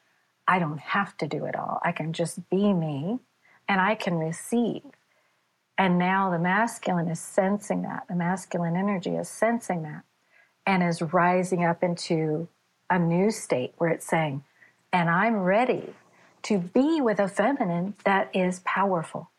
I 0.47 0.59
don't 0.59 0.79
have 0.79 1.17
to 1.17 1.27
do 1.27 1.45
it 1.45 1.55
all. 1.55 1.79
I 1.83 1.91
can 1.91 2.13
just 2.13 2.49
be 2.49 2.73
me 2.73 3.19
and 3.67 3.81
I 3.81 3.95
can 3.95 4.15
receive. 4.15 4.83
And 5.77 5.97
now 5.97 6.29
the 6.29 6.39
masculine 6.39 7.07
is 7.07 7.19
sensing 7.19 7.81
that. 7.83 8.07
The 8.07 8.15
masculine 8.15 8.75
energy 8.75 9.15
is 9.15 9.27
sensing 9.27 9.83
that 9.83 10.03
and 10.65 10.81
is 10.83 11.01
rising 11.01 11.63
up 11.63 11.83
into 11.83 12.47
a 12.89 12.99
new 12.99 13.31
state 13.31 13.73
where 13.77 13.89
it's 13.89 14.05
saying, 14.05 14.43
and 14.91 15.09
I'm 15.09 15.37
ready 15.37 15.93
to 16.43 16.59
be 16.59 17.01
with 17.01 17.19
a 17.19 17.27
feminine 17.27 17.95
that 18.03 18.29
is 18.33 18.59
powerful. 18.65 19.31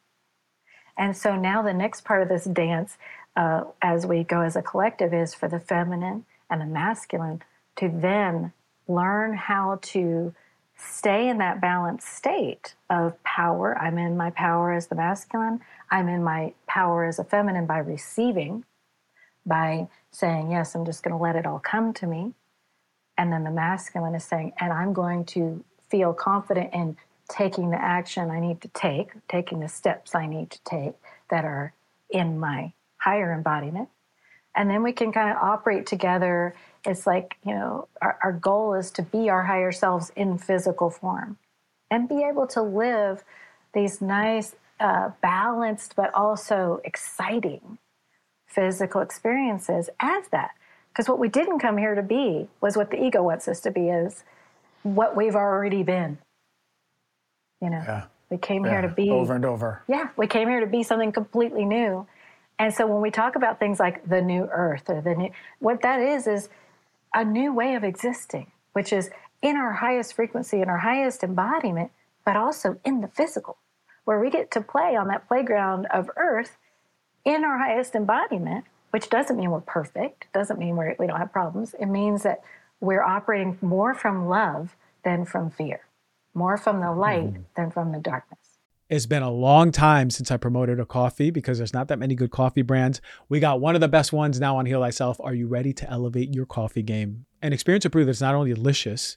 And 0.99 1.17
so 1.17 1.37
now 1.37 1.63
the 1.63 1.75
next 1.75 2.05
part 2.05 2.23
of 2.23 2.29
this 2.29 2.45
dance, 2.45 2.97
uh, 3.37 3.65
as 3.83 4.07
we 4.07 4.25
go 4.25 4.41
as 4.41 4.57
a 4.57 4.63
collective, 4.63 5.13
is 5.13 5.35
for 5.35 5.49
the 5.49 5.61
feminine 5.61 6.25
and 6.51 6.61
the 6.61 6.67
masculine 6.67 7.43
to 7.77 7.89
then 7.89 8.53
learn 8.89 9.35
how 9.35 9.79
to 9.83 10.35
stay 10.77 11.29
in 11.29 11.39
that 11.39 11.61
balanced 11.61 12.09
state 12.09 12.75
of 12.91 13.23
power. 13.25 13.77
I'm 13.79 13.99
in 13.99 14.17
my 14.17 14.31
power 14.31 14.73
as 14.73 14.89
the 14.89 14.95
masculine, 14.95 15.61
I'm 15.91 16.09
in 16.09 16.23
my 16.23 16.53
power 16.67 17.05
as 17.05 17.19
a 17.19 17.25
feminine 17.25 17.67
by 17.67 17.79
receiving, 17.79 18.65
by 19.45 19.89
saying, 20.11 20.51
Yes, 20.51 20.75
I'm 20.75 20.85
just 20.85 21.03
going 21.03 21.17
to 21.17 21.23
let 21.23 21.37
it 21.37 21.47
all 21.47 21.61
come 21.61 21.93
to 21.95 22.07
me. 22.07 22.33
And 23.19 23.33
then 23.33 23.45
the 23.45 23.51
masculine 23.51 24.15
is 24.15 24.25
saying, 24.25 24.53
and 24.61 24.73
I'm 24.73 24.93
going 24.93 25.25
to 25.27 25.65
feel 25.89 26.13
confident 26.13 26.75
in 26.75 26.97
taking 27.29 27.71
the 27.71 27.81
action 27.81 28.31
I 28.31 28.41
need 28.41 28.61
to 28.61 28.69
take, 28.69 29.11
taking 29.29 29.61
the 29.61 29.69
steps 29.69 30.15
I 30.15 30.27
need 30.27 30.51
to 30.51 30.61
take 30.65 30.95
that 31.31 31.45
are 31.45 31.73
in 32.11 32.39
my 32.39 32.73
higher 32.99 33.33
embodiment. 33.33 33.89
And 34.55 34.71
then 34.71 34.83
we 34.83 34.93
can 34.93 35.13
kind 35.13 35.31
of 35.31 35.37
operate 35.43 35.87
together. 35.87 36.55
It's 36.85 37.07
like, 37.07 37.37
you 37.45 37.53
know, 37.53 37.89
our, 38.01 38.19
our 38.23 38.33
goal 38.33 38.75
is 38.75 38.91
to 38.93 39.03
be 39.03 39.29
our 39.29 39.43
higher 39.43 39.73
selves 39.73 40.11
in 40.17 40.39
physical 40.39 40.91
form 40.91 41.39
and 41.91 42.09
be 42.09 42.23
able 42.23 42.47
to 42.49 42.63
live 42.63 43.23
these 43.75 44.01
nice, 44.01 44.55
uh, 44.81 45.11
balanced, 45.21 45.97
but 45.97 46.13
also 46.15 46.81
exciting 46.85 47.79
physical 48.47 49.01
experiences 49.01 49.91
as 50.01 50.29
that. 50.29 50.53
Because 50.97 51.11
what 51.11 51.19
we 51.19 51.29
didn't 51.29 51.59
come 51.59 51.77
here 51.77 51.95
to 51.95 52.03
be 52.03 52.49
was 52.63 52.75
what 52.75 52.91
the 52.91 52.97
ego 52.97 53.23
wants 53.23 53.49
us 53.49 53.61
to 53.61 53.71
be 53.71 53.91
is 53.91 54.25
what 54.83 55.15
we've 55.15 55.35
already 55.35 55.83
been. 55.83 56.17
You 57.61 57.69
know, 57.69 57.83
yeah. 57.87 58.05
we 58.31 58.39
came 58.39 58.65
yeah. 58.65 58.71
here 58.71 58.81
to 58.81 58.89
be 58.89 59.11
over 59.11 59.35
and 59.35 59.45
over. 59.45 59.83
Yeah, 59.89 60.09
we 60.17 60.27
came 60.27 60.49
here 60.49 60.61
to 60.61 60.67
be 60.67 60.83
something 60.83 61.13
completely 61.13 61.67
new. 61.67 62.07
And 62.59 62.73
so 62.73 62.87
when 62.87 63.03
we 63.03 63.11
talk 63.11 63.37
about 63.37 63.59
things 63.59 63.79
like 63.79 64.09
the 64.09 64.23
new 64.23 64.49
earth 64.51 64.89
or 64.89 65.03
the 65.03 65.15
new, 65.15 65.31
what 65.59 65.83
that 65.83 66.01
is, 66.01 66.27
is 66.27 66.49
a 67.15 67.27
new 67.27 67.53
way 67.53 67.75
of 67.75 67.85
existing, 67.85 68.51
which 68.73 68.91
is 68.91 69.11
in 69.43 69.57
our 69.57 69.75
highest 69.75 70.15
frequency, 70.15 70.63
in 70.63 70.71
our 70.71 70.79
highest 70.79 71.23
embodiment, 71.23 71.91
but 72.25 72.37
also 72.37 72.81
in 72.87 73.03
the 73.03 73.09
physical, 73.09 73.59
where 74.07 74.19
we 74.19 74.31
get 74.31 74.51
to 74.53 74.63
play 74.63 74.97
on 74.97 75.09
that 75.09 75.29
playground 75.29 75.87
of 75.93 76.09
earth 76.17 76.57
in 77.23 77.45
our 77.45 77.59
highest 77.59 77.95
embodiment 77.95 78.65
which 78.91 79.11
doesn't 79.11 79.37
mean 79.37 79.51
we're 79.51 79.61
perfect, 79.61 80.27
doesn't 80.33 80.59
mean 80.59 80.77
we're, 80.77 80.97
we 80.99 81.07
don't 81.07 81.19
have 81.19 81.33
problems. 81.33 81.75
It 81.79 81.87
means 81.87 82.23
that 82.23 82.43
we're 82.81 83.03
operating 83.03 83.59
more 83.61 83.95
from 83.95 84.29
love 84.29 84.77
than 85.05 85.25
from 85.25 85.51
fear, 85.51 85.81
more 86.35 86.57
from 86.57 86.81
the 86.81 86.93
light 86.93 87.33
mm-hmm. 87.33 87.43
than 87.57 87.71
from 87.71 87.93
the 87.93 87.99
darkness. 87.99 88.39
It's 88.89 89.07
been 89.07 89.25
a 89.25 89.31
long 89.31 89.73
time 89.73 90.11
since 90.11 90.31
I 90.31 90.37
promoted 90.37 90.79
a 90.79 90.87
coffee 90.87 91.31
because 91.31 91.59
there's 91.59 91.75
not 91.75 91.89
that 91.89 91.99
many 91.99 92.15
good 92.15 92.31
coffee 92.31 92.63
brands. 92.63 93.01
We 93.29 93.41
got 93.41 93.61
one 93.61 93.75
of 93.75 93.81
the 93.81 93.89
best 93.89 94.13
ones 94.13 94.39
now 94.39 94.59
on 94.59 94.67
Heal 94.67 94.81
Thyself. 94.81 95.21
Are 95.21 95.35
you 95.35 95.49
ready 95.49 95.73
to 95.73 95.91
elevate 95.91 96.33
your 96.33 96.47
coffee 96.47 96.83
game? 96.83 97.27
And 97.43 97.53
experience 97.53 97.83
to 97.83 97.91
prove 97.91 98.07
that 98.07 98.13
it's 98.13 98.21
not 98.21 98.37
only 98.37 98.55
delicious, 98.55 99.17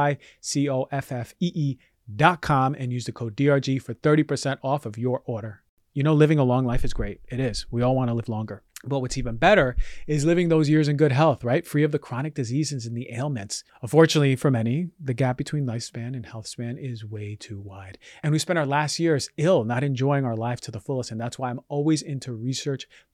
C 0.39 0.69
O 0.69 0.87
F 0.91 1.11
F 1.11 1.33
E 1.39 1.77
com 2.41 2.75
and 2.75 2.91
use 2.91 3.05
the 3.05 3.11
code 3.11 3.35
DRG 3.35 3.81
for 3.81 3.93
30% 3.93 4.57
off 4.63 4.85
of 4.85 4.97
your 4.97 5.21
order. 5.25 5.63
You 5.93 6.03
know, 6.03 6.13
living 6.13 6.39
a 6.39 6.43
long 6.43 6.65
life 6.65 6.85
is 6.85 6.93
great. 6.93 7.19
It 7.29 7.39
is. 7.39 7.65
We 7.69 7.81
all 7.81 7.95
want 7.95 8.09
to 8.09 8.13
live 8.13 8.29
longer. 8.29 8.63
But 8.83 8.99
what's 8.99 9.17
even 9.17 9.37
better 9.37 9.75
is 10.07 10.25
living 10.25 10.49
those 10.49 10.69
years 10.69 10.87
in 10.87 10.97
good 10.97 11.11
health, 11.11 11.43
right? 11.43 11.67
Free 11.67 11.83
of 11.83 11.91
the 11.91 11.99
chronic 11.99 12.33
diseases 12.33 12.87
and 12.87 12.97
the 12.97 13.11
ailments. 13.11 13.63
Unfortunately, 13.81 14.35
for 14.35 14.49
many, 14.49 14.89
the 14.99 15.13
gap 15.13 15.37
between 15.37 15.67
lifespan 15.67 16.15
and 16.15 16.25
health 16.25 16.47
span 16.47 16.77
is 16.77 17.05
way 17.05 17.37
too 17.39 17.59
wide. 17.59 17.99
And 18.23 18.31
we 18.31 18.39
spend 18.39 18.57
our 18.57 18.65
last 18.65 18.99
years 18.99 19.29
ill, 19.37 19.63
not 19.65 19.83
enjoying 19.83 20.25
our 20.25 20.35
life 20.35 20.61
to 20.61 20.71
the 20.71 20.79
fullest. 20.79 21.11
And 21.11 21.21
that's 21.21 21.37
why 21.37 21.51
I'm 21.51 21.59
always 21.67 22.01
into 22.01 22.33
research 22.33 22.87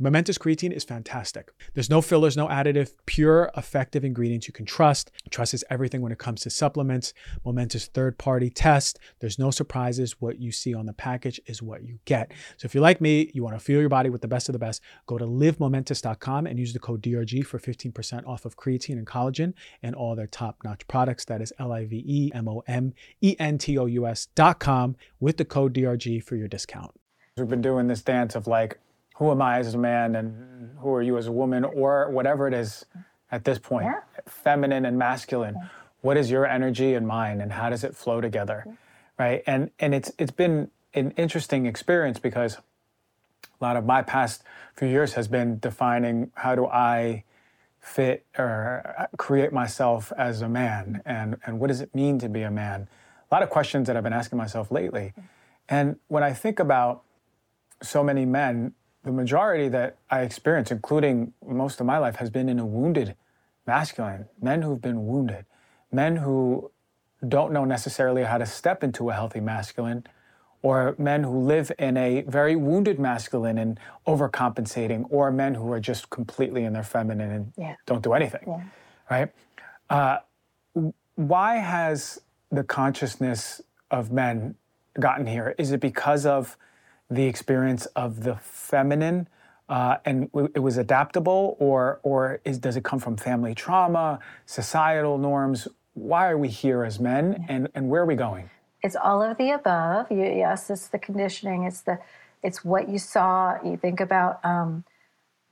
Momentous 0.00 0.38
creatine 0.38 0.72
is 0.72 0.82
fantastic. 0.82 1.52
There's 1.72 1.88
no 1.88 2.02
fillers, 2.02 2.36
no 2.36 2.48
additive, 2.48 2.94
pure, 3.06 3.52
effective 3.56 4.04
ingredients 4.04 4.48
you 4.48 4.52
can 4.52 4.66
trust. 4.66 5.12
Trust 5.30 5.54
is 5.54 5.64
everything 5.70 6.00
when 6.00 6.10
it 6.10 6.18
comes 6.18 6.40
to 6.40 6.50
supplements. 6.50 7.14
Momentous 7.44 7.86
third 7.86 8.18
party 8.18 8.50
test. 8.50 8.98
There's 9.20 9.38
no 9.38 9.52
surprises. 9.52 10.20
What 10.20 10.40
you 10.40 10.50
see 10.50 10.74
on 10.74 10.86
the 10.86 10.92
package 10.92 11.40
is 11.46 11.62
what 11.62 11.84
you 11.84 12.00
get. 12.06 12.32
So 12.56 12.66
if 12.66 12.74
you're 12.74 12.82
like 12.82 13.00
me, 13.00 13.30
you 13.34 13.44
want 13.44 13.56
to 13.56 13.64
fuel 13.64 13.80
your 13.80 13.88
body 13.88 14.10
with 14.10 14.20
the 14.20 14.26
best 14.26 14.48
of 14.48 14.52
the 14.52 14.58
best, 14.58 14.82
go 15.06 15.16
to 15.16 15.26
livemomentous.com 15.26 16.46
and 16.46 16.58
use 16.58 16.72
the 16.72 16.80
code 16.80 17.00
DRG 17.00 17.46
for 17.46 17.60
15% 17.60 18.26
off 18.26 18.44
of 18.44 18.56
creatine 18.56 18.98
and 18.98 19.06
collagen 19.06 19.54
and 19.80 19.94
all 19.94 20.16
their 20.16 20.26
top 20.26 20.56
notch 20.64 20.88
products. 20.88 21.24
That 21.26 21.40
is 21.40 21.52
L 21.60 21.72
I 21.72 21.84
V 21.84 22.02
E 22.04 22.32
M 22.34 22.48
O 22.48 22.64
M 22.66 22.94
E 23.20 23.36
N 23.38 23.58
T 23.58 23.78
O 23.78 23.86
U 23.86 24.08
S.com 24.08 24.96
with 25.20 25.36
the 25.36 25.44
code 25.44 25.72
DRG 25.72 26.20
for 26.24 26.34
your 26.34 26.48
discount. 26.48 26.90
We've 27.36 27.48
been 27.48 27.62
doing 27.62 27.86
this 27.86 28.02
dance 28.02 28.34
of 28.34 28.48
like, 28.48 28.78
who 29.14 29.30
am 29.30 29.40
I 29.40 29.58
as 29.58 29.74
a 29.74 29.78
man 29.78 30.16
and 30.16 30.76
who 30.78 30.92
are 30.92 31.02
you 31.02 31.16
as 31.18 31.26
a 31.26 31.32
woman 31.32 31.64
or 31.64 32.10
whatever 32.10 32.46
it 32.46 32.54
is 32.54 32.84
at 33.30 33.44
this 33.44 33.58
point, 33.58 33.86
yeah. 33.86 34.00
feminine 34.26 34.84
and 34.84 34.98
masculine. 34.98 35.56
Yeah. 35.58 35.68
What 36.02 36.16
is 36.16 36.30
your 36.30 36.46
energy 36.46 36.94
and 36.94 37.06
mine 37.06 37.40
and 37.40 37.52
how 37.52 37.70
does 37.70 37.82
it 37.84 37.96
flow 37.96 38.20
together? 38.20 38.64
Yeah. 38.66 38.72
Right? 39.18 39.42
And 39.46 39.70
and 39.78 39.94
it's 39.94 40.12
it's 40.18 40.32
been 40.32 40.70
an 40.92 41.12
interesting 41.12 41.66
experience 41.66 42.18
because 42.18 42.58
a 43.60 43.64
lot 43.64 43.76
of 43.76 43.84
my 43.84 44.02
past 44.02 44.42
few 44.74 44.88
years 44.88 45.14
has 45.14 45.28
been 45.28 45.58
defining 45.58 46.30
how 46.34 46.54
do 46.54 46.66
I 46.66 47.24
fit 47.80 48.24
or 48.38 49.08
create 49.16 49.52
myself 49.52 50.12
as 50.16 50.42
a 50.42 50.48
man 50.48 51.02
and 51.04 51.36
and 51.46 51.60
what 51.60 51.68
does 51.68 51.80
it 51.80 51.94
mean 51.94 52.18
to 52.18 52.28
be 52.28 52.42
a 52.42 52.50
man? 52.50 52.88
A 53.30 53.34
lot 53.34 53.42
of 53.42 53.50
questions 53.50 53.86
that 53.86 53.96
I've 53.96 54.02
been 54.02 54.12
asking 54.12 54.38
myself 54.38 54.70
lately. 54.70 55.12
And 55.68 55.96
when 56.08 56.22
I 56.22 56.32
think 56.32 56.58
about 56.58 57.02
so 57.82 58.04
many 58.04 58.26
men, 58.26 58.74
the 59.04 59.12
majority 59.12 59.68
that 59.68 59.98
I 60.10 60.22
experience, 60.22 60.70
including 60.70 61.34
most 61.46 61.78
of 61.78 61.86
my 61.86 61.98
life, 61.98 62.16
has 62.16 62.30
been 62.30 62.48
in 62.48 62.58
a 62.58 62.66
wounded 62.66 63.14
masculine, 63.66 64.26
men 64.40 64.62
who've 64.62 64.80
been 64.80 65.06
wounded, 65.06 65.44
men 65.92 66.16
who 66.16 66.70
don't 67.26 67.52
know 67.52 67.64
necessarily 67.64 68.24
how 68.24 68.38
to 68.38 68.46
step 68.46 68.82
into 68.82 69.10
a 69.10 69.12
healthy 69.12 69.40
masculine, 69.40 70.04
or 70.62 70.94
men 70.98 71.22
who 71.22 71.38
live 71.38 71.70
in 71.78 71.96
a 71.98 72.22
very 72.22 72.56
wounded 72.56 72.98
masculine 72.98 73.58
and 73.58 73.78
overcompensating, 74.06 75.06
or 75.10 75.30
men 75.30 75.54
who 75.54 75.70
are 75.70 75.80
just 75.80 76.08
completely 76.08 76.64
in 76.64 76.72
their 76.72 76.82
feminine 76.82 77.30
and 77.30 77.52
yeah. 77.58 77.74
don't 77.84 78.02
do 78.02 78.14
anything, 78.14 78.42
yeah. 78.46 78.62
right? 79.10 79.32
Uh, 79.90 80.18
why 81.16 81.56
has 81.56 82.20
the 82.50 82.64
consciousness 82.64 83.60
of 83.90 84.10
men 84.10 84.54
gotten 84.98 85.26
here? 85.26 85.54
Is 85.58 85.72
it 85.72 85.80
because 85.80 86.24
of 86.24 86.56
the 87.10 87.24
experience 87.24 87.86
of 87.86 88.22
the 88.24 88.36
feminine 88.36 89.28
uh, 89.68 89.96
and 90.04 90.28
it 90.54 90.58
was 90.60 90.76
adaptable, 90.76 91.56
or 91.58 92.00
or 92.02 92.40
is, 92.44 92.58
does 92.58 92.76
it 92.76 92.84
come 92.84 92.98
from 92.98 93.16
family 93.16 93.54
trauma, 93.54 94.18
societal 94.44 95.16
norms? 95.16 95.68
Why 95.94 96.28
are 96.28 96.36
we 96.36 96.48
here 96.48 96.84
as 96.84 97.00
men, 97.00 97.46
and 97.48 97.68
and 97.74 97.88
where 97.88 98.02
are 98.02 98.06
we 98.06 98.14
going? 98.14 98.50
It's 98.82 98.96
all 98.96 99.22
of 99.22 99.38
the 99.38 99.52
above. 99.52 100.10
You, 100.10 100.24
yes, 100.24 100.68
it's 100.68 100.88
the 100.88 100.98
conditioning. 100.98 101.64
It's 101.64 101.80
the 101.80 101.98
it's 102.42 102.62
what 102.62 102.90
you 102.90 102.98
saw. 102.98 103.56
You 103.64 103.78
think 103.78 104.00
about, 104.00 104.44
um, 104.44 104.84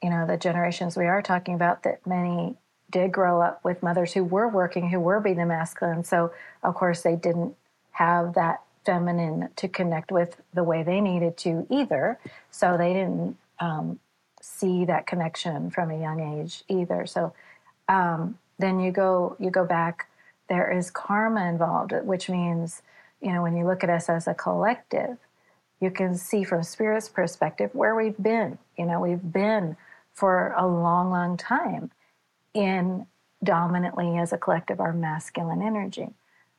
you 0.03 0.11
know, 0.11 0.26
the 0.26 0.36
generations 0.36 0.94
we 0.94 1.07
are 1.07 1.22
talking 1.22 1.55
about 1.55 1.82
that 1.84 2.07
many 2.07 2.57
did 2.90 3.12
grow 3.12 3.40
up 3.40 3.64
with 3.64 3.82
mothers 3.82 4.12
who 4.12 4.22
were 4.22 4.46
working, 4.46 4.90
who 4.90 5.00
were 5.00 5.20
being 5.20 5.38
the 5.38 5.46
masculine. 5.46 6.05
So 6.05 6.32
of 6.62 6.74
course 6.74 7.00
they 7.00 7.16
didn't 7.16 7.57
have 7.92 8.34
that 8.34 8.62
feminine 8.85 9.49
to 9.57 9.68
connect 9.68 10.11
with 10.11 10.41
the 10.53 10.64
way 10.64 10.83
they 10.83 11.01
needed 11.01 11.37
to 11.39 11.66
either. 11.70 12.18
So 12.51 12.76
they 12.76 12.93
didn't 12.93 13.37
um, 13.59 13.99
see 14.41 14.85
that 14.85 15.07
connection 15.07 15.70
from 15.70 15.91
a 15.91 16.01
young 16.01 16.41
age 16.41 16.64
either. 16.68 17.07
So 17.07 17.33
um, 17.89 18.39
then 18.59 18.80
you 18.80 18.93
go 18.93 19.37
you 19.39 19.51
go 19.51 19.64
back. 19.64 20.09
There 20.49 20.70
is 20.70 20.91
karma 20.91 21.49
involved, 21.49 21.93
which 22.05 22.28
means 22.28 22.83
you 23.20 23.33
know 23.33 23.43
when 23.43 23.57
you 23.57 23.66
look 23.66 23.85
at 23.85 23.91
us 23.91 24.09
as 24.09 24.26
a 24.26 24.35
collective, 24.35 25.16
you 25.80 25.91
can 25.91 26.16
see 26.16 26.45
from 26.45 26.62
spirit's 26.62 27.09
perspective 27.09 27.70
where 27.72 27.95
we've 27.95 28.20
been. 28.20 28.59
You 28.76 28.87
know 28.87 29.01
we've 29.01 29.33
been 29.33 29.76
for 30.12 30.53
a 30.57 30.66
long, 30.66 31.11
long 31.11 31.37
time 31.37 31.91
in 32.55 33.07
dominantly 33.43 34.18
as 34.18 34.33
a 34.33 34.39
collective 34.39 34.80
our 34.80 34.93
masculine 34.93 35.62
energy. 35.62 36.09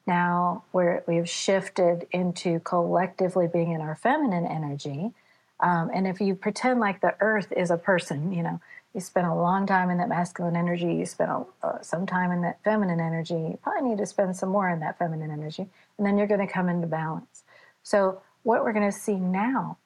Now 0.07 0.63
we're, 0.73 1.03
we've 1.07 1.29
shifted 1.29 2.07
into 2.11 2.59
collectively 2.61 3.47
being 3.47 3.71
in 3.71 3.81
our 3.81 3.95
feminine 3.95 4.45
energy, 4.47 5.13
Um, 5.59 5.89
and 5.93 6.07
if 6.07 6.19
you 6.19 6.35
pretend 6.35 6.79
like 6.81 6.99
the 7.01 7.15
earth 7.21 7.51
is 7.55 7.71
a 7.71 7.77
person, 7.77 8.33
you 8.33 8.43
know, 8.43 8.59
you 8.93 9.01
spend 9.01 9.27
a 9.27 9.33
long 9.33 9.65
time 9.65 9.89
in 9.89 9.97
that 9.97 10.09
masculine 10.09 10.55
energy, 10.55 10.93
you 10.93 11.05
spend 11.05 11.31
a, 11.31 11.45
uh, 11.63 11.81
some 11.81 12.05
time 12.05 12.31
in 12.31 12.41
that 12.41 12.59
feminine 12.63 12.99
energy, 12.99 13.33
you 13.35 13.59
probably 13.63 13.89
need 13.89 13.97
to 13.99 14.05
spend 14.05 14.35
some 14.35 14.49
more 14.49 14.69
in 14.69 14.81
that 14.81 14.99
feminine 14.99 15.31
energy, 15.31 15.67
and 15.97 16.05
then 16.05 16.17
you're 16.17 16.27
going 16.27 16.45
to 16.45 16.53
come 16.53 16.69
into 16.69 16.87
balance. 16.87 17.43
So, 17.83 18.21
what 18.43 18.63
we're 18.63 18.73
going 18.73 18.91
to 18.91 18.97
see 18.97 19.15
now 19.15 19.77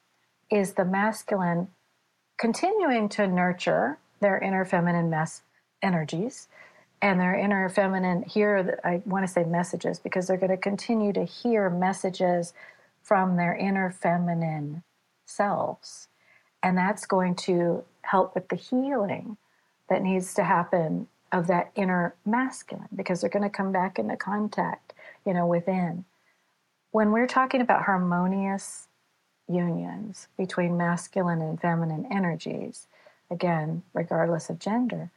is 0.50 0.72
the 0.72 0.84
masculine 0.84 1.68
continuing 2.38 3.08
to 3.10 3.26
nurture 3.26 3.98
their 4.20 4.38
inner 4.38 4.64
feminine 4.64 5.14
energies 5.80 6.48
and 7.00 7.20
their 7.20 7.34
inner 7.34 7.68
feminine 7.68 8.22
hear 8.22 8.80
i 8.84 9.00
want 9.06 9.26
to 9.26 9.32
say 9.32 9.44
messages 9.44 9.98
because 9.98 10.26
they're 10.26 10.36
going 10.36 10.50
to 10.50 10.56
continue 10.56 11.12
to 11.12 11.24
hear 11.24 11.70
messages 11.70 12.52
from 13.08 13.36
their 13.36 13.56
inner 13.56 13.90
feminine 13.90 14.82
selves. 15.24 16.08
And 16.62 16.76
that's 16.76 17.06
going 17.06 17.36
to 17.36 17.84
help 18.02 18.34
with 18.34 18.48
the 18.48 18.56
healing 18.56 19.38
that 19.88 20.02
needs 20.02 20.34
to 20.34 20.44
happen 20.44 21.08
of 21.32 21.46
that 21.46 21.70
inner 21.74 22.14
masculine 22.26 22.88
because 22.94 23.22
they're 23.22 23.30
going 23.30 23.42
to 23.42 23.48
come 23.48 23.72
back 23.72 23.98
into 23.98 24.16
contact 24.16 24.92
you 25.24 25.32
know 25.32 25.46
within. 25.46 26.04
When 26.90 27.10
we're 27.10 27.26
talking 27.26 27.62
about 27.62 27.84
harmonious 27.84 28.88
unions 29.48 30.28
between 30.36 30.76
masculine 30.76 31.40
and 31.40 31.58
feminine 31.58 32.06
energies 32.10 32.86
again 33.30 33.82
regardless 33.94 34.50
of 34.50 34.58
gender 34.58 35.10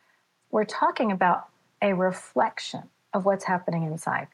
we're 0.51 0.63
talking 0.63 1.11
about 1.11 1.49
a 1.82 1.93
reflection 1.93 2.84
of 3.13 3.25
what's 3.25 3.45
happening 3.45 3.84
inside. 3.84 4.27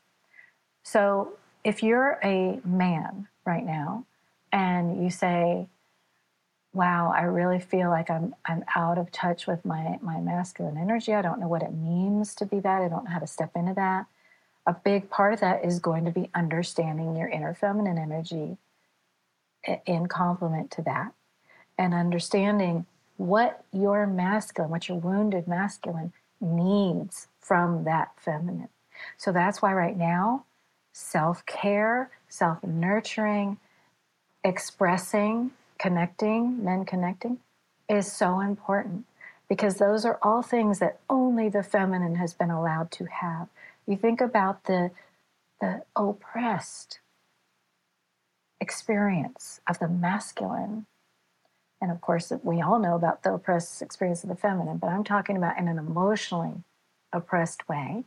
So 0.84 1.34
if 1.64 1.84
you're 1.84 2.20
a 2.24 2.62
man 2.64 3.28
right 3.46 3.66
now 3.66 4.06
and 4.52 5.04
you 5.04 5.10
say, 5.10 5.68
wow, 6.74 7.12
I 7.16 7.24
really 7.24 7.60
feel 7.60 7.90
like 7.90 8.10
I'm 8.10 8.36
I'm 8.46 8.64
out 8.76 8.98
of 8.98 9.12
touch 9.12 9.48
with 9.48 9.66
my 9.66 9.98
my 10.02 10.20
masculine 10.20 10.78
energy. 10.78 11.14
I 11.14 11.22
don't 11.22 11.40
know 11.40 11.48
what 11.48 11.64
it 11.64 11.74
means 11.74 12.36
to 12.36 12.46
be 12.46 12.60
that. 12.60 12.82
I 12.82 12.88
don't 12.88 13.06
know 13.06 13.12
how 13.12 13.20
to 13.20 13.28
step 13.28 13.52
into 13.56 13.74
that. 13.74 14.06
A 14.66 14.74
big 14.74 15.10
part 15.10 15.34
of 15.34 15.40
that 15.40 15.66
is 15.66 15.80
going 15.80 16.06
to 16.06 16.12
be 16.12 16.30
understanding 16.36 17.16
your 17.16 17.30
inner 17.30 17.54
feminine 17.54 17.98
energy 17.98 18.58
in 19.86 20.08
complement 20.08 20.72
to 20.72 20.82
that 20.84 21.14
and 21.78 21.94
understanding 21.94 22.86
what 23.18 23.64
your 23.72 24.06
masculine, 24.06 24.70
what 24.70 24.88
your 24.88 25.00
wounded 25.00 25.48
masculine 25.48 26.14
needs 26.42 27.28
from 27.40 27.84
that 27.86 28.12
feminine. 28.18 28.70
So 29.18 29.32
that's 29.32 29.62
why 29.62 29.74
right 29.74 29.98
now, 29.98 30.46
self 30.94 31.46
care, 31.46 32.10
self 32.28 32.64
nurturing, 32.64 33.58
expressing, 34.44 35.52
connecting, 35.80 36.64
men 36.64 36.86
connecting 36.86 37.40
is 37.90 38.12
so 38.12 38.40
important 38.40 39.06
because 39.48 39.76
those 39.76 40.06
are 40.06 40.20
all 40.22 40.42
things 40.42 40.80
that 40.80 41.00
only 41.10 41.50
the 41.50 41.64
feminine 41.64 42.16
has 42.16 42.34
been 42.34 42.52
allowed 42.52 42.92
to 42.92 43.06
have. 43.06 43.48
You 43.86 43.96
think 43.96 44.20
about 44.20 44.66
the, 44.66 44.92
the 45.62 45.84
oppressed 45.96 47.00
experience 48.60 49.62
of 49.68 49.80
the 49.80 49.88
masculine 49.88 50.86
and 51.82 51.92
of 51.92 52.02
course, 52.02 52.32
we 52.44 52.62
all 52.62 52.80
know 52.80 52.96
about 52.96 53.24
the 53.24 53.34
oppressed 53.34 53.82
experience 53.82 54.24
of 54.24 54.30
the 54.30 54.36
feminine, 54.36 54.78
but 54.78 54.88
I'm 54.88 55.04
talking 55.04 55.38
about 55.38 55.58
in 55.58 55.68
an 55.68 55.78
emotionally 55.78 56.64
oppressed 57.14 57.68
way, 57.70 58.04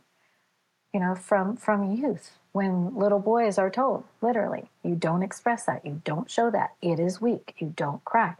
you 0.93 0.99
know, 0.99 1.15
from, 1.15 1.55
from 1.55 1.95
youth, 1.95 2.37
when 2.51 2.95
little 2.95 3.19
boys 3.19 3.57
are 3.57 3.69
told, 3.69 4.03
literally, 4.21 4.69
you 4.83 4.95
don't 4.95 5.23
express 5.23 5.63
that, 5.65 5.85
you 5.85 6.01
don't 6.03 6.29
show 6.29 6.51
that, 6.51 6.71
it 6.81 6.99
is 6.99 7.21
weak, 7.21 7.55
you 7.59 7.73
don't 7.75 8.03
cry, 8.03 8.35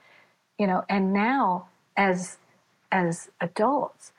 you 0.59 0.67
know, 0.67 0.83
and 0.89 1.13
now 1.13 1.67
as, 1.95 2.37
as 2.91 3.29
adults, 3.39 4.11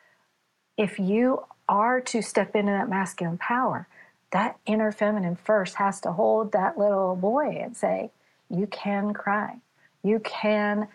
if 0.78 0.98
you 0.98 1.44
are 1.68 2.00
to 2.00 2.22
step 2.22 2.56
into 2.56 2.72
that 2.72 2.88
masculine 2.88 3.38
power, 3.38 3.86
that 4.32 4.58
inner 4.64 4.90
feminine 4.90 5.36
first 5.36 5.74
has 5.74 6.00
to 6.00 6.12
hold 6.12 6.52
that 6.52 6.78
little 6.78 7.14
boy 7.14 7.58
and 7.62 7.76
say, 7.76 8.10
You 8.48 8.66
can 8.66 9.12
cry. 9.12 9.56
You 10.02 10.20
can 10.20 10.88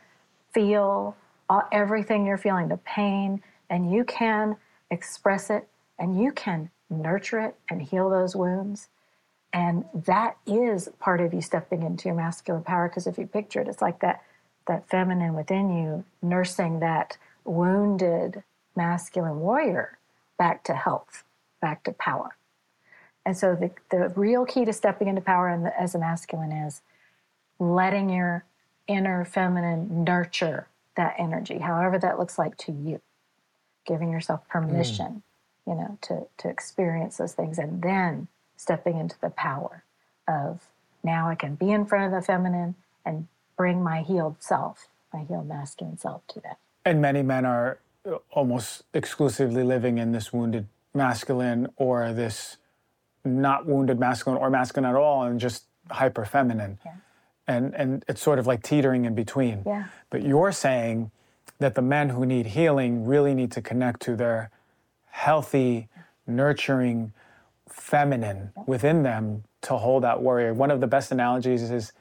feel 0.53 1.15
all, 1.49 1.63
everything 1.71 2.25
you're 2.25 2.37
feeling, 2.37 2.67
the 2.67 2.77
pain, 2.77 3.41
and 3.69 3.91
you 3.91 4.03
can 4.03 4.57
express 4.91 5.49
it 5.49 5.67
and 5.99 6.21
you 6.21 6.31
can 6.31 6.69
nurture 6.89 7.39
it 7.39 7.55
and 7.69 7.81
heal 7.81 8.09
those 8.09 8.35
wounds. 8.35 8.87
And 9.53 9.85
that 9.93 10.37
is 10.45 10.89
part 10.99 11.21
of 11.21 11.33
you 11.33 11.41
stepping 11.41 11.83
into 11.83 12.09
your 12.09 12.15
masculine 12.15 12.63
power. 12.63 12.87
Because 12.87 13.07
if 13.07 13.17
you 13.17 13.25
picture 13.25 13.61
it, 13.61 13.67
it's 13.67 13.81
like 13.81 13.99
that 14.01 14.21
that 14.67 14.89
feminine 14.89 15.33
within 15.33 15.69
you 15.75 16.03
nursing 16.21 16.81
that 16.81 17.17
wounded 17.45 18.43
masculine 18.75 19.39
warrior 19.39 19.97
back 20.37 20.63
to 20.65 20.73
health, 20.73 21.23
back 21.61 21.83
to 21.85 21.93
power. 21.93 22.35
And 23.25 23.35
so 23.35 23.55
the, 23.55 23.71
the 23.89 24.09
real 24.15 24.45
key 24.45 24.65
to 24.65 24.73
stepping 24.73 25.07
into 25.07 25.21
power 25.21 25.71
as 25.79 25.95
a 25.95 25.99
masculine 25.99 26.51
is 26.51 26.81
letting 27.59 28.09
your 28.09 28.45
inner 28.87 29.25
feminine 29.25 30.03
nurture 30.03 30.67
that 30.95 31.15
energy, 31.17 31.59
however 31.59 31.97
that 31.99 32.19
looks 32.19 32.37
like 32.37 32.57
to 32.57 32.71
you. 32.71 33.01
Giving 33.85 34.11
yourself 34.11 34.45
permission, 34.49 35.23
mm. 35.67 35.71
you 35.71 35.75
know, 35.75 35.97
to, 36.01 36.27
to 36.39 36.49
experience 36.49 37.17
those 37.17 37.33
things 37.33 37.57
and 37.57 37.81
then 37.81 38.27
stepping 38.57 38.97
into 38.97 39.15
the 39.21 39.29
power 39.29 39.83
of 40.27 40.65
now 41.03 41.29
I 41.29 41.35
can 41.35 41.55
be 41.55 41.71
in 41.71 41.85
front 41.85 42.05
of 42.05 42.19
the 42.19 42.25
feminine 42.25 42.75
and 43.05 43.27
bring 43.55 43.81
my 43.81 44.01
healed 44.01 44.37
self, 44.39 44.87
my 45.13 45.23
healed 45.23 45.47
masculine 45.47 45.97
self 45.97 46.27
to 46.29 46.41
that. 46.41 46.57
And 46.83 47.01
many 47.01 47.23
men 47.23 47.45
are 47.45 47.79
almost 48.31 48.83
exclusively 48.93 49.63
living 49.63 49.99
in 49.99 50.11
this 50.11 50.33
wounded 50.33 50.67
masculine 50.93 51.69
or 51.77 52.11
this 52.11 52.57
not 53.23 53.65
wounded 53.65 53.99
masculine 53.99 54.39
or 54.41 54.49
masculine 54.49 54.89
at 54.89 54.95
all 54.95 55.23
and 55.23 55.39
just 55.39 55.65
hyper 55.91 56.25
feminine. 56.25 56.79
Yeah 56.85 56.93
and 57.47 57.73
and 57.75 58.03
it's 58.07 58.21
sort 58.21 58.39
of 58.39 58.47
like 58.47 58.61
teetering 58.63 59.05
in 59.05 59.15
between. 59.15 59.63
Yeah. 59.65 59.85
But 60.09 60.23
you're 60.23 60.51
saying 60.51 61.11
that 61.59 61.75
the 61.75 61.81
men 61.81 62.09
who 62.09 62.25
need 62.25 62.47
healing 62.47 63.05
really 63.05 63.33
need 63.33 63.51
to 63.53 63.61
connect 63.61 64.01
to 64.03 64.15
their 64.15 64.51
healthy, 65.07 65.87
nurturing 66.27 67.13
feminine 67.67 68.51
within 68.65 69.03
them 69.03 69.43
to 69.61 69.77
hold 69.77 70.03
that 70.03 70.21
warrior. 70.21 70.53
One 70.53 70.71
of 70.71 70.81
the 70.81 70.87
best 70.87 71.11
analogies 71.11 71.69
is 71.71 71.93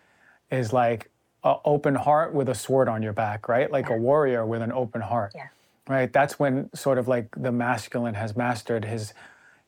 is 0.50 0.72
like 0.72 1.10
an 1.44 1.56
open 1.64 1.94
heart 1.94 2.34
with 2.34 2.48
a 2.48 2.54
sword 2.54 2.88
on 2.88 3.02
your 3.02 3.12
back, 3.12 3.48
right? 3.48 3.70
Like 3.70 3.88
a 3.88 3.96
warrior 3.96 4.44
with 4.44 4.62
an 4.62 4.72
open 4.72 5.00
heart. 5.00 5.32
Yeah. 5.34 5.48
Right? 5.88 6.12
That's 6.12 6.38
when 6.38 6.74
sort 6.74 6.98
of 6.98 7.06
like 7.06 7.28
the 7.36 7.52
masculine 7.52 8.14
has 8.14 8.36
mastered 8.36 8.84
his 8.84 9.14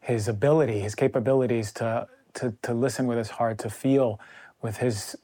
his 0.01 0.29
ability, 0.29 0.81
his 0.81 0.95
capabilities 0.95 1.73
to 1.75 2.09
to 2.35 2.55
to 2.63 2.75
listen 2.75 3.07
with 3.07 3.19
his 3.19 3.31
heart, 3.31 3.59
to 3.59 3.71
feel 3.71 4.21
with 4.61 4.79
his 4.79 5.17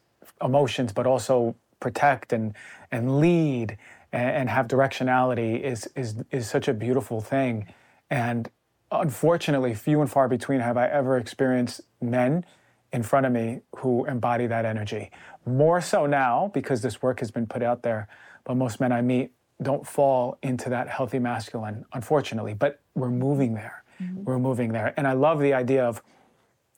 emotions, 0.45 0.92
but 0.92 1.07
also 1.07 1.57
protect 1.80 2.32
and 2.32 2.55
and 2.92 3.18
lead 3.20 3.76
and, 4.12 4.30
and 4.30 4.51
have 4.51 4.68
directionality 4.68 5.61
is 5.61 5.88
is 5.97 6.16
is 6.30 6.49
such 6.49 6.68
a 6.68 6.74
beautiful 6.74 7.20
thing. 7.20 7.66
And 8.11 8.49
unfortunately, 8.90 9.74
few 9.74 10.01
and 10.01 10.11
far 10.11 10.28
between 10.28 10.61
have 10.61 10.76
I 10.76 10.86
ever 10.86 11.16
experienced 11.16 11.80
men 12.01 12.45
in 12.92 13.03
front 13.03 13.26
of 13.26 13.32
me 13.32 13.61
who 13.78 14.05
embody 14.05 14.47
that 14.47 14.64
energy. 14.64 15.11
More 15.45 15.80
so 15.80 16.07
now 16.07 16.51
because 16.55 16.80
this 16.82 17.03
work 17.03 17.18
has 17.18 17.32
been 17.32 17.47
put 17.47 17.62
out 17.62 17.82
there, 17.82 18.07
but 18.45 18.55
most 18.57 18.80
men 18.80 18.92
I 18.92 19.03
meet 19.03 19.32
don't 19.61 19.86
fall 19.86 20.38
into 20.42 20.68
that 20.70 20.88
healthy 20.88 21.18
masculine, 21.18 21.84
unfortunately. 21.92 22.55
But 22.55 22.80
we're 22.95 23.11
moving 23.11 23.55
there. 23.55 23.82
Mm-hmm. 24.01 24.24
We're 24.24 24.38
moving 24.38 24.72
there. 24.72 24.95
And 24.97 25.09
I 25.09 25.12
love 25.12 25.40
the 25.40 25.55
idea 25.55 25.84
of, 25.84 26.03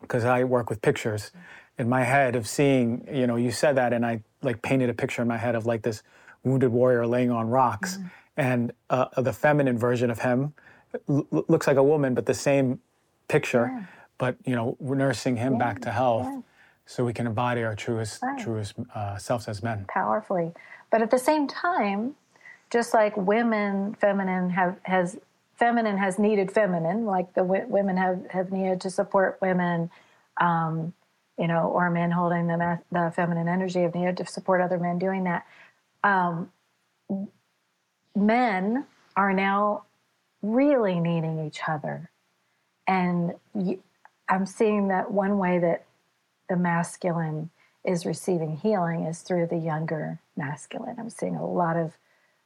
because 0.01 0.25
I 0.25 0.45
work 0.45 0.71
with 0.71 0.81
pictures, 0.81 1.33
in 1.79 1.89
my 1.89 2.03
head 2.05 2.37
of 2.37 2.47
seeing, 2.47 3.07
you 3.13 3.27
know, 3.27 3.37
you 3.37 3.51
said 3.51 3.77
that, 3.77 3.93
and 3.93 4.05
I 4.05 4.23
like 4.43 4.63
painted 4.63 4.89
a 4.89 4.95
picture 4.95 5.23
in 5.23 5.29
my 5.29 5.37
head 5.37 5.55
of 5.55 5.67
like 5.67 5.83
this 5.83 6.03
wounded 6.43 6.71
warrior 6.71 7.07
laying 7.07 7.31
on 7.31 7.49
rocks, 7.49 7.97
mm-hmm. 7.97 8.07
and 8.37 8.73
uh, 8.91 9.07
the 9.21 9.33
feminine 9.33 9.79
version 9.79 10.11
of 10.11 10.21
him 10.21 10.55
l- 11.09 11.27
looks 11.31 11.67
like 11.67 11.77
a 11.77 11.83
woman, 11.83 12.15
but 12.15 12.27
the 12.27 12.35
same 12.35 12.81
picture, 13.29 13.71
yeah. 13.73 13.85
but 14.19 14.37
you 14.45 14.55
know, 14.55 14.77
nursing 14.81 15.37
him 15.37 15.55
yeah. 15.55 15.59
back 15.59 15.81
to 15.83 15.91
health, 15.91 16.27
yeah. 16.27 16.41
so 16.87 17.05
we 17.05 17.13
can 17.13 17.27
embody 17.27 17.63
our 17.63 17.75
truest, 17.75 18.23
right. 18.23 18.43
truest 18.43 18.75
uh, 18.95 19.19
selves 19.19 19.49
as 19.49 19.63
men. 19.63 19.85
Powerfully, 19.89 20.53
but 20.91 21.03
at 21.03 21.11
the 21.11 21.19
same 21.19 21.47
time, 21.47 22.15
just 22.71 22.95
like 22.95 23.17
women, 23.17 23.95
feminine 23.95 24.51
have 24.51 24.77
has 24.85 25.19
feminine 25.57 25.99
has 25.99 26.19
needed 26.19 26.51
feminine, 26.53 27.05
like 27.05 27.35
the 27.35 27.43
w- 27.43 27.67
women 27.69 27.97
have 27.97 28.25
have 28.31 28.51
needed 28.51 28.81
to 28.83 28.91
support 28.91 29.39
women. 29.43 29.91
Um, 30.41 30.95
you 31.39 31.47
know, 31.47 31.69
or 31.69 31.91
men 31.91 32.11
holding 32.11 32.47
the, 32.47 32.79
the 32.91 33.13
feminine 33.15 33.49
energy 33.49 33.83
of 33.83 33.95
needed 33.95 34.17
to 34.19 34.27
support 34.27 34.61
other 34.61 34.79
men 34.79 34.99
doing 34.99 35.25
that. 35.25 35.47
Um, 36.03 36.51
men 38.15 38.87
are 39.17 39.33
now 39.33 39.85
really 40.43 41.01
needing 41.01 41.45
each 41.47 41.61
other. 41.69 42.11
And 42.87 43.35
I'm 44.29 44.47
seeing 44.47 44.89
that 44.89 45.11
one 45.11 45.39
way 45.39 45.59
that 45.59 45.85
the 46.49 46.57
masculine 46.57 47.51
is 47.85 48.07
receiving 48.07 48.57
healing 48.57 49.03
is 49.05 49.21
through 49.21 49.47
the 49.47 49.57
younger 49.57 50.21
masculine. 50.37 50.97
I'm 50.99 51.11
seeing 51.11 51.37
a 51.37 51.47
lot 51.47 51.77
of 51.77 51.97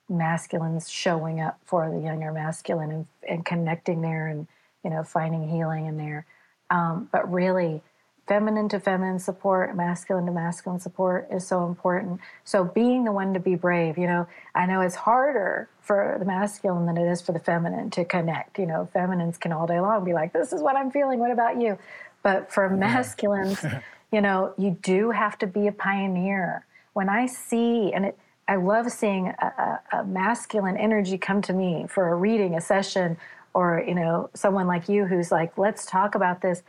masculines 0.09 0.91
showing 0.91 1.41
up 1.41 1.59
for 1.65 1.91
the 1.91 2.01
younger 2.01 2.33
masculine 2.33 2.91
and, 2.91 3.07
and 3.29 3.45
connecting 3.45 4.03
there 4.03 4.27
and 4.27 4.49
you 4.85 4.91
know 4.91 5.03
finding 5.03 5.49
healing 5.49 5.87
in 5.87 5.97
there. 5.97 6.27
Um, 6.69 7.09
but 7.13 7.31
really, 7.33 7.83
feminine 8.31 8.69
to 8.69 8.79
feminine 8.79 9.19
support, 9.19 9.75
masculine 9.75 10.25
to 10.25 10.31
masculine 10.31 10.79
support 10.79 11.27
is 11.33 11.45
so 11.45 11.67
important. 11.67 12.21
So 12.45 12.63
being 12.63 13.03
the 13.03 13.11
one 13.11 13.35
to 13.35 13.41
be 13.41 13.57
brave, 13.57 13.99
you 13.99 14.07
know, 14.07 14.29
I 14.55 14.67
know 14.67 14.83
it's 14.83 14.95
harder 14.95 15.69
for 15.81 16.15
the 16.17 16.25
masculine 16.25 16.87
than 16.87 16.97
it 16.97 17.11
is 17.11 17.21
for 17.21 17.33
the 17.33 17.41
feminine 17.41 17.91
to 17.91 18.05
connect. 18.05 18.57
You 18.61 18.67
know, 18.67 18.89
feminines 18.93 19.37
can 19.37 19.51
all 19.51 19.67
day 19.67 19.81
long 19.81 20.05
be 20.05 20.13
like, 20.13 20.33
"This 20.33 20.53
is 20.53 20.63
what 20.63 20.77
I'm 20.77 20.93
feeling. 20.93 21.19
What 21.19 21.33
about 21.33 21.61
you?" 21.61 21.77
But 22.23 22.53
for 22.53 22.71
masculines, 22.71 23.65
you 24.13 24.21
know, 24.21 24.55
you 24.57 24.79
do 24.81 25.11
have 25.11 25.37
to 25.39 25.49
be 25.49 25.67
a 25.67 25.73
pioneer. 25.73 26.65
When 26.93 27.09
I 27.09 27.27
see, 27.27 27.93
and 27.93 28.05
it, 28.05 28.19
I 28.47 28.55
love 28.55 28.93
seeing 28.93 29.27
a, 29.27 29.81
a, 29.93 29.99
a 29.99 30.05
masculine 30.05 30.77
energy 30.77 31.19
come 31.19 31.43
to 31.43 31.53
me 31.53 31.87
for 31.89 32.07
a 32.11 32.15
reading, 32.15 32.55
a 32.55 32.61
session, 32.61 33.17
or 33.55 33.83
you 33.85 33.97
know, 33.97 34.31
someone 34.35 34.69
like 34.69 34.89
you 34.89 35.07
who's 35.07 35.33
like, 35.33 35.59
"Let's 35.59 35.85
talk 35.85 36.15
about 36.15 36.43
this." 36.43 36.63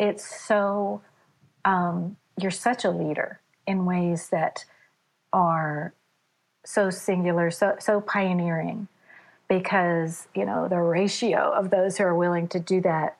It's 0.00 0.44
so 0.44 1.02
um, 1.64 2.16
you're 2.40 2.50
such 2.50 2.84
a 2.84 2.90
leader 2.90 3.38
in 3.66 3.84
ways 3.84 4.30
that 4.30 4.64
are 5.32 5.92
so 6.64 6.90
singular, 6.90 7.50
so 7.50 7.76
so 7.78 8.00
pioneering, 8.00 8.88
because 9.48 10.26
you 10.34 10.44
know 10.44 10.66
the 10.68 10.80
ratio 10.80 11.52
of 11.52 11.70
those 11.70 11.98
who 11.98 12.04
are 12.04 12.14
willing 12.14 12.48
to 12.48 12.58
do 12.58 12.80
that. 12.80 13.16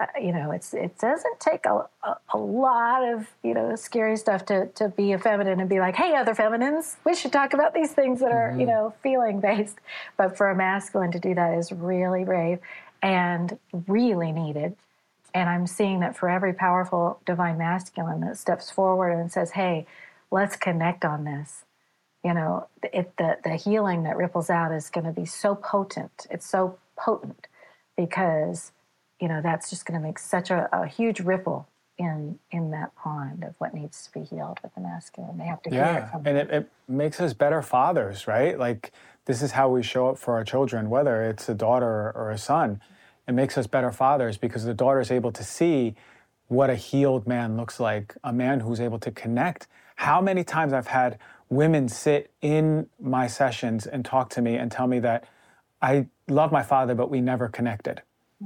Uh, 0.00 0.06
you 0.20 0.32
know, 0.32 0.50
it's 0.50 0.74
it 0.74 0.98
doesn't 0.98 1.38
take 1.38 1.66
a, 1.66 1.88
a, 2.02 2.16
a, 2.34 2.36
lot 2.36 3.04
of 3.04 3.28
you 3.44 3.54
know 3.54 3.76
scary 3.76 4.16
stuff 4.16 4.44
to 4.44 4.66
to 4.74 4.88
be 4.88 5.12
a 5.12 5.18
feminine 5.18 5.60
and 5.60 5.68
be 5.68 5.78
like, 5.78 5.94
hey, 5.94 6.16
other 6.16 6.34
feminines, 6.34 6.96
we 7.04 7.14
should 7.14 7.32
talk 7.32 7.54
about 7.54 7.74
these 7.74 7.92
things 7.92 8.18
that 8.18 8.32
are 8.32 8.50
mm-hmm. 8.50 8.60
you 8.60 8.66
know 8.66 8.92
feeling 9.04 9.38
based. 9.38 9.78
But 10.16 10.36
for 10.36 10.50
a 10.50 10.56
masculine 10.56 11.12
to 11.12 11.20
do 11.20 11.32
that 11.36 11.56
is 11.56 11.70
really 11.70 12.24
brave 12.24 12.58
and 13.02 13.56
really 13.86 14.32
needed 14.32 14.74
and 15.34 15.50
I'm 15.50 15.66
seeing 15.66 16.00
that 16.00 16.16
for 16.16 16.28
every 16.28 16.54
powerful 16.54 17.20
divine 17.26 17.58
masculine 17.58 18.20
that 18.20 18.38
steps 18.38 18.70
forward 18.70 19.10
and 19.10 19.30
says, 19.30 19.50
hey, 19.50 19.86
let's 20.30 20.54
connect 20.54 21.04
on 21.04 21.24
this. 21.24 21.64
You 22.22 22.34
know, 22.34 22.68
it, 22.82 23.12
the, 23.18 23.36
the 23.42 23.56
healing 23.56 24.04
that 24.04 24.16
ripples 24.16 24.48
out 24.48 24.72
is 24.72 24.88
going 24.88 25.04
to 25.04 25.12
be 25.12 25.26
so 25.26 25.56
potent. 25.56 26.26
It's 26.30 26.48
so 26.48 26.78
potent 26.96 27.48
because, 27.96 28.72
you 29.20 29.28
know, 29.28 29.42
that's 29.42 29.68
just 29.68 29.84
going 29.84 30.00
to 30.00 30.06
make 30.06 30.18
such 30.18 30.50
a, 30.50 30.68
a 30.72 30.86
huge 30.86 31.20
ripple 31.20 31.68
in 31.96 32.38
in 32.50 32.72
that 32.72 32.94
pond 32.96 33.44
of 33.44 33.54
what 33.58 33.72
needs 33.72 34.04
to 34.04 34.18
be 34.18 34.24
healed 34.24 34.58
with 34.62 34.74
the 34.74 34.80
masculine. 34.80 35.38
They 35.38 35.44
have 35.44 35.62
to 35.62 35.70
yeah, 35.70 35.92
hear 35.92 36.02
it 36.02 36.10
from 36.10 36.26
and 36.26 36.38
it, 36.38 36.50
it, 36.50 36.70
makes 36.88 37.20
us 37.20 37.32
better 37.32 37.62
fathers, 37.62 38.26
right? 38.26 38.58
Like 38.58 38.92
this 39.26 39.42
is 39.42 39.52
how 39.52 39.68
we 39.68 39.82
show 39.82 40.08
up 40.08 40.18
for 40.18 40.34
our 40.34 40.44
children, 40.44 40.90
whether 40.90 41.22
it's 41.22 41.48
a 41.48 41.54
daughter 41.54 42.10
or 42.16 42.30
a 42.30 42.38
son 42.38 42.80
it 43.26 43.32
makes 43.32 43.56
us 43.56 43.66
better 43.66 43.90
fathers 43.90 44.36
because 44.36 44.64
the 44.64 44.74
daughter 44.74 45.00
is 45.00 45.10
able 45.10 45.32
to 45.32 45.42
see 45.42 45.94
what 46.48 46.70
a 46.70 46.76
healed 46.76 47.26
man 47.26 47.56
looks 47.56 47.80
like, 47.80 48.14
a 48.22 48.32
man 48.32 48.60
who's 48.60 48.80
able 48.80 48.98
to 48.98 49.10
connect. 49.10 49.66
How 49.96 50.20
many 50.20 50.44
times 50.44 50.72
I've 50.72 50.88
had 50.88 51.18
women 51.48 51.88
sit 51.88 52.30
in 52.42 52.88
my 53.00 53.26
sessions 53.26 53.86
and 53.86 54.04
talk 54.04 54.30
to 54.30 54.42
me 54.42 54.56
and 54.56 54.70
tell 54.70 54.86
me 54.86 54.98
that 55.00 55.26
I 55.80 56.06
love 56.28 56.52
my 56.52 56.62
father, 56.62 56.94
but 56.94 57.10
we 57.10 57.20
never 57.20 57.48
connected. 57.48 58.02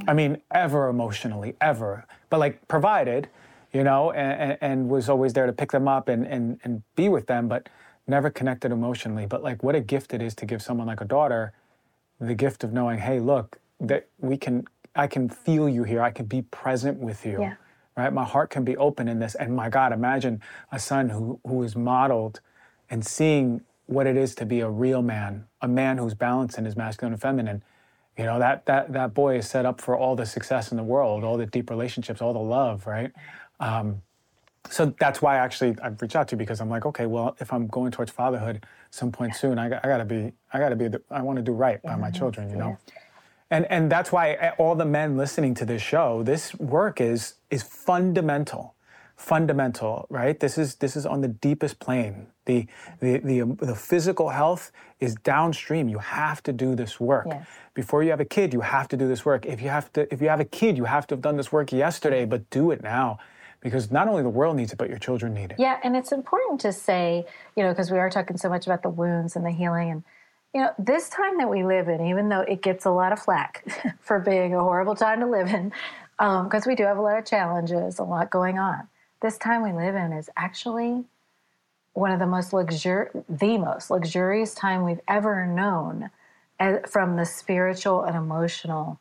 I 0.07 0.15
mean, 0.15 0.43
ever 0.53 0.89
emotionally, 0.89 1.57
ever. 1.61 2.07
But 2.31 2.41
like 2.41 2.67
provided, 2.69 3.29
you 3.73 3.83
know, 3.83 4.13
and, 4.13 4.59
and 4.61 4.89
was 4.89 5.09
always 5.09 5.33
there 5.33 5.47
to 5.47 5.53
pick 5.53 5.73
them 5.73 5.89
up 5.89 6.09
and, 6.09 6.27
and, 6.27 6.61
and 6.63 6.83
be 6.95 7.09
with 7.09 7.27
them, 7.27 7.49
but 7.49 7.69
never 8.07 8.31
connected 8.31 8.71
emotionally. 8.71 9.27
But 9.27 9.43
like 9.43 9.63
what 9.63 9.75
a 9.75 9.81
gift 9.81 10.15
it 10.15 10.23
is 10.23 10.35
to 10.37 10.47
give 10.47 10.63
someone 10.63 10.87
like 10.87 11.01
a 11.01 11.05
daughter 11.05 11.53
the 12.21 12.35
gift 12.35 12.65
of 12.65 12.73
knowing, 12.73 12.99
hey, 12.99 13.21
look, 13.21 13.59
that 13.81 14.09
we 14.19 14.37
can 14.37 14.65
I 14.95 15.07
can 15.07 15.29
feel 15.29 15.69
you 15.69 15.85
here. 15.85 16.03
I 16.03 16.11
can 16.11 16.27
be 16.27 16.43
present 16.43 16.99
with 16.99 17.25
you. 17.25 17.41
Yeah. 17.41 17.55
Right? 17.97 18.13
My 18.13 18.25
heart 18.25 18.51
can 18.51 18.65
be 18.65 18.77
open 18.77 19.09
in 19.09 19.19
this. 19.19 19.35
And 19.35 19.55
my 19.55 19.69
God, 19.69 19.93
imagine 19.93 20.41
a 20.73 20.79
son 20.79 21.11
who 21.11 21.41
who 21.47 21.63
is 21.63 21.77
modeled 21.77 22.41
and 22.91 23.05
seeing 23.05 23.63
what 23.87 24.07
it 24.07 24.17
is 24.17 24.35
to 24.37 24.47
be 24.47 24.61
a 24.61 24.69
real 24.69 25.03
man, 25.03 25.47
a 25.63 25.69
man 25.69 25.99
who's 25.99 26.15
balanced 26.15 26.59
in 26.59 26.65
his 26.65 26.77
masculine 26.77 27.13
and 27.13 27.23
feminine. 27.23 27.63
You 28.17 28.25
know, 28.25 28.39
that 28.39 28.67
that 28.67 28.93
that 28.93 29.15
boy 29.15 29.39
is 29.39 29.49
set 29.49 29.65
up 29.65 29.81
for 29.81 29.97
all 29.97 30.17
the 30.17 30.27
success 30.27 30.71
in 30.71 30.77
the 30.77 30.83
world, 30.83 31.25
all 31.25 31.37
the 31.37 31.47
deep 31.47 31.71
relationships, 31.71 32.21
all 32.21 32.33
the 32.33 32.39
love, 32.41 32.87
right? 32.87 33.13
Um, 33.61 34.03
so 34.71 34.95
that's 34.99 35.23
why 35.23 35.37
actually 35.37 35.77
I've 35.83 36.01
reached 36.03 36.17
out 36.17 36.29
to 36.29 36.35
you 36.35 36.39
because 36.39 36.61
I'm 36.61 36.69
like, 36.69 36.85
okay, 36.85 37.07
well, 37.07 37.37
if 37.41 37.53
I'm 37.53 37.69
going 37.69 37.91
towards 37.91 38.11
fatherhood 38.11 38.67
some 38.91 39.11
point 39.13 39.35
soon, 39.35 39.59
I, 39.59 39.67
I 39.67 39.89
gotta 39.89 40.05
be, 40.05 40.33
I 40.53 40.59
gotta 40.59 40.77
be, 40.77 40.89
the, 40.89 41.03
I 41.11 41.23
want 41.23 41.37
to 41.37 41.43
do 41.43 41.53
right 41.53 41.83
by 41.83 41.97
my 41.97 42.11
children, 42.11 42.51
you 42.51 42.57
know. 42.57 42.79
And 43.51 43.65
and 43.71 43.91
that's 43.91 44.13
why 44.13 44.53
all 44.59 44.75
the 44.75 44.85
men 44.85 45.17
listening 45.17 45.55
to 45.55 45.65
this 45.65 45.83
show, 45.83 46.23
this 46.23 46.55
work 46.57 47.01
is 47.01 47.35
is 47.51 47.63
fundamental, 47.63 48.75
fundamental, 49.17 50.07
right? 50.11 50.39
This 50.39 50.59
is 50.59 50.77
this 50.77 50.97
is 50.97 51.07
on 51.07 51.23
the 51.23 51.29
deepest 51.29 51.79
plane. 51.79 52.27
The 52.45 52.67
the 53.01 53.19
the, 53.19 53.43
um, 53.43 53.57
the 53.57 53.75
physical 53.75 54.31
health 54.31 54.71
is 55.01 55.15
downstream. 55.15 55.89
You 55.89 55.99
have 55.99 56.43
to 56.43 56.53
do 56.53 56.75
this 56.75 57.01
work 57.01 57.27
yes. 57.31 57.47
before 57.73 58.03
you 58.03 58.11
have 58.11 58.21
a 58.21 58.27
kid. 58.27 58.53
You 58.53 58.61
have 58.61 58.87
to 58.89 58.97
do 58.97 59.09
this 59.09 59.25
work. 59.25 59.47
If 59.47 59.63
you 59.63 59.71
have 59.71 59.91
to, 59.95 60.13
if 60.13 60.21
you 60.21 60.29
have 60.29 60.41
a 60.41 60.45
kid, 60.45 60.77
you 60.77 60.85
have 60.85 61.07
to 61.07 61.15
have 61.15 61.23
done 61.23 61.37
this 61.37 61.51
work 61.51 61.73
yesterday, 61.73 62.27
but 62.27 62.51
do 62.51 62.71
it 62.71 62.83
now 62.83 63.19
because 63.61 63.91
not 63.91 64.09
only 64.09 64.23
the 64.23 64.29
world 64.29 64.57
needs 64.57 64.73
it, 64.73 64.77
but 64.77 64.89
your 64.89 64.99
children 64.99 65.35
need 65.35 65.51
it. 65.51 65.57
Yeah, 65.59 65.79
and 65.83 65.97
it's 65.97 66.13
important 66.13 66.61
to 66.61 66.73
say, 66.73 67.27
you 67.57 67.63
know, 67.63 67.71
because 67.71 67.91
we 67.91 67.99
are 67.99 68.11
talking 68.11 68.37
so 68.37 68.49
much 68.49 68.67
about 68.67 68.83
the 68.83 68.91
wounds 68.91 69.37
and 69.37 69.45
the 69.45 69.51
healing 69.51 69.91
and 69.91 70.05
you 70.59 70.65
know, 70.65 70.73
this 70.77 71.09
time 71.09 71.39
that 71.39 71.49
we 71.49 71.63
live 71.63 71.87
in, 71.87 72.05
even 72.05 72.29
though 72.29 72.41
it 72.41 72.63
gets 72.63 72.85
a 72.85 72.91
lot 72.91 73.13
of 73.13 73.21
flack 73.21 73.65
for 74.01 74.19
being 74.19 74.57
a 74.57 74.61
horrible 74.61 74.97
time 74.97 75.21
to 75.21 75.27
live 75.27 75.47
in, 75.47 75.73
because 76.17 76.67
um, 76.67 76.71
we 76.71 76.75
do 76.75 76.83
have 76.83 76.99
a 76.99 77.01
lot 77.01 77.17
of 77.17 77.25
challenges, 77.25 78.01
a 78.01 78.03
lot 78.03 78.29
going 78.29 78.59
on. 78.59 78.89
This 79.23 79.39
time 79.39 79.63
we 79.63 79.71
live 79.71 79.95
in 79.95 80.13
is 80.13 80.29
actually 80.37 81.05
one 81.93 82.11
of 82.11 82.19
the 82.19 82.27
most 82.27 82.51
luxur- 82.51 83.25
the 83.29 83.57
most 83.57 83.89
luxurious 83.89 84.53
time 84.53 84.85
we've 84.85 85.01
ever 85.07 85.47
known 85.47 86.11
as, 86.59 86.81
from 86.91 87.15
the 87.15 87.25
spiritual 87.25 88.03
and 88.03 88.17
emotional 88.17 88.99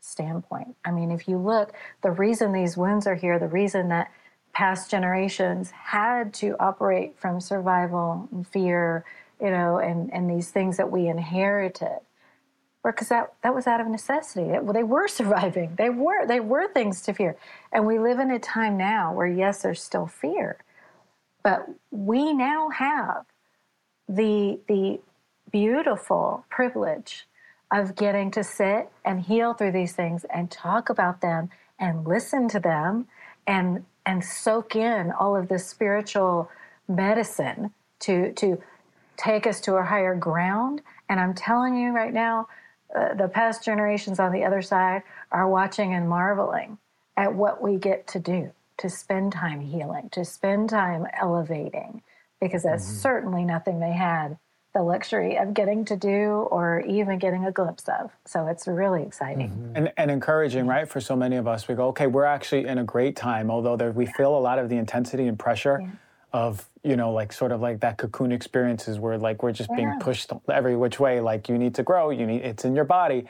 standpoint. 0.00 0.76
I 0.84 0.92
mean, 0.92 1.10
if 1.10 1.26
you 1.26 1.38
look, 1.38 1.72
the 2.02 2.12
reason 2.12 2.52
these 2.52 2.76
wounds 2.76 3.04
are 3.08 3.16
here, 3.16 3.40
the 3.40 3.48
reason 3.48 3.88
that 3.88 4.12
past 4.52 4.92
generations 4.92 5.72
had 5.72 6.32
to 6.34 6.54
operate 6.60 7.18
from 7.18 7.40
survival 7.40 8.28
and 8.30 8.46
fear 8.46 9.04
you 9.40 9.50
know, 9.50 9.78
and, 9.78 10.12
and 10.12 10.28
these 10.28 10.50
things 10.50 10.76
that 10.76 10.90
we 10.90 11.08
inherited. 11.08 11.98
Because 12.84 13.08
that, 13.08 13.34
that 13.42 13.54
was 13.54 13.66
out 13.66 13.80
of 13.80 13.86
necessity. 13.88 14.48
It, 14.50 14.64
well, 14.64 14.72
they 14.72 14.82
were 14.82 15.08
surviving. 15.08 15.74
They 15.76 15.90
were 15.90 16.26
they 16.26 16.40
were 16.40 16.68
things 16.72 17.02
to 17.02 17.12
fear, 17.12 17.36
and 17.72 17.86
we 17.86 17.98
live 17.98 18.18
in 18.18 18.30
a 18.30 18.38
time 18.38 18.76
now 18.76 19.12
where 19.12 19.26
yes, 19.26 19.62
there's 19.62 19.82
still 19.82 20.06
fear, 20.06 20.58
but 21.42 21.66
we 21.90 22.32
now 22.32 22.70
have 22.70 23.26
the 24.08 24.60
the 24.68 25.00
beautiful 25.50 26.44
privilege 26.50 27.26
of 27.70 27.94
getting 27.94 28.30
to 28.30 28.42
sit 28.42 28.88
and 29.04 29.22
heal 29.22 29.52
through 29.52 29.72
these 29.72 29.92
things 29.92 30.24
and 30.32 30.50
talk 30.50 30.88
about 30.88 31.20
them 31.20 31.50
and 31.78 32.06
listen 32.06 32.48
to 32.48 32.60
them 32.60 33.06
and 33.46 33.84
and 34.06 34.24
soak 34.24 34.74
in 34.74 35.12
all 35.12 35.36
of 35.36 35.48
this 35.48 35.66
spiritual 35.66 36.50
medicine 36.88 37.72
to 38.00 38.32
to 38.32 38.62
take 39.18 39.46
us 39.46 39.60
to 39.62 39.74
a 39.74 39.84
higher 39.84 40.14
ground. 40.14 40.80
And 41.08 41.20
I'm 41.20 41.34
telling 41.34 41.76
you 41.76 41.90
right 41.90 42.12
now, 42.12 42.48
uh, 42.96 43.14
the 43.14 43.28
past 43.28 43.62
generations 43.62 44.18
on 44.18 44.32
the 44.32 44.44
other 44.44 44.62
side 44.62 45.02
are 45.30 45.48
watching 45.48 45.92
and 45.92 46.08
marveling 46.08 46.78
at 47.16 47.34
what 47.34 47.60
we 47.60 47.76
get 47.76 48.06
to 48.06 48.18
do 48.18 48.50
to 48.78 48.88
spend 48.88 49.32
time 49.32 49.60
healing, 49.60 50.08
to 50.10 50.24
spend 50.24 50.70
time 50.70 51.06
elevating, 51.20 52.00
because 52.40 52.62
that's 52.62 52.86
mm-hmm. 52.86 52.98
certainly 52.98 53.44
nothing 53.44 53.80
they 53.80 53.92
had 53.92 54.38
the 54.74 54.82
luxury 54.82 55.36
of 55.36 55.54
getting 55.54 55.84
to 55.84 55.96
do 55.96 56.46
or 56.50 56.80
even 56.86 57.18
getting 57.18 57.44
a 57.44 57.50
glimpse 57.50 57.88
of. 57.88 58.12
So 58.24 58.46
it's 58.46 58.68
really 58.68 59.02
exciting. 59.02 59.50
Mm-hmm. 59.50 59.76
And, 59.76 59.92
and, 59.96 60.10
encouraging, 60.10 60.66
right? 60.66 60.86
For 60.86 61.00
so 61.00 61.16
many 61.16 61.36
of 61.36 61.48
us, 61.48 61.66
we 61.66 61.74
go, 61.74 61.88
okay, 61.88 62.06
we're 62.06 62.24
actually 62.24 62.66
in 62.66 62.78
a 62.78 62.84
great 62.84 63.16
time, 63.16 63.50
although 63.50 63.76
there, 63.76 63.90
we 63.90 64.06
feel 64.06 64.36
a 64.36 64.38
lot 64.38 64.58
of 64.58 64.68
the 64.68 64.76
intensity 64.76 65.26
and 65.26 65.38
pressure. 65.38 65.80
Yeah 65.82 65.90
of 66.32 66.68
you 66.82 66.96
know 66.96 67.12
like 67.12 67.32
sort 67.32 67.52
of 67.52 67.60
like 67.60 67.80
that 67.80 67.96
cocoon 67.96 68.32
experiences 68.32 68.98
where 68.98 69.18
like 69.18 69.42
we're 69.42 69.52
just 69.52 69.70
yeah. 69.70 69.76
being 69.76 69.92
pushed 70.00 70.30
every 70.52 70.76
which 70.76 71.00
way 71.00 71.20
like 71.20 71.48
you 71.48 71.56
need 71.56 71.74
to 71.74 71.82
grow 71.82 72.10
you 72.10 72.26
need 72.26 72.42
it's 72.42 72.64
in 72.64 72.74
your 72.74 72.84
body 72.84 73.24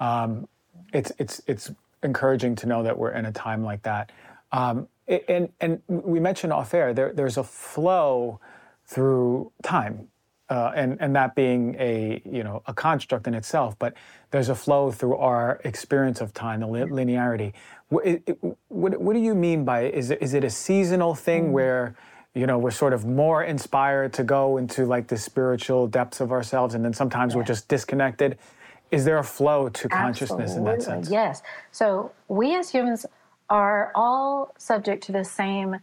um, 0.00 0.46
it's 0.92 1.12
it's 1.18 1.40
it's 1.46 1.70
encouraging 2.02 2.54
to 2.56 2.66
know 2.66 2.82
that 2.82 2.98
we're 2.98 3.12
in 3.12 3.24
a 3.24 3.32
time 3.32 3.64
like 3.64 3.82
that 3.82 4.12
um, 4.52 4.86
and 5.28 5.48
and 5.60 5.80
we 5.86 6.20
mentioned 6.20 6.52
off 6.52 6.74
air 6.74 6.92
there 6.92 7.12
there's 7.12 7.38
a 7.38 7.44
flow 7.44 8.38
through 8.84 9.50
time 9.62 10.08
uh, 10.50 10.72
and 10.74 10.98
and 11.00 11.16
that 11.16 11.34
being 11.34 11.74
a 11.78 12.20
you 12.26 12.44
know 12.44 12.62
a 12.66 12.74
construct 12.74 13.26
in 13.26 13.34
itself 13.34 13.78
but 13.78 13.94
there's 14.30 14.50
a 14.50 14.54
flow 14.54 14.90
through 14.90 15.16
our 15.16 15.58
experience 15.64 16.20
of 16.20 16.34
time 16.34 16.60
the 16.60 16.66
linearity 16.66 17.54
what, 17.88 18.04
what, 18.68 19.00
what 19.00 19.12
do 19.14 19.20
you 19.20 19.34
mean 19.34 19.64
by 19.64 19.84
is 19.84 20.10
it, 20.10 20.20
is 20.20 20.34
it 20.34 20.44
a 20.44 20.50
seasonal 20.50 21.14
thing 21.14 21.48
mm. 21.48 21.52
where 21.52 21.94
you 22.34 22.46
know 22.46 22.58
we're 22.58 22.70
sort 22.70 22.92
of 22.92 23.04
more 23.04 23.42
inspired 23.44 24.12
to 24.14 24.24
go 24.24 24.56
into 24.56 24.86
like 24.86 25.08
the 25.08 25.16
spiritual 25.16 25.86
depths 25.86 26.20
of 26.20 26.32
ourselves 26.32 26.74
and 26.74 26.84
then 26.84 26.92
sometimes 26.92 27.32
yeah. 27.32 27.38
we're 27.38 27.44
just 27.44 27.68
disconnected 27.68 28.38
is 28.90 29.04
there 29.04 29.18
a 29.18 29.24
flow 29.24 29.68
to 29.68 29.88
consciousness 29.88 30.50
Absolutely. 30.50 30.72
in 30.72 30.78
that 30.78 30.82
sense 30.82 31.10
yes 31.10 31.42
so 31.70 32.10
we 32.28 32.54
as 32.56 32.70
humans 32.70 33.06
are 33.50 33.92
all 33.94 34.54
subject 34.58 35.04
to 35.04 35.12
the 35.12 35.24
same 35.24 35.76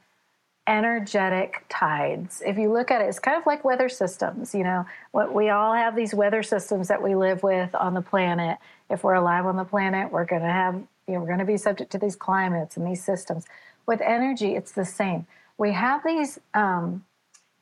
energetic 0.69 1.65
tides. 1.67 2.43
If 2.45 2.57
you 2.59 2.71
look 2.71 2.91
at 2.91 3.01
it, 3.01 3.05
it's 3.05 3.19
kind 3.19 3.37
of 3.37 3.45
like 3.47 3.65
weather 3.65 3.89
systems. 3.89 4.53
You 4.53 4.63
know, 4.63 4.85
what 5.11 5.33
we 5.33 5.49
all 5.49 5.73
have 5.73 5.95
these 5.95 6.13
weather 6.13 6.43
systems 6.43 6.87
that 6.89 7.01
we 7.01 7.15
live 7.15 7.41
with 7.41 7.73
on 7.73 7.95
the 7.95 8.01
planet. 8.01 8.59
If 8.89 9.03
we're 9.03 9.15
alive 9.15 9.47
on 9.47 9.57
the 9.57 9.63
planet, 9.63 10.11
we're 10.11 10.25
going 10.25 10.43
to 10.43 10.47
have, 10.47 10.75
you 11.07 11.15
know, 11.15 11.21
we're 11.21 11.25
going 11.25 11.39
to 11.39 11.45
be 11.45 11.57
subject 11.57 11.91
to 11.93 11.97
these 11.97 12.15
climates 12.15 12.77
and 12.77 12.85
these 12.85 13.03
systems. 13.03 13.45
With 13.87 13.99
energy, 14.01 14.55
it's 14.55 14.71
the 14.71 14.85
same. 14.85 15.25
We 15.59 15.73
have 15.73 16.03
these 16.03 16.39
um, 16.55 17.05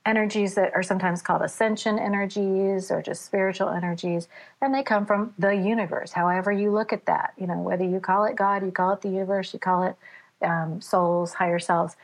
energies 0.06 0.56
that 0.56 0.74
are 0.76 0.84
sometimes 0.84 1.22
called 1.22 1.42
ascension 1.42 2.00
energies 2.00 2.92
or 2.92 3.02
just 3.02 3.26
spiritual 3.26 3.70
energies, 3.70 4.30
and 4.62 4.74
they 4.74 4.84
come 4.84 5.06
from 5.06 5.34
the 5.40 5.52
universe. 5.52 6.14
However, 6.14 6.54
you 6.54 6.72
look 6.72 6.94
at 6.94 7.08
that, 7.08 7.34
you 7.38 7.48
know, 7.48 7.60
whether 7.60 7.86
you 7.86 8.00
call 8.00 8.26
it 8.26 8.38
God, 8.38 8.64
you 8.64 8.72
call 8.72 8.94
it 8.94 9.02
the 9.02 9.10
universe, 9.10 9.54
you 9.54 9.60
call 9.60 9.84
it 9.84 9.98
um, 10.46 10.82
souls, 10.82 11.34
higher 11.34 11.60
selves 11.60 11.98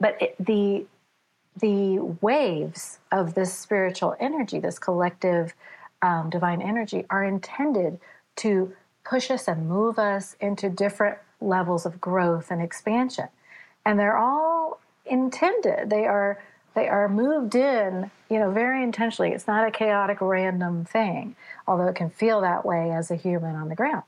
but 0.00 0.20
it, 0.20 0.34
the 0.40 0.86
the 1.56 1.98
waves 2.22 3.00
of 3.12 3.34
this 3.34 3.52
spiritual 3.52 4.16
energy, 4.20 4.60
this 4.60 4.78
collective 4.78 5.54
um, 6.02 6.30
divine 6.30 6.62
energy, 6.62 7.04
are 7.10 7.24
intended 7.24 8.00
to 8.36 8.74
push 9.04 9.30
us 9.30 9.48
and 9.48 9.68
move 9.68 9.98
us 9.98 10.36
into 10.40 10.70
different 10.70 11.18
levels 11.40 11.86
of 11.86 12.00
growth 12.00 12.50
and 12.50 12.62
expansion, 12.62 13.28
and 13.84 13.98
they're 13.98 14.18
all 14.18 14.80
intended. 15.10 15.90
They 15.90 16.06
are 16.06 16.42
they 16.74 16.88
are 16.88 17.08
moved 17.08 17.56
in, 17.56 18.10
you 18.30 18.38
know, 18.38 18.52
very 18.52 18.82
intentionally. 18.82 19.32
It's 19.32 19.48
not 19.48 19.66
a 19.66 19.72
chaotic, 19.72 20.18
random 20.20 20.84
thing, 20.84 21.34
although 21.66 21.88
it 21.88 21.96
can 21.96 22.10
feel 22.10 22.40
that 22.42 22.64
way 22.64 22.92
as 22.92 23.10
a 23.10 23.16
human 23.16 23.56
on 23.56 23.68
the 23.68 23.74
ground. 23.74 24.04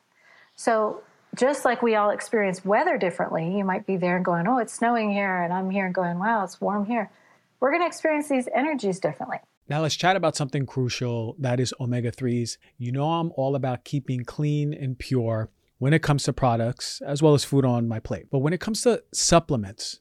So 0.55 1.03
just 1.35 1.65
like 1.65 1.83
we 1.83 1.97
all 1.97 2.11
experience 2.11 2.65
weather 2.65 2.99
differently, 2.99 3.57
you 3.57 3.65
might 3.65 3.85
be 3.85 3.97
there 3.97 4.17
and 4.17 4.25
going, 4.25 4.47
Oh, 4.47 4.59
it's 4.59 4.73
snowing 4.73 5.11
here, 5.11 5.43
and 5.43 5.53
I'm 5.53 5.71
here 5.71 5.87
and 5.87 5.95
going, 5.95 6.19
Wow, 6.19 6.45
it's 6.45 6.61
warm 6.61 6.87
here. 6.87 7.11
We're 7.59 7.71
going 7.71 7.83
to 7.83 7.87
experience 7.87 8.29
these 8.29 8.49
energies 8.55 8.99
differently. 9.01 9.39
Now, 9.69 9.81
let's 9.81 9.95
chat 9.95 10.17
about 10.17 10.37
something 10.37 10.67
crucial 10.67 11.37
that 11.39 11.61
is 11.61 11.73
omega 11.81 12.11
3s. 12.11 12.59
You 12.77 12.93
know, 12.93 13.11
I'm 13.11 13.33
all 13.37 13.55
about 13.55 13.85
keeping 13.85 14.25
clean 14.25 14.75
and 14.75 14.99
pure 14.99 15.49
when 15.79 15.95
it 15.95 16.03
comes 16.03 16.25
to 16.25 16.33
products 16.33 17.01
as 17.01 17.23
well 17.23 17.35
as 17.35 17.45
food 17.45 17.65
on 17.65 17.89
my 17.89 17.99
plate. 17.99 18.27
But 18.31 18.41
when 18.41 18.53
it 18.53 18.61
comes 18.61 18.83
to 18.83 19.03
supplements, 19.13 20.01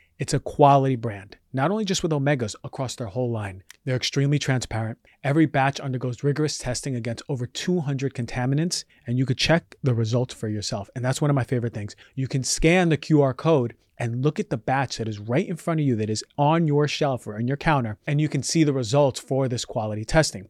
it's 0.21 0.35
a 0.35 0.39
quality 0.39 0.95
brand, 0.95 1.35
not 1.51 1.71
only 1.71 1.83
just 1.83 2.03
with 2.03 2.11
omegas 2.11 2.53
across 2.63 2.95
their 2.95 3.07
whole 3.07 3.31
line. 3.31 3.63
They're 3.85 3.95
extremely 3.95 4.37
transparent. 4.37 4.99
Every 5.23 5.47
batch 5.47 5.79
undergoes 5.79 6.23
rigorous 6.23 6.59
testing 6.59 6.95
against 6.95 7.23
over 7.27 7.47
200 7.47 8.13
contaminants, 8.13 8.83
and 9.07 9.17
you 9.17 9.25
could 9.25 9.39
check 9.39 9.77
the 9.81 9.95
results 9.95 10.31
for 10.31 10.47
yourself. 10.47 10.91
And 10.95 11.03
that's 11.03 11.21
one 11.21 11.31
of 11.31 11.35
my 11.35 11.43
favorite 11.43 11.73
things. 11.73 11.95
You 12.13 12.27
can 12.27 12.43
scan 12.43 12.89
the 12.89 12.99
QR 12.99 13.35
code 13.35 13.73
and 13.97 14.23
look 14.23 14.39
at 14.39 14.51
the 14.51 14.57
batch 14.57 14.97
that 14.97 15.07
is 15.07 15.17
right 15.17 15.47
in 15.47 15.55
front 15.55 15.79
of 15.79 15.87
you 15.87 15.95
that 15.95 16.11
is 16.11 16.23
on 16.37 16.67
your 16.67 16.87
shelf 16.87 17.25
or 17.25 17.37
on 17.37 17.47
your 17.47 17.57
counter, 17.57 17.97
and 18.05 18.21
you 18.21 18.29
can 18.29 18.43
see 18.43 18.63
the 18.63 18.73
results 18.73 19.19
for 19.19 19.47
this 19.47 19.65
quality 19.65 20.05
testing. 20.05 20.49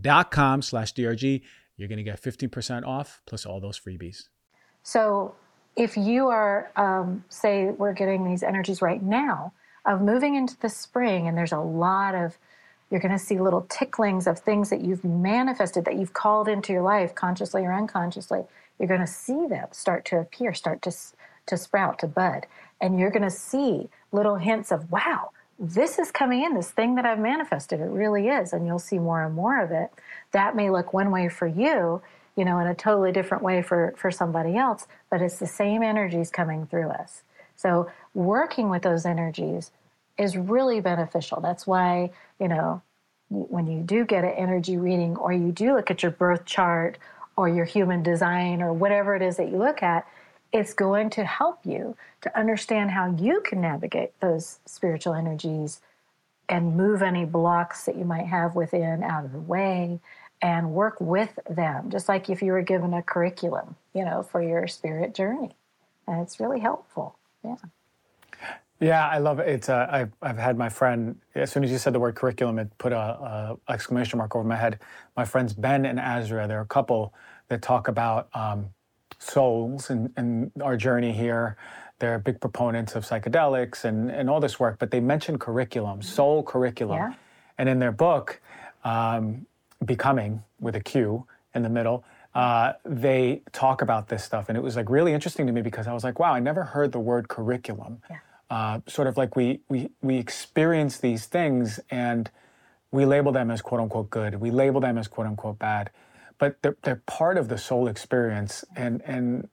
dot 0.00 0.30
com 0.30 0.62
slash 0.62 0.94
DRG. 0.94 1.42
You're 1.76 1.88
going 1.88 1.98
to 1.98 2.04
get 2.04 2.20
15% 2.20 2.86
off 2.86 3.22
plus 3.26 3.46
all 3.46 3.60
those 3.60 3.78
freebies. 3.80 4.28
So 4.82 5.34
if 5.76 5.96
you 5.96 6.28
are, 6.28 6.70
um, 6.76 7.24
say, 7.28 7.70
we're 7.70 7.94
getting 7.94 8.24
these 8.24 8.42
energies 8.42 8.82
right 8.82 9.02
now 9.02 9.52
of 9.86 10.00
moving 10.00 10.34
into 10.34 10.58
the 10.60 10.68
spring, 10.68 11.26
and 11.26 11.36
there's 11.36 11.52
a 11.52 11.58
lot 11.58 12.14
of, 12.14 12.38
you're 12.90 13.00
going 13.00 13.12
to 13.12 13.18
see 13.18 13.40
little 13.40 13.66
ticklings 13.68 14.26
of 14.26 14.38
things 14.38 14.70
that 14.70 14.82
you've 14.82 15.02
manifested, 15.02 15.84
that 15.86 15.96
you've 15.96 16.12
called 16.12 16.46
into 16.46 16.72
your 16.72 16.82
life 16.82 17.14
consciously 17.14 17.62
or 17.62 17.72
unconsciously. 17.72 18.44
You're 18.78 18.88
going 18.88 19.00
to 19.00 19.06
see 19.06 19.46
them 19.48 19.68
start 19.72 20.04
to 20.06 20.18
appear, 20.18 20.52
start 20.52 20.82
to, 20.82 20.92
to 21.46 21.56
sprout, 21.56 21.98
to 22.00 22.06
bud. 22.06 22.46
And 22.80 23.00
you're 23.00 23.10
going 23.10 23.22
to 23.22 23.30
see 23.30 23.88
little 24.12 24.36
hints 24.36 24.70
of, 24.70 24.92
wow, 24.92 25.30
this 25.58 25.98
is 25.98 26.10
coming 26.10 26.42
in, 26.42 26.54
this 26.54 26.70
thing 26.70 26.94
that 26.96 27.06
I've 27.06 27.18
manifested. 27.18 27.80
It 27.80 27.84
really 27.84 28.28
is. 28.28 28.52
And 28.52 28.66
you'll 28.66 28.78
see 28.78 28.98
more 28.98 29.24
and 29.24 29.34
more 29.34 29.60
of 29.62 29.70
it. 29.70 29.90
That 30.32 30.56
may 30.56 30.70
look 30.70 30.92
one 30.92 31.10
way 31.10 31.28
for 31.28 31.46
you, 31.46 32.02
you 32.36 32.44
know, 32.44 32.58
in 32.58 32.66
a 32.66 32.74
totally 32.74 33.12
different 33.12 33.42
way 33.42 33.62
for, 33.62 33.94
for 33.96 34.10
somebody 34.10 34.56
else, 34.56 34.86
but 35.10 35.20
it's 35.20 35.38
the 35.38 35.46
same 35.46 35.82
energies 35.82 36.30
coming 36.30 36.66
through 36.66 36.88
us. 36.88 37.22
So 37.56 37.90
working 38.14 38.70
with 38.70 38.82
those 38.82 39.06
energies 39.06 39.70
is 40.18 40.36
really 40.36 40.80
beneficial. 40.80 41.40
That's 41.40 41.66
why, 41.66 42.10
you 42.40 42.48
know, 42.48 42.82
when 43.28 43.66
you 43.66 43.82
do 43.82 44.04
get 44.04 44.24
an 44.24 44.30
energy 44.30 44.76
reading 44.76 45.16
or 45.16 45.32
you 45.32 45.52
do 45.52 45.74
look 45.74 45.90
at 45.90 46.02
your 46.02 46.12
birth 46.12 46.44
chart 46.44 46.98
or 47.36 47.48
your 47.48 47.64
human 47.64 48.02
design 48.02 48.62
or 48.62 48.72
whatever 48.72 49.14
it 49.14 49.22
is 49.22 49.36
that 49.36 49.48
you 49.48 49.56
look 49.56 49.82
at, 49.82 50.06
it's 50.52 50.74
going 50.74 51.10
to 51.10 51.24
help 51.24 51.60
you 51.64 51.96
to 52.20 52.38
understand 52.38 52.90
how 52.90 53.14
you 53.16 53.40
can 53.40 53.60
navigate 53.60 54.18
those 54.20 54.58
spiritual 54.66 55.14
energies 55.14 55.80
and 56.48 56.76
move 56.76 57.02
any 57.02 57.24
blocks 57.24 57.84
that 57.86 57.96
you 57.96 58.04
might 58.04 58.26
have 58.26 58.54
within 58.54 59.02
out 59.02 59.24
of 59.24 59.32
the 59.32 59.40
way 59.40 59.98
and 60.42 60.72
work 60.72 61.00
with 61.00 61.38
them, 61.48 61.88
just 61.88 62.08
like 62.08 62.28
if 62.28 62.42
you 62.42 62.52
were 62.52 62.62
given 62.62 62.92
a 62.92 63.02
curriculum, 63.02 63.76
you 63.94 64.04
know, 64.04 64.22
for 64.22 64.42
your 64.42 64.66
spirit 64.66 65.14
journey. 65.14 65.54
And 66.06 66.20
it's 66.20 66.40
really 66.40 66.60
helpful. 66.60 67.16
Yeah. 67.44 67.56
Yeah, 68.80 69.06
I 69.06 69.18
love 69.18 69.38
it. 69.38 69.48
It's 69.48 69.68
uh, 69.68 69.86
I've, 69.88 70.10
I've 70.20 70.38
had 70.38 70.58
my 70.58 70.68
friend. 70.68 71.16
As 71.36 71.52
soon 71.52 71.62
as 71.62 71.70
you 71.70 71.78
said 71.78 71.92
the 71.92 72.00
word 72.00 72.16
curriculum, 72.16 72.58
it 72.58 72.76
put 72.78 72.92
a, 72.92 72.98
a 72.98 73.72
exclamation 73.72 74.18
mark 74.18 74.34
over 74.34 74.44
my 74.44 74.56
head. 74.56 74.80
My 75.16 75.24
friends 75.24 75.52
Ben 75.52 75.86
and 75.86 76.00
Azra, 76.00 76.48
they're 76.48 76.60
a 76.60 76.66
couple 76.66 77.14
that 77.46 77.62
talk 77.62 77.86
about 77.86 78.28
um, 78.34 78.70
souls 79.18 79.90
and, 79.90 80.12
and 80.16 80.50
our 80.62 80.76
journey 80.76 81.12
here. 81.12 81.56
They're 81.98 82.18
big 82.18 82.40
proponents 82.40 82.96
of 82.96 83.04
psychedelics 83.04 83.84
and, 83.84 84.10
and 84.10 84.28
all 84.28 84.40
this 84.40 84.58
work, 84.58 84.78
but 84.78 84.90
they 84.90 85.00
mention 85.00 85.38
curriculum, 85.38 86.02
soul 86.02 86.42
curriculum. 86.42 86.98
Yeah. 86.98 87.14
And 87.58 87.68
in 87.68 87.78
their 87.78 87.92
book, 87.92 88.40
um, 88.84 89.46
Becoming, 89.84 90.42
with 90.60 90.76
a 90.76 90.80
Q 90.80 91.26
in 91.54 91.62
the 91.62 91.68
middle, 91.68 92.04
uh, 92.34 92.72
they 92.84 93.42
talk 93.52 93.82
about 93.82 94.08
this 94.08 94.24
stuff. 94.24 94.48
And 94.48 94.56
it 94.56 94.62
was 94.62 94.76
like 94.76 94.88
really 94.88 95.12
interesting 95.12 95.46
to 95.46 95.52
me 95.52 95.62
because 95.62 95.86
I 95.86 95.92
was 95.92 96.02
like, 96.02 96.18
wow, 96.18 96.32
I 96.32 96.40
never 96.40 96.64
heard 96.64 96.92
the 96.92 97.00
word 97.00 97.28
curriculum. 97.28 98.00
Yeah. 98.08 98.18
Uh, 98.50 98.80
sort 98.86 99.08
of 99.08 99.16
like 99.16 99.34
we, 99.34 99.60
we, 99.68 99.90
we 100.02 100.18
experience 100.18 100.98
these 100.98 101.26
things 101.26 101.80
and 101.90 102.30
we 102.90 103.06
label 103.06 103.32
them 103.32 103.50
as 103.50 103.62
quote 103.62 103.80
unquote 103.80 104.10
good, 104.10 104.34
we 104.40 104.50
label 104.50 104.80
them 104.80 104.98
as 104.98 105.08
quote 105.08 105.26
unquote 105.26 105.58
bad, 105.58 105.90
but 106.42 106.60
they're, 106.60 106.76
they're 106.82 107.02
part 107.06 107.38
of 107.38 107.46
the 107.46 107.56
soul 107.56 107.86
experience 107.86 108.64
and, 108.74 109.00
and 109.06 109.48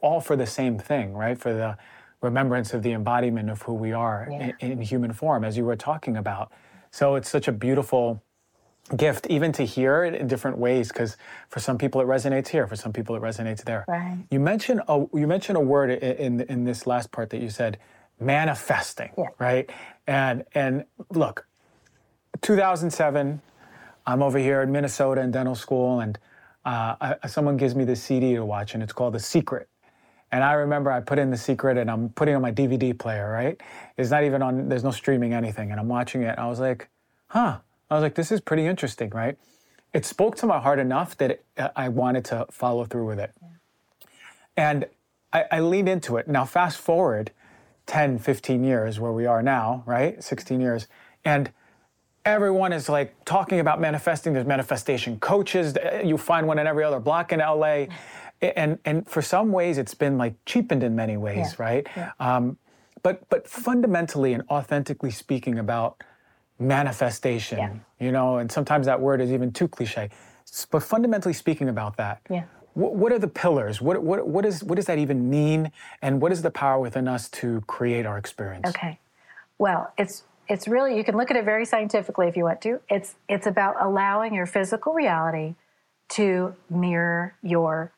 all 0.00 0.22
for 0.22 0.36
the 0.36 0.46
same 0.46 0.78
thing, 0.78 1.12
right? 1.12 1.38
For 1.38 1.52
the 1.52 1.76
remembrance 2.22 2.72
of 2.72 2.82
the 2.82 2.92
embodiment 2.92 3.50
of 3.50 3.60
who 3.60 3.74
we 3.74 3.92
are 3.92 4.26
yeah. 4.30 4.52
in, 4.58 4.72
in 4.72 4.80
human 4.80 5.12
form, 5.12 5.44
as 5.44 5.58
you 5.58 5.66
were 5.66 5.76
talking 5.76 6.16
about. 6.16 6.50
So 6.90 7.16
it's 7.16 7.28
such 7.28 7.46
a 7.46 7.52
beautiful 7.52 8.22
gift 8.96 9.26
even 9.28 9.52
to 9.52 9.66
hear 9.66 10.02
it 10.02 10.14
in 10.14 10.26
different 10.26 10.56
ways 10.56 10.88
because 10.88 11.18
for 11.50 11.60
some 11.60 11.76
people 11.76 12.00
it 12.00 12.06
resonates 12.06 12.48
here 12.48 12.66
for 12.66 12.76
some 12.76 12.92
people 12.92 13.16
it 13.16 13.22
resonates 13.22 13.64
there 13.64 13.82
right. 13.88 14.18
you 14.30 14.38
mentioned 14.38 14.82
a 14.88 15.06
you 15.14 15.26
mentioned 15.26 15.56
a 15.56 15.60
word 15.60 15.90
in, 15.90 16.42
in 16.42 16.64
this 16.64 16.86
last 16.86 17.10
part 17.10 17.30
that 17.30 17.40
you 17.40 17.48
said 17.48 17.78
manifesting, 18.20 19.10
yeah. 19.16 19.28
right? 19.38 19.70
And 20.06 20.44
and 20.54 20.84
look, 21.10 21.46
2007, 22.42 23.40
I'm 24.06 24.22
over 24.22 24.38
here 24.38 24.62
in 24.62 24.72
Minnesota 24.72 25.20
in 25.22 25.30
dental 25.30 25.54
school, 25.54 26.00
and 26.00 26.18
uh, 26.64 27.16
I, 27.22 27.26
someone 27.26 27.56
gives 27.56 27.74
me 27.74 27.84
this 27.84 28.02
CD 28.02 28.34
to 28.34 28.44
watch, 28.44 28.74
and 28.74 28.82
it's 28.82 28.92
called 28.92 29.14
The 29.14 29.20
Secret. 29.20 29.68
And 30.32 30.42
I 30.42 30.52
remember 30.54 30.90
I 30.90 31.00
put 31.00 31.18
in 31.18 31.30
The 31.30 31.36
Secret, 31.36 31.78
and 31.78 31.90
I'm 31.90 32.08
putting 32.10 32.34
on 32.34 32.42
my 32.42 32.52
DVD 32.52 32.96
player, 32.98 33.30
right? 33.30 33.60
It's 33.96 34.10
not 34.10 34.24
even 34.24 34.42
on. 34.42 34.68
There's 34.68 34.84
no 34.84 34.90
streaming 34.90 35.32
anything, 35.32 35.70
and 35.70 35.80
I'm 35.80 35.88
watching 35.88 36.22
it. 36.22 36.30
And 36.30 36.40
I 36.40 36.48
was 36.48 36.60
like, 36.60 36.88
huh. 37.28 37.58
I 37.90 37.94
was 37.94 38.02
like, 38.02 38.14
this 38.14 38.32
is 38.32 38.40
pretty 38.40 38.66
interesting, 38.66 39.10
right? 39.10 39.38
It 39.92 40.04
spoke 40.04 40.36
to 40.36 40.46
my 40.46 40.58
heart 40.58 40.78
enough 40.78 41.16
that 41.18 41.30
it, 41.30 41.44
uh, 41.56 41.68
I 41.76 41.88
wanted 41.88 42.24
to 42.26 42.46
follow 42.50 42.84
through 42.84 43.06
with 43.06 43.20
it. 43.20 43.32
Yeah. 43.40 43.48
And 44.56 44.86
I, 45.32 45.44
I 45.52 45.60
leaned 45.60 45.88
into 45.88 46.16
it. 46.16 46.26
Now, 46.26 46.44
fast 46.44 46.78
forward 46.78 47.30
10, 47.86 48.18
15 48.18 48.64
years 48.64 48.98
where 48.98 49.12
we 49.12 49.26
are 49.26 49.42
now, 49.42 49.82
right? 49.86 50.22
16 50.22 50.60
years. 50.60 50.88
And 51.24 51.52
everyone 52.24 52.72
is 52.72 52.88
like 52.88 53.14
talking 53.24 53.60
about 53.60 53.80
manifesting. 53.80 54.32
There's 54.32 54.46
manifestation 54.46 55.18
coaches. 55.20 55.76
You 56.04 56.18
find 56.18 56.46
one 56.46 56.58
in 56.58 56.66
every 56.66 56.84
other 56.84 57.00
block 57.00 57.32
in 57.32 57.40
LA. 57.40 57.86
And, 58.40 58.78
and 58.84 59.08
for 59.08 59.22
some 59.22 59.52
ways, 59.52 59.78
it's 59.78 59.94
been 59.94 60.18
like 60.18 60.34
cheapened 60.44 60.82
in 60.82 60.94
many 60.94 61.16
ways, 61.16 61.54
yeah. 61.58 61.64
right? 61.64 61.86
Yeah. 61.96 62.12
Um, 62.20 62.58
but, 63.02 63.28
but 63.28 63.48
fundamentally 63.48 64.32
and 64.32 64.42
authentically 64.50 65.10
speaking 65.10 65.58
about 65.58 66.02
manifestation, 66.58 67.58
yeah. 67.58 67.74
you 68.00 68.12
know, 68.12 68.38
and 68.38 68.50
sometimes 68.50 68.86
that 68.86 69.00
word 69.00 69.20
is 69.20 69.30
even 69.30 69.52
too 69.52 69.68
cliche. 69.68 70.10
But 70.70 70.82
fundamentally 70.82 71.34
speaking 71.34 71.68
about 71.68 71.96
that, 71.96 72.20
yeah 72.30 72.44
what, 72.74 72.94
what 72.94 73.12
are 73.12 73.18
the 73.18 73.28
pillars? 73.28 73.80
What, 73.80 74.02
what, 74.02 74.26
what, 74.26 74.44
is, 74.44 74.62
what 74.62 74.76
does 74.76 74.86
that 74.86 74.98
even 74.98 75.30
mean? 75.30 75.72
And 76.02 76.20
what 76.20 76.32
is 76.32 76.42
the 76.42 76.50
power 76.50 76.78
within 76.78 77.08
us 77.08 77.28
to 77.30 77.62
create 77.66 78.04
our 78.04 78.18
experience? 78.18 78.68
Okay. 78.68 78.98
Well, 79.58 79.92
it's, 79.96 80.24
it's 80.48 80.68
really, 80.68 80.96
you 80.96 81.04
can 81.04 81.16
look 81.16 81.30
at 81.30 81.36
it 81.36 81.44
very 81.44 81.64
scientifically 81.64 82.28
if 82.28 82.36
you 82.36 82.44
want 82.44 82.60
to. 82.62 82.80
It's, 82.88 83.14
it's 83.28 83.46
about 83.46 83.76
allowing 83.80 84.34
your 84.34 84.46
physical 84.46 84.92
reality 84.92 85.54
to 86.10 86.54
mirror 86.68 87.34
your 87.42 87.92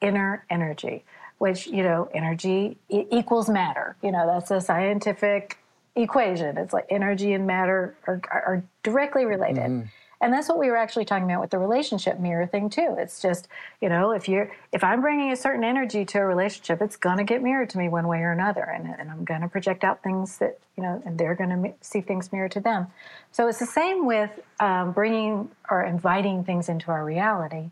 inner 0.00 0.44
energy, 0.50 1.04
which, 1.38 1.66
you 1.66 1.82
know, 1.82 2.08
energy 2.12 2.78
equals 2.88 3.48
matter. 3.48 3.96
You 4.02 4.12
know, 4.12 4.26
that's 4.26 4.50
a 4.50 4.60
scientific 4.60 5.58
equation. 5.96 6.56
It's 6.56 6.72
like 6.72 6.86
energy 6.90 7.32
and 7.32 7.46
matter 7.46 7.96
are, 8.06 8.20
are 8.30 8.64
directly 8.82 9.24
related. 9.24 9.56
Mm-hmm. 9.56 9.86
And 10.20 10.32
that's 10.32 10.48
what 10.48 10.58
we 10.58 10.68
were 10.68 10.76
actually 10.76 11.06
talking 11.06 11.24
about 11.24 11.40
with 11.40 11.50
the 11.50 11.58
relationship 11.58 12.18
mirror 12.18 12.46
thing 12.46 12.68
too. 12.68 12.94
It's 12.98 13.22
just, 13.22 13.48
you 13.80 13.88
know, 13.88 14.10
if 14.10 14.28
you're 14.28 14.52
if 14.70 14.84
I'm 14.84 15.00
bringing 15.00 15.32
a 15.32 15.36
certain 15.36 15.64
energy 15.64 16.04
to 16.04 16.18
a 16.18 16.24
relationship, 16.24 16.82
it's 16.82 16.96
going 16.96 17.16
to 17.16 17.24
get 17.24 17.42
mirrored 17.42 17.70
to 17.70 17.78
me 17.78 17.88
one 17.88 18.06
way 18.06 18.18
or 18.18 18.32
another, 18.32 18.62
and, 18.62 18.86
and 18.86 19.10
I'm 19.10 19.24
going 19.24 19.40
to 19.40 19.48
project 19.48 19.82
out 19.82 20.02
things 20.02 20.38
that 20.38 20.58
you 20.76 20.82
know, 20.82 21.02
and 21.04 21.18
they're 21.18 21.34
going 21.34 21.50
to 21.50 21.72
see 21.82 22.00
things 22.00 22.32
mirrored 22.32 22.52
to 22.52 22.60
them. 22.60 22.86
So 23.32 23.48
it's 23.48 23.58
the 23.58 23.66
same 23.66 24.06
with 24.06 24.30
um, 24.60 24.92
bringing 24.92 25.50
or 25.68 25.82
inviting 25.82 26.44
things 26.44 26.68
into 26.68 26.90
our 26.90 27.04
reality. 27.04 27.70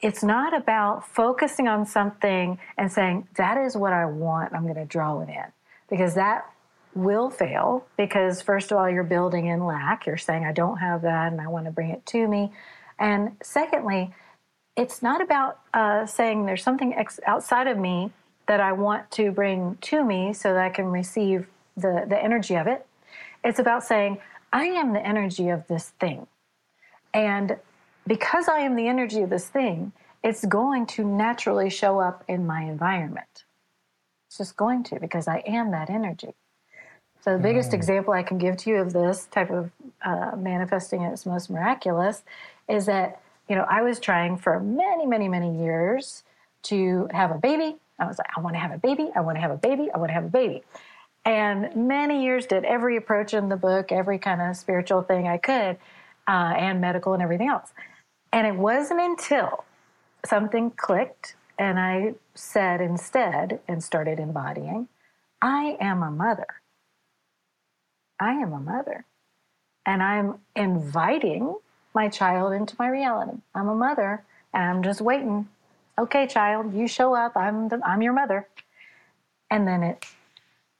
It's 0.00 0.22
not 0.22 0.56
about 0.56 1.06
focusing 1.06 1.68
on 1.68 1.84
something 1.86 2.58
and 2.78 2.90
saying 2.90 3.28
that 3.36 3.58
is 3.58 3.76
what 3.76 3.92
I 3.92 4.06
want. 4.06 4.54
I'm 4.54 4.62
going 4.62 4.74
to 4.76 4.84
draw 4.84 5.20
it 5.20 5.28
in 5.28 5.52
because 5.88 6.14
that 6.14 6.50
will 6.94 7.30
fail 7.30 7.86
because, 7.96 8.42
first 8.42 8.70
of 8.70 8.78
all, 8.78 8.88
you're 8.88 9.04
building 9.04 9.46
in 9.46 9.64
lack. 9.64 10.06
You're 10.06 10.16
saying, 10.16 10.44
I 10.44 10.52
don't 10.52 10.78
have 10.78 11.02
that 11.02 11.32
and 11.32 11.40
I 11.40 11.48
want 11.48 11.66
to 11.66 11.70
bring 11.70 11.90
it 11.90 12.04
to 12.06 12.28
me. 12.28 12.52
And 12.98 13.36
secondly, 13.42 14.14
it's 14.76 15.02
not 15.02 15.20
about 15.20 15.60
uh, 15.74 16.06
saying 16.06 16.46
there's 16.46 16.62
something 16.62 16.94
ex- 16.94 17.20
outside 17.26 17.66
of 17.66 17.78
me 17.78 18.12
that 18.46 18.60
I 18.60 18.72
want 18.72 19.10
to 19.12 19.30
bring 19.30 19.78
to 19.82 20.04
me 20.04 20.32
so 20.32 20.52
that 20.52 20.64
I 20.64 20.70
can 20.70 20.86
receive 20.86 21.46
the, 21.76 22.04
the 22.08 22.22
energy 22.22 22.56
of 22.56 22.66
it. 22.66 22.86
It's 23.44 23.58
about 23.58 23.84
saying, 23.84 24.18
I 24.52 24.64
am 24.64 24.92
the 24.92 25.04
energy 25.04 25.48
of 25.48 25.66
this 25.68 25.90
thing. 26.00 26.26
And 27.14 27.56
because 28.06 28.48
I 28.48 28.60
am 28.60 28.76
the 28.76 28.88
energy 28.88 29.22
of 29.22 29.30
this 29.30 29.48
thing, 29.48 29.92
it's 30.22 30.44
going 30.44 30.86
to 30.86 31.04
naturally 31.04 31.70
show 31.70 32.00
up 32.00 32.24
in 32.28 32.46
my 32.46 32.62
environment. 32.62 33.44
It's 34.28 34.38
just 34.38 34.56
going 34.56 34.84
to 34.84 35.00
because 35.00 35.28
I 35.28 35.42
am 35.46 35.72
that 35.72 35.90
energy. 35.90 36.34
So, 37.22 37.36
the 37.36 37.42
biggest 37.42 37.70
mm. 37.70 37.74
example 37.74 38.12
I 38.12 38.22
can 38.22 38.38
give 38.38 38.56
to 38.58 38.70
you 38.70 38.76
of 38.76 38.92
this 38.92 39.26
type 39.26 39.50
of 39.50 39.70
uh, 40.04 40.32
manifesting 40.36 41.02
its 41.02 41.24
most 41.24 41.50
miraculous 41.50 42.24
is 42.68 42.86
that, 42.86 43.20
you 43.48 43.54
know, 43.54 43.64
I 43.68 43.82
was 43.82 44.00
trying 44.00 44.36
for 44.36 44.58
many, 44.58 45.06
many, 45.06 45.28
many 45.28 45.62
years 45.62 46.24
to 46.64 47.08
have 47.12 47.30
a 47.30 47.38
baby. 47.38 47.76
I 47.98 48.06
was 48.06 48.18
like, 48.18 48.26
I 48.36 48.40
want 48.40 48.56
to 48.56 48.60
have 48.60 48.72
a 48.72 48.78
baby. 48.78 49.10
I 49.14 49.20
want 49.20 49.36
to 49.36 49.40
have 49.40 49.52
a 49.52 49.56
baby. 49.56 49.88
I 49.94 49.98
want 49.98 50.10
to 50.10 50.14
have 50.14 50.24
a 50.24 50.28
baby. 50.28 50.62
And 51.24 51.74
many 51.76 52.24
years 52.24 52.46
did 52.46 52.64
every 52.64 52.96
approach 52.96 53.32
in 53.34 53.48
the 53.48 53.56
book, 53.56 53.92
every 53.92 54.18
kind 54.18 54.42
of 54.42 54.56
spiritual 54.56 55.02
thing 55.02 55.28
I 55.28 55.38
could, 55.38 55.76
uh, 56.26 56.54
and 56.56 56.80
medical 56.80 57.14
and 57.14 57.22
everything 57.22 57.48
else. 57.48 57.72
And 58.32 58.46
it 58.46 58.56
wasn't 58.56 59.00
until 59.00 59.64
something 60.26 60.72
clicked 60.72 61.36
and 61.58 61.78
I 61.78 62.14
said 62.34 62.80
instead 62.80 63.60
and 63.68 63.84
started 63.84 64.18
embodying, 64.18 64.88
I 65.40 65.76
am 65.80 66.02
a 66.02 66.10
mother. 66.10 66.61
I 68.22 68.34
am 68.34 68.52
a 68.52 68.60
mother. 68.60 69.04
And 69.84 70.00
I'm 70.00 70.38
inviting 70.54 71.56
my 71.92 72.08
child 72.08 72.52
into 72.52 72.76
my 72.78 72.88
reality. 72.88 73.38
I'm 73.52 73.68
a 73.68 73.74
mother 73.74 74.22
and 74.54 74.62
I'm 74.62 74.82
just 74.84 75.00
waiting. 75.00 75.48
Okay, 75.98 76.28
child, 76.28 76.72
you 76.72 76.86
show 76.86 77.14
up. 77.14 77.36
I'm 77.36 77.68
the, 77.68 77.80
I'm 77.84 78.00
your 78.00 78.12
mother. 78.12 78.46
And 79.50 79.66
then 79.66 79.82
it 79.82 80.06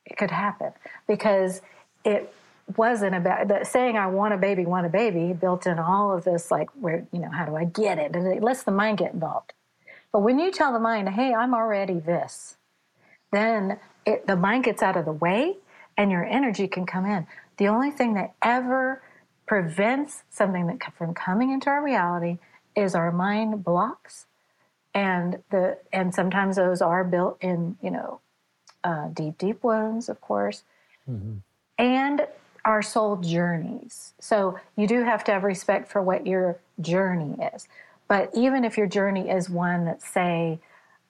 it 0.06 0.16
could 0.16 0.30
happen 0.30 0.72
because 1.06 1.62
it 2.04 2.32
wasn't 2.76 3.14
about 3.14 3.48
the 3.48 3.64
saying 3.64 3.96
I 3.96 4.06
want 4.06 4.34
a 4.34 4.36
baby, 4.36 4.64
want 4.64 4.86
a 4.86 4.88
baby 4.88 5.32
built 5.32 5.66
in 5.66 5.78
all 5.78 6.16
of 6.16 6.24
this 6.24 6.50
like 6.50 6.70
where 6.80 7.06
you 7.12 7.18
know 7.18 7.30
how 7.30 7.44
do 7.44 7.56
I 7.56 7.64
get 7.64 7.98
it 7.98 8.14
and 8.14 8.26
it 8.26 8.42
lets 8.42 8.62
the 8.62 8.70
mind 8.70 8.98
get 8.98 9.14
involved. 9.14 9.52
But 10.12 10.20
when 10.20 10.38
you 10.38 10.50
tell 10.52 10.72
the 10.72 10.80
mind, 10.80 11.08
"Hey, 11.08 11.34
I'm 11.34 11.54
already 11.54 11.98
this," 11.98 12.56
then 13.32 13.78
it, 14.06 14.26
the 14.26 14.36
mind 14.36 14.64
gets 14.64 14.82
out 14.82 14.96
of 14.96 15.04
the 15.04 15.12
way 15.12 15.56
and 16.02 16.10
your 16.10 16.24
energy 16.24 16.66
can 16.66 16.84
come 16.84 17.06
in. 17.06 17.24
The 17.58 17.68
only 17.68 17.92
thing 17.92 18.14
that 18.14 18.34
ever 18.42 19.00
prevents 19.46 20.24
something 20.30 20.66
that 20.66 20.80
from 20.98 21.14
coming 21.14 21.52
into 21.52 21.70
our 21.70 21.82
reality 21.82 22.38
is 22.74 22.96
our 22.96 23.12
mind 23.12 23.62
blocks, 23.62 24.26
and 24.92 25.44
the 25.50 25.78
and 25.92 26.12
sometimes 26.12 26.56
those 26.56 26.82
are 26.82 27.04
built 27.04 27.38
in 27.40 27.76
you 27.80 27.92
know 27.92 28.20
uh, 28.82 29.08
deep 29.08 29.38
deep 29.38 29.62
wounds, 29.62 30.08
of 30.08 30.20
course, 30.20 30.64
mm-hmm. 31.08 31.36
and 31.78 32.26
our 32.64 32.82
soul 32.82 33.16
journeys. 33.16 34.14
So 34.18 34.58
you 34.76 34.88
do 34.88 35.04
have 35.04 35.22
to 35.24 35.32
have 35.32 35.44
respect 35.44 35.88
for 35.88 36.02
what 36.02 36.26
your 36.26 36.58
journey 36.80 37.36
is. 37.54 37.68
But 38.08 38.30
even 38.34 38.64
if 38.64 38.76
your 38.76 38.86
journey 38.86 39.30
is 39.30 39.48
one 39.48 39.84
that, 39.86 40.02
say, 40.02 40.60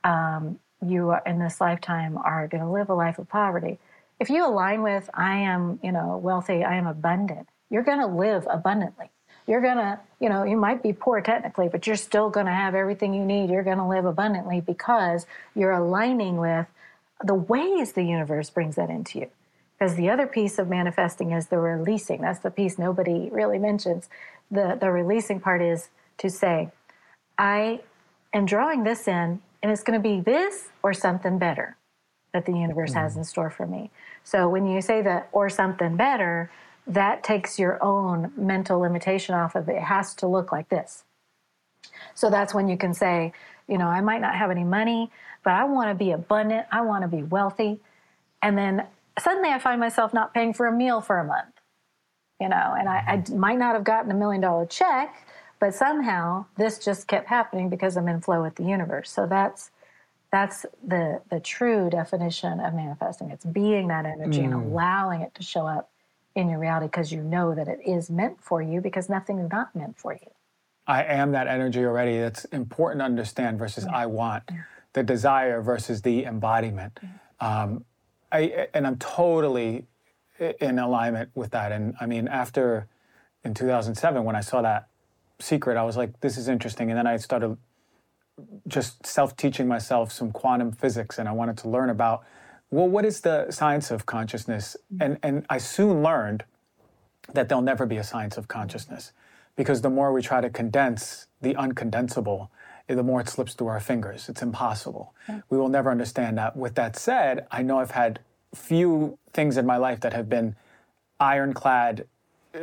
um, 0.04 0.58
you 0.86 1.10
are 1.10 1.22
in 1.26 1.38
this 1.38 1.60
lifetime 1.60 2.16
are 2.16 2.46
going 2.48 2.62
to 2.62 2.70
live 2.70 2.88
a 2.88 2.94
life 2.94 3.18
of 3.18 3.28
poverty, 3.28 3.78
if 4.22 4.30
you 4.30 4.46
align 4.46 4.82
with 4.82 5.10
I 5.12 5.38
am, 5.38 5.80
you 5.82 5.90
know, 5.90 6.16
wealthy, 6.16 6.62
I 6.62 6.76
am 6.76 6.86
abundant, 6.86 7.48
you're 7.70 7.82
going 7.82 7.98
to 7.98 8.06
live 8.06 8.46
abundantly. 8.48 9.10
You're 9.48 9.60
going 9.60 9.78
to, 9.78 9.98
you 10.20 10.28
know, 10.28 10.44
you 10.44 10.56
might 10.56 10.80
be 10.80 10.92
poor 10.92 11.20
technically, 11.20 11.68
but 11.68 11.88
you're 11.88 11.96
still 11.96 12.30
going 12.30 12.46
to 12.46 12.52
have 12.52 12.76
everything 12.76 13.14
you 13.14 13.24
need. 13.24 13.50
You're 13.50 13.64
going 13.64 13.78
to 13.78 13.86
live 13.86 14.04
abundantly 14.04 14.60
because 14.60 15.26
you're 15.56 15.72
aligning 15.72 16.36
with 16.36 16.68
the 17.24 17.34
ways 17.34 17.92
the 17.92 18.04
universe 18.04 18.48
brings 18.48 18.76
that 18.76 18.90
into 18.90 19.18
you. 19.18 19.30
Because 19.76 19.96
the 19.96 20.08
other 20.08 20.28
piece 20.28 20.60
of 20.60 20.68
manifesting 20.68 21.32
is 21.32 21.48
the 21.48 21.58
releasing. 21.58 22.20
That's 22.20 22.38
the 22.38 22.52
piece 22.52 22.78
nobody 22.78 23.28
really 23.32 23.58
mentions. 23.58 24.08
The, 24.52 24.78
the 24.80 24.92
releasing 24.92 25.40
part 25.40 25.62
is 25.62 25.88
to 26.18 26.30
say, 26.30 26.70
I 27.36 27.80
am 28.32 28.46
drawing 28.46 28.84
this 28.84 29.08
in, 29.08 29.42
and 29.64 29.72
it's 29.72 29.82
going 29.82 30.00
to 30.00 30.08
be 30.08 30.20
this 30.20 30.68
or 30.84 30.94
something 30.94 31.38
better 31.38 31.76
that 32.32 32.46
the 32.46 32.52
universe 32.52 32.92
mm. 32.92 32.94
has 32.94 33.16
in 33.16 33.24
store 33.24 33.50
for 33.50 33.66
me. 33.66 33.90
So 34.24 34.48
when 34.48 34.66
you 34.66 34.80
say 34.80 35.02
that 35.02 35.28
or 35.32 35.48
something 35.48 35.96
better, 35.96 36.50
that 36.86 37.22
takes 37.22 37.58
your 37.58 37.82
own 37.82 38.32
mental 38.36 38.80
limitation 38.80 39.34
off 39.34 39.54
of 39.54 39.68
it. 39.68 39.76
It 39.76 39.82
has 39.82 40.14
to 40.16 40.26
look 40.26 40.50
like 40.50 40.68
this. 40.68 41.04
So 42.14 42.30
that's 42.30 42.54
when 42.54 42.68
you 42.68 42.76
can 42.76 42.94
say, 42.94 43.32
you 43.68 43.78
know, 43.78 43.86
I 43.86 44.00
might 44.00 44.20
not 44.20 44.34
have 44.34 44.50
any 44.50 44.64
money, 44.64 45.10
but 45.44 45.54
I 45.54 45.64
want 45.64 45.90
to 45.90 45.94
be 45.94 46.10
abundant. 46.10 46.66
I 46.70 46.82
want 46.82 47.02
to 47.02 47.08
be 47.08 47.22
wealthy. 47.22 47.80
And 48.42 48.56
then 48.58 48.86
suddenly 49.18 49.50
I 49.50 49.58
find 49.58 49.80
myself 49.80 50.12
not 50.12 50.34
paying 50.34 50.52
for 50.52 50.66
a 50.66 50.72
meal 50.72 51.00
for 51.00 51.18
a 51.18 51.24
month, 51.24 51.54
you 52.40 52.48
know, 52.48 52.74
and 52.78 52.88
I, 52.88 53.22
I 53.28 53.34
might 53.34 53.58
not 53.58 53.74
have 53.74 53.84
gotten 53.84 54.10
a 54.10 54.14
million 54.14 54.40
dollar 54.40 54.66
check, 54.66 55.26
but 55.60 55.74
somehow 55.74 56.46
this 56.56 56.78
just 56.78 57.06
kept 57.06 57.28
happening 57.28 57.68
because 57.68 57.96
I'm 57.96 58.08
in 58.08 58.20
flow 58.20 58.42
with 58.42 58.56
the 58.56 58.64
universe. 58.64 59.10
So 59.10 59.26
that's 59.26 59.70
that's 60.32 60.64
the 60.84 61.20
the 61.30 61.38
true 61.38 61.90
definition 61.90 62.58
of 62.58 62.74
manifesting. 62.74 63.30
It's 63.30 63.44
being 63.44 63.88
that 63.88 64.06
energy 64.06 64.40
mm. 64.40 64.44
and 64.44 64.54
allowing 64.54 65.20
it 65.20 65.34
to 65.36 65.42
show 65.42 65.66
up 65.66 65.90
in 66.34 66.48
your 66.48 66.58
reality 66.58 66.86
because 66.86 67.12
you 67.12 67.22
know 67.22 67.54
that 67.54 67.68
it 67.68 67.80
is 67.86 68.10
meant 68.10 68.42
for 68.42 68.62
you 68.62 68.80
because 68.80 69.08
nothing 69.10 69.38
is 69.38 69.50
not 69.50 69.76
meant 69.76 69.98
for 69.98 70.14
you. 70.14 70.30
I 70.86 71.04
am 71.04 71.32
that 71.32 71.46
energy 71.46 71.84
already. 71.84 72.18
That's 72.18 72.44
important 72.46 73.00
to 73.00 73.04
understand 73.04 73.58
versus 73.58 73.84
yeah. 73.84 73.96
I 73.96 74.06
want. 74.06 74.44
Yeah. 74.50 74.62
The 74.94 75.02
desire 75.02 75.62
versus 75.62 76.02
the 76.02 76.24
embodiment. 76.24 76.98
Yeah. 77.02 77.62
Um, 77.62 77.84
I, 78.30 78.68
and 78.74 78.86
I'm 78.86 78.96
totally 78.96 79.86
in 80.60 80.78
alignment 80.78 81.30
with 81.34 81.50
that. 81.52 81.72
And 81.72 81.94
I 82.00 82.06
mean, 82.06 82.26
after 82.26 82.88
in 83.44 83.54
2007, 83.54 84.24
when 84.24 84.34
I 84.34 84.40
saw 84.40 84.62
that 84.62 84.88
secret, 85.38 85.76
I 85.76 85.84
was 85.84 85.96
like, 85.96 86.20
this 86.20 86.36
is 86.36 86.48
interesting. 86.48 86.90
And 86.90 86.98
then 86.98 87.06
I 87.06 87.16
started 87.18 87.56
just 88.68 89.06
self 89.06 89.36
teaching 89.36 89.68
myself 89.68 90.12
some 90.12 90.32
quantum 90.32 90.72
physics, 90.72 91.18
and 91.18 91.28
I 91.28 91.32
wanted 91.32 91.58
to 91.58 91.68
learn 91.68 91.90
about 91.90 92.24
well, 92.72 92.88
what 92.88 93.04
is 93.04 93.20
the 93.20 93.50
science 93.50 93.90
of 93.90 94.06
consciousness? 94.06 94.76
Mm-hmm. 94.92 95.02
And, 95.02 95.18
and 95.22 95.46
I 95.50 95.58
soon 95.58 96.02
learned 96.02 96.44
that 97.34 97.48
there'll 97.48 97.62
never 97.62 97.84
be 97.84 97.98
a 97.98 98.04
science 98.04 98.38
of 98.38 98.48
consciousness 98.48 99.12
because 99.56 99.82
the 99.82 99.90
more 99.90 100.10
we 100.10 100.22
try 100.22 100.40
to 100.40 100.48
condense 100.48 101.26
the 101.42 101.54
uncondensable, 101.54 102.48
the 102.88 103.02
more 103.02 103.20
it 103.20 103.28
slips 103.28 103.52
through 103.52 103.68
our 103.68 103.78
fingers. 103.78 104.28
It's 104.28 104.40
impossible. 104.40 105.14
Yeah. 105.28 105.42
We 105.50 105.58
will 105.58 105.68
never 105.68 105.90
understand 105.90 106.38
that. 106.38 106.56
With 106.56 106.74
that 106.76 106.96
said, 106.96 107.46
I 107.50 107.62
know 107.62 107.78
I've 107.78 107.90
had 107.90 108.20
few 108.54 109.18
things 109.34 109.58
in 109.58 109.66
my 109.66 109.76
life 109.76 110.00
that 110.00 110.14
have 110.14 110.28
been 110.28 110.56
ironclad 111.20 112.06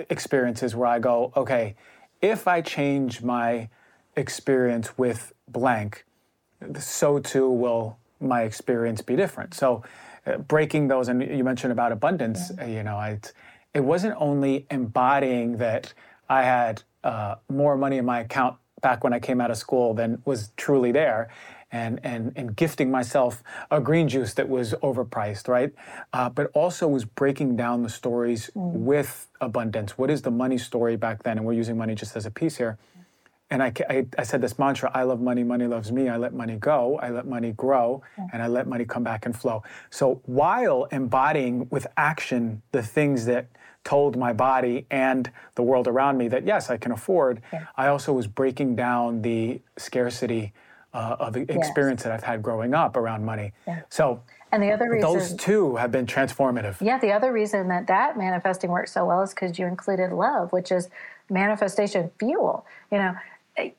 experiences 0.10 0.76
where 0.76 0.88
I 0.88 1.00
go, 1.00 1.32
okay, 1.36 1.76
if 2.22 2.48
I 2.48 2.62
change 2.62 3.22
my 3.22 3.70
experience 4.16 4.98
with 4.98 5.34
blank, 5.52 6.06
so 6.78 7.20
too 7.20 7.50
will 7.50 7.98
my 8.20 8.44
experience 8.44 9.02
be 9.02 9.16
different. 9.16 9.54
So 9.54 9.84
uh, 10.26 10.38
breaking 10.38 10.88
those, 10.88 11.08
and 11.08 11.22
you 11.22 11.44
mentioned 11.44 11.72
about 11.72 11.92
abundance, 11.92 12.52
yeah. 12.58 12.66
you 12.66 12.84
know, 12.84 12.96
I, 12.96 13.20
it 13.74 13.82
wasn't 13.82 14.16
only 14.18 14.66
embodying 14.70 15.58
that 15.58 15.94
I 16.28 16.44
had 16.44 16.84
uh, 17.04 17.36
more 17.50 17.78
money 17.78 17.98
in 17.98 18.06
my 18.06 18.20
account 18.20 18.58
back 18.82 19.04
when 19.04 19.14
I 19.14 19.20
came 19.20 19.42
out 19.42 19.52
of 19.52 19.58
school 19.58 19.94
than 19.94 20.22
was 20.26 20.52
truly 20.58 20.92
there. 20.92 21.30
And, 21.72 22.00
and, 22.04 22.34
and 22.36 22.56
gifting 22.56 22.90
myself 22.90 23.44
a 23.70 23.80
green 23.80 24.08
juice 24.08 24.34
that 24.34 24.50
was 24.50 24.74
overpriced, 24.82 25.48
right? 25.48 25.72
Uh, 26.12 26.28
but 26.28 26.50
also 26.56 26.88
was 26.88 27.06
breaking 27.06 27.58
down 27.58 27.84
the 27.84 27.90
stories 27.90 28.50
mm. 28.56 28.72
with 28.72 29.28
abundance. 29.40 29.96
What 29.96 30.10
is 30.10 30.24
the 30.24 30.32
money 30.32 30.58
story 30.58 30.96
back 30.96 31.22
then? 31.22 31.38
And 31.38 31.46
we're 31.46 31.54
using 31.54 31.78
money 31.78 31.94
just 31.94 32.16
as 32.16 32.26
a 32.26 32.32
piece 32.32 32.58
here 32.58 32.80
and 33.52 33.64
I, 33.64 33.74
I, 33.90 34.06
I, 34.18 34.24
said 34.24 34.42
this 34.42 34.60
mantra 34.60 34.92
I 34.94 35.04
love 35.04 35.22
money, 35.22 35.44
money 35.44 35.66
loves 35.66 35.92
me. 35.92 36.08
I 36.08 36.18
let 36.18 36.34
money 36.34 36.56
go, 36.58 37.00
I 37.02 37.10
let 37.10 37.26
money 37.26 37.52
grow, 37.54 38.04
yeah. 38.18 38.28
and 38.32 38.44
I 38.44 38.48
let 38.48 38.68
money 38.68 38.86
come 38.86 39.04
back 39.04 39.26
and 39.26 39.36
flow. 39.36 39.64
So 39.90 40.22
while 40.26 40.86
embodying 40.92 41.68
with 41.70 41.88
action 41.98 42.62
the 42.72 42.84
things 42.84 43.26
that 43.26 43.48
told 43.84 44.18
my 44.18 44.34
body 44.34 44.86
and 44.92 45.32
the 45.56 45.64
world 45.64 45.88
around 45.88 46.18
me 46.18 46.28
that 46.28 46.46
yes, 46.46 46.70
I 46.70 46.78
can 46.78 46.92
afford, 46.92 47.42
yeah. 47.52 47.66
I 47.76 47.88
also 47.88 48.14
was 48.14 48.28
breaking 48.28 48.76
down 48.76 49.22
the 49.22 49.62
scarcity 49.78 50.54
uh, 50.94 51.16
of 51.20 51.38
experience 51.38 52.00
yes. 52.00 52.04
that 52.04 52.12
I've 52.12 52.24
had 52.24 52.44
growing 52.44 52.74
up 52.74 52.98
around 52.98 53.26
money. 53.26 53.54
Yeah. 53.68 53.82
So 53.90 54.22
and 54.52 54.64
the 54.64 54.72
other 54.72 54.90
reason 54.90 55.12
those 55.12 55.34
two 55.36 55.76
have 55.76 55.92
been 55.92 56.06
transformative. 56.06 56.78
Yeah, 56.82 56.98
the 57.00 57.12
other 57.12 57.32
reason 57.32 57.68
that 57.68 57.88
that 57.88 58.18
manifesting 58.18 58.72
works 58.72 58.92
so 58.92 59.06
well 59.06 59.22
is 59.22 59.30
because 59.32 59.60
you 59.60 59.68
included 59.68 60.12
love, 60.12 60.52
which 60.52 60.72
is 60.72 60.90
manifestation 61.30 62.10
fuel. 62.20 62.66
You 62.92 62.98
know, 62.98 63.16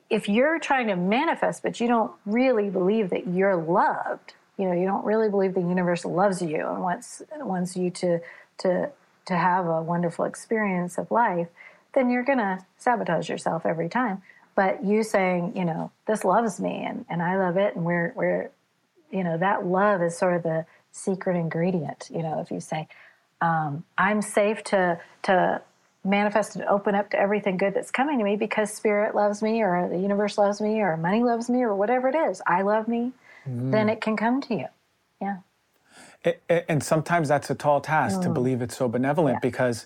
if 0.09 0.29
you're 0.29 0.59
trying 0.59 0.87
to 0.87 0.95
manifest, 0.95 1.63
but 1.63 1.79
you 1.79 1.87
don't 1.87 2.11
really 2.25 2.69
believe 2.69 3.09
that 3.09 3.27
you're 3.27 3.55
loved, 3.55 4.33
you 4.57 4.65
know, 4.65 4.73
you 4.73 4.85
don't 4.85 5.05
really 5.05 5.29
believe 5.29 5.53
the 5.53 5.61
universe 5.61 6.05
loves 6.05 6.41
you 6.41 6.67
and 6.67 6.81
wants 6.81 7.21
wants 7.37 7.75
you 7.75 7.89
to 7.91 8.19
to 8.59 8.89
to 9.25 9.35
have 9.35 9.65
a 9.67 9.81
wonderful 9.81 10.25
experience 10.25 10.97
of 10.97 11.09
life, 11.11 11.47
then 11.93 12.09
you're 12.09 12.23
gonna 12.23 12.65
sabotage 12.77 13.29
yourself 13.29 13.65
every 13.65 13.89
time. 13.89 14.21
But 14.55 14.83
you 14.83 15.03
saying, 15.03 15.53
you 15.55 15.65
know, 15.65 15.91
this 16.07 16.23
loves 16.23 16.59
me 16.59 16.83
and, 16.85 17.05
and 17.09 17.21
I 17.21 17.37
love 17.37 17.57
it 17.57 17.75
and 17.75 17.85
we're 17.85 18.13
we're 18.15 18.51
you 19.11 19.23
know, 19.23 19.37
that 19.37 19.65
love 19.65 20.01
is 20.01 20.17
sort 20.17 20.35
of 20.35 20.43
the 20.43 20.65
secret 20.91 21.35
ingredient. 21.35 22.09
You 22.13 22.23
know, 22.23 22.39
if 22.39 22.49
you 22.49 22.59
say, 22.59 22.87
um, 23.41 23.83
I'm 23.97 24.21
safe 24.21 24.63
to 24.65 24.99
to 25.23 25.61
manifest 26.03 26.55
and 26.55 26.65
open 26.65 26.95
up 26.95 27.11
to 27.11 27.19
everything 27.19 27.57
good 27.57 27.73
that's 27.73 27.91
coming 27.91 28.17
to 28.17 28.23
me 28.23 28.35
because 28.35 28.73
spirit 28.73 29.13
loves 29.13 29.41
me 29.41 29.61
or 29.61 29.87
the 29.87 29.99
universe 29.99 30.37
loves 30.37 30.59
me 30.59 30.81
or 30.81 30.97
money 30.97 31.23
loves 31.23 31.49
me 31.49 31.61
or 31.61 31.75
whatever 31.75 32.09
it 32.09 32.15
is 32.15 32.41
i 32.47 32.61
love 32.63 32.87
me 32.87 33.11
mm. 33.47 33.71
then 33.71 33.87
it 33.87 34.01
can 34.01 34.17
come 34.17 34.41
to 34.41 34.55
you 34.55 34.65
yeah 35.21 35.37
it, 36.23 36.41
it, 36.49 36.65
and 36.67 36.83
sometimes 36.83 37.27
that's 37.27 37.49
a 37.51 37.55
tall 37.55 37.81
task 37.81 38.19
mm. 38.19 38.23
to 38.23 38.29
believe 38.29 38.61
it's 38.61 38.75
so 38.75 38.87
benevolent 38.87 39.35
yeah. 39.35 39.39
because 39.41 39.85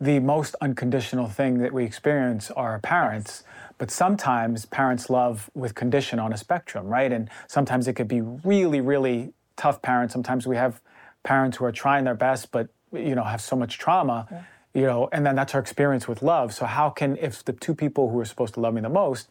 the 0.00 0.20
most 0.20 0.54
unconditional 0.60 1.28
thing 1.28 1.58
that 1.58 1.72
we 1.72 1.84
experience 1.84 2.50
are 2.52 2.70
our 2.72 2.78
parents 2.78 3.42
yes. 3.44 3.74
but 3.78 3.90
sometimes 3.90 4.66
parents 4.66 5.10
love 5.10 5.50
with 5.54 5.74
condition 5.74 6.20
on 6.20 6.32
a 6.32 6.36
spectrum 6.36 6.86
right 6.86 7.10
and 7.10 7.28
sometimes 7.48 7.88
it 7.88 7.94
could 7.94 8.08
be 8.08 8.20
really 8.20 8.80
really 8.80 9.32
tough 9.56 9.82
parents 9.82 10.12
sometimes 10.12 10.46
we 10.46 10.54
have 10.54 10.80
parents 11.24 11.56
who 11.56 11.64
are 11.64 11.72
trying 11.72 12.04
their 12.04 12.14
best 12.14 12.52
but 12.52 12.68
you 12.92 13.16
know 13.16 13.24
have 13.24 13.40
so 13.40 13.56
much 13.56 13.78
trauma 13.78 14.28
yeah 14.30 14.42
you 14.76 14.82
know, 14.82 15.08
and 15.10 15.24
then 15.24 15.34
that's 15.34 15.54
our 15.54 15.60
experience 15.60 16.06
with 16.06 16.22
love. 16.22 16.52
So 16.52 16.66
how 16.66 16.90
can, 16.90 17.16
if 17.16 17.42
the 17.42 17.54
two 17.54 17.74
people 17.74 18.10
who 18.10 18.20
are 18.20 18.26
supposed 18.26 18.52
to 18.54 18.60
love 18.60 18.74
me 18.74 18.82
the 18.82 18.90
most, 18.90 19.30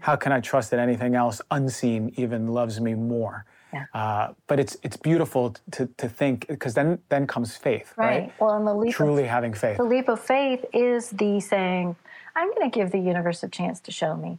how 0.00 0.16
can 0.16 0.32
I 0.32 0.40
trust 0.40 0.70
that 0.70 0.80
anything 0.80 1.14
else 1.14 1.42
unseen 1.50 2.14
even 2.16 2.48
loves 2.48 2.80
me 2.80 2.94
more? 2.94 3.44
Yeah. 3.74 3.84
Uh, 3.92 4.32
but 4.46 4.58
it's 4.58 4.76
it's 4.82 4.96
beautiful 4.96 5.54
to, 5.72 5.86
to 5.98 6.08
think 6.08 6.46
because 6.48 6.72
then 6.72 6.98
then 7.10 7.26
comes 7.26 7.56
faith, 7.56 7.92
right? 7.96 8.06
right? 8.20 8.32
Well, 8.40 8.56
and 8.56 8.66
the 8.66 8.72
leap 8.72 8.94
truly 8.94 9.24
of, 9.24 9.28
having 9.28 9.52
faith. 9.52 9.76
The 9.76 9.84
leap 9.84 10.08
of 10.08 10.20
faith 10.20 10.64
is 10.72 11.10
the 11.10 11.40
saying, 11.40 11.96
"I'm 12.34 12.48
going 12.54 12.70
to 12.70 12.74
give 12.74 12.92
the 12.92 13.00
universe 13.00 13.42
a 13.42 13.48
chance 13.48 13.80
to 13.80 13.90
show 13.90 14.16
me." 14.16 14.38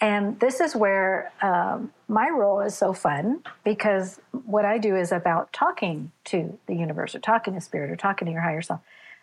And 0.00 0.38
this 0.38 0.60
is 0.60 0.76
where 0.76 1.32
um, 1.42 1.92
my 2.06 2.28
role 2.28 2.60
is 2.60 2.74
so 2.76 2.92
fun 2.92 3.42
because 3.64 4.20
what 4.46 4.64
I 4.64 4.78
do 4.78 4.94
is 4.94 5.10
about 5.10 5.52
talking 5.52 6.12
to 6.26 6.56
the 6.66 6.74
universe 6.74 7.16
or 7.16 7.18
talking 7.18 7.54
to 7.54 7.60
spirit 7.60 7.90
or 7.90 7.96
talking 7.96 8.26
to 8.26 8.32
your 8.32 8.42
higher 8.42 8.62
self 8.62 8.80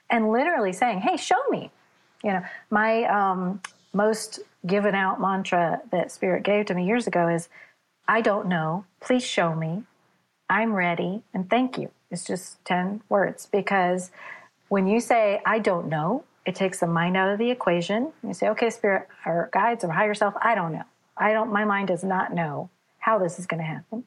and 0.09 0.31
literally 0.31 0.73
saying, 0.73 0.99
"Hey, 1.01 1.17
show 1.17 1.41
me." 1.49 1.71
You 2.23 2.33
know, 2.33 2.43
my 2.69 3.03
um, 3.03 3.61
most 3.93 4.39
given 4.65 4.95
out 4.95 5.21
mantra 5.21 5.81
that 5.91 6.11
Spirit 6.11 6.43
gave 6.43 6.65
to 6.67 6.73
me 6.73 6.85
years 6.85 7.07
ago 7.07 7.27
is, 7.27 7.49
"I 8.07 8.21
don't 8.21 8.47
know. 8.47 8.85
Please 8.99 9.23
show 9.23 9.55
me. 9.55 9.83
I'm 10.49 10.73
ready, 10.73 11.23
and 11.33 11.49
thank 11.49 11.77
you." 11.77 11.91
It's 12.11 12.23
just 12.23 12.63
ten 12.65 13.01
words 13.09 13.45
because 13.45 14.11
when 14.69 14.87
you 14.87 14.99
say, 14.99 15.41
"I 15.45 15.59
don't 15.59 15.87
know," 15.87 16.23
it 16.45 16.55
takes 16.55 16.79
the 16.79 16.87
mind 16.87 17.17
out 17.17 17.29
of 17.29 17.39
the 17.39 17.51
equation. 17.51 18.13
You 18.23 18.33
say, 18.33 18.49
"Okay, 18.49 18.69
Spirit, 18.69 19.07
or 19.25 19.49
guides, 19.51 19.83
or 19.83 19.91
higher 19.91 20.13
self, 20.13 20.35
I 20.41 20.55
don't 20.55 20.71
know. 20.71 20.85
I 21.17 21.33
don't. 21.33 21.51
My 21.51 21.65
mind 21.65 21.87
does 21.87 22.03
not 22.03 22.33
know 22.33 22.69
how 22.99 23.17
this 23.17 23.39
is 23.39 23.45
going 23.47 23.59
to 23.59 23.67
happen." 23.67 24.05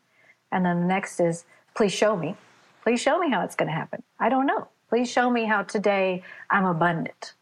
And 0.51 0.64
then 0.64 0.80
the 0.80 0.86
next 0.86 1.20
is, 1.20 1.44
"Please 1.74 1.92
show 1.92 2.16
me. 2.16 2.36
Please 2.82 3.01
show 3.01 3.18
me 3.18 3.30
how 3.30 3.42
it's 3.42 3.57
going 3.57 3.68
to 3.68 3.74
happen. 3.74 4.03
I 4.18 4.28
don't 4.28 4.46
know." 4.46 4.68
Please 4.89 5.11
show 5.11 5.30
me 5.30 5.45
how 5.45 5.62
today 5.62 6.22
I'm 6.51 6.64
abundant. 6.64 7.34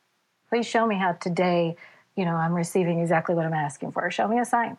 Please 0.49 0.67
show 0.67 0.87
me 0.87 0.97
how 0.97 1.13
today, 1.13 1.77
you 2.17 2.25
know, 2.25 2.35
I'm 2.35 2.55
receiving 2.55 3.01
exactly 3.01 3.35
what 3.35 3.47
I'm 3.47 3.55
asking 3.55 3.93
for. 3.93 4.11
Show 4.11 4.27
me 4.27 4.39
a 4.39 4.45
sign. 4.45 4.77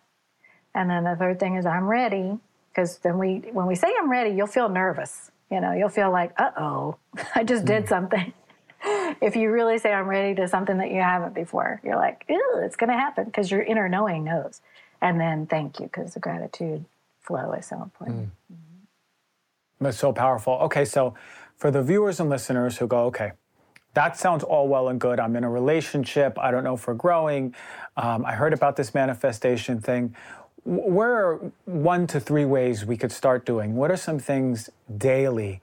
And 0.76 0.90
then 0.90 1.06
the 1.06 1.16
third 1.16 1.40
thing 1.40 1.56
is 1.56 1.66
I'm 1.66 1.88
ready 1.88 2.38
because 2.70 2.98
then 3.00 3.18
we 3.18 3.38
when 3.52 3.68
we 3.68 3.76
say 3.76 3.88
I'm 3.98 4.12
ready, 4.12 4.32
you'll 4.32 4.48
feel 4.48 4.70
nervous. 4.70 5.32
You 5.50 5.62
know, 5.62 5.72
you'll 5.72 5.90
feel 5.90 6.12
like, 6.12 6.34
"Uh-oh, 6.38 6.98
I 7.36 7.44
just 7.44 7.66
did 7.66 7.84
hmm. 7.84 7.88
something." 7.88 8.34
if 9.22 9.36
you 9.36 9.50
really 9.52 9.80
say 9.80 9.92
I'm 9.92 10.08
ready 10.08 10.36
to 10.36 10.48
something 10.48 10.78
that 10.78 10.92
you 10.92 11.02
haven't 11.02 11.34
before, 11.34 11.82
you're 11.84 11.96
like, 11.96 12.26
"Ew, 12.30 12.62
it's 12.64 12.76
going 12.76 12.90
to 12.90 12.98
happen" 12.98 13.26
because 13.26 13.50
your 13.50 13.62
inner 13.62 13.90
knowing 13.90 14.26
knows. 14.26 14.62
And 15.02 15.20
then 15.20 15.48
thank 15.48 15.80
you 15.80 15.86
because 15.86 16.14
the 16.14 16.20
gratitude 16.20 16.86
flow 17.22 17.54
is 17.54 17.66
so 17.66 17.82
important. 17.82 18.30
Mm. 18.52 18.58
That's 19.80 19.98
so 19.98 20.12
powerful. 20.12 20.54
Okay, 20.54 20.86
so 20.86 21.14
for 21.58 21.72
the 21.72 21.82
viewers 21.82 22.20
and 22.20 22.30
listeners 22.30 22.78
who 22.78 22.88
go, 22.88 23.06
okay, 23.06 23.32
that 23.94 24.16
sounds 24.16 24.44
all 24.44 24.68
well 24.68 24.90
and 24.90 25.00
good. 25.00 25.20
I'm 25.20 25.36
in 25.36 25.44
a 25.44 25.50
relationship. 25.50 26.38
I 26.38 26.52
don't 26.52 26.64
know 26.64 26.76
if 26.76 26.88
we're 26.88 26.94
growing. 26.94 27.56
Um, 27.98 28.24
I 28.26 28.34
heard 28.34 28.54
about 28.54 28.76
this 28.76 28.94
manifestation 28.94 29.82
thing. 29.82 30.16
Where 30.64 31.16
are 31.16 31.52
one 31.66 32.06
to 32.08 32.20
three 32.20 32.46
ways 32.46 32.86
we 32.86 32.96
could 32.96 33.12
start 33.12 33.46
doing? 33.46 33.76
What 33.76 33.90
are 33.90 33.98
some 33.98 34.20
things 34.20 34.70
daily 34.98 35.62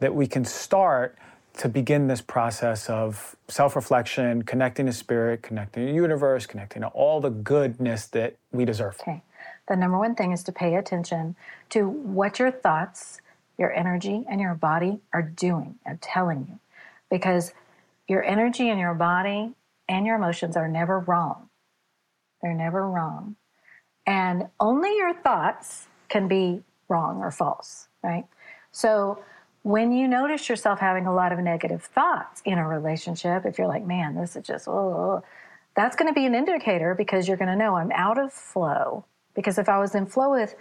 that 0.00 0.14
we 0.14 0.26
can 0.26 0.44
start 0.44 1.16
to 1.58 1.68
begin 1.68 2.08
this 2.08 2.20
process 2.20 2.90
of 2.90 3.36
self 3.48 3.76
reflection, 3.76 4.42
connecting 4.42 4.86
to 4.86 4.92
spirit, 4.92 5.42
connecting 5.42 5.86
to 5.86 5.92
the 5.92 5.96
universe, 5.96 6.44
connecting 6.44 6.82
to 6.82 6.88
all 6.88 7.20
the 7.20 7.30
goodness 7.30 8.06
that 8.08 8.36
we 8.50 8.64
deserve? 8.64 8.96
Okay. 9.00 9.22
The 9.68 9.76
number 9.76 9.98
one 9.98 10.14
thing 10.14 10.32
is 10.32 10.42
to 10.44 10.52
pay 10.52 10.74
attention 10.74 11.36
to 11.70 11.88
what 11.88 12.38
your 12.38 12.50
thoughts 12.50 13.20
your 13.58 13.72
energy 13.72 14.24
and 14.28 14.40
your 14.40 14.54
body 14.54 15.00
are 15.12 15.22
doing 15.22 15.76
and 15.84 16.00
telling 16.00 16.46
you. 16.48 16.58
Because 17.10 17.52
your 18.08 18.22
energy 18.24 18.68
and 18.68 18.78
your 18.78 18.94
body 18.94 19.54
and 19.88 20.06
your 20.06 20.16
emotions 20.16 20.56
are 20.56 20.68
never 20.68 21.00
wrong. 21.00 21.48
They're 22.42 22.54
never 22.54 22.88
wrong. 22.88 23.36
And 24.06 24.48
only 24.60 24.96
your 24.96 25.14
thoughts 25.14 25.86
can 26.08 26.28
be 26.28 26.62
wrong 26.88 27.18
or 27.18 27.30
false, 27.30 27.88
right? 28.02 28.24
So 28.70 29.22
when 29.62 29.90
you 29.90 30.06
notice 30.06 30.48
yourself 30.48 30.78
having 30.78 31.06
a 31.06 31.14
lot 31.14 31.32
of 31.32 31.40
negative 31.40 31.82
thoughts 31.82 32.42
in 32.44 32.58
a 32.58 32.68
relationship, 32.68 33.44
if 33.44 33.58
you're 33.58 33.66
like, 33.66 33.84
man, 33.84 34.14
this 34.14 34.36
is 34.36 34.46
just, 34.46 34.68
oh, 34.68 34.72
oh, 34.72 34.76
oh 34.76 35.24
that's 35.74 35.96
going 35.96 36.08
to 36.08 36.14
be 36.14 36.24
an 36.24 36.34
indicator 36.34 36.94
because 36.94 37.28
you're 37.28 37.36
going 37.36 37.50
to 37.50 37.56
know 37.56 37.76
I'm 37.76 37.92
out 37.92 38.18
of 38.18 38.32
flow. 38.32 39.04
Because 39.34 39.58
if 39.58 39.68
I 39.68 39.78
was 39.78 39.94
in 39.94 40.06
flow 40.06 40.30
with 40.30 40.54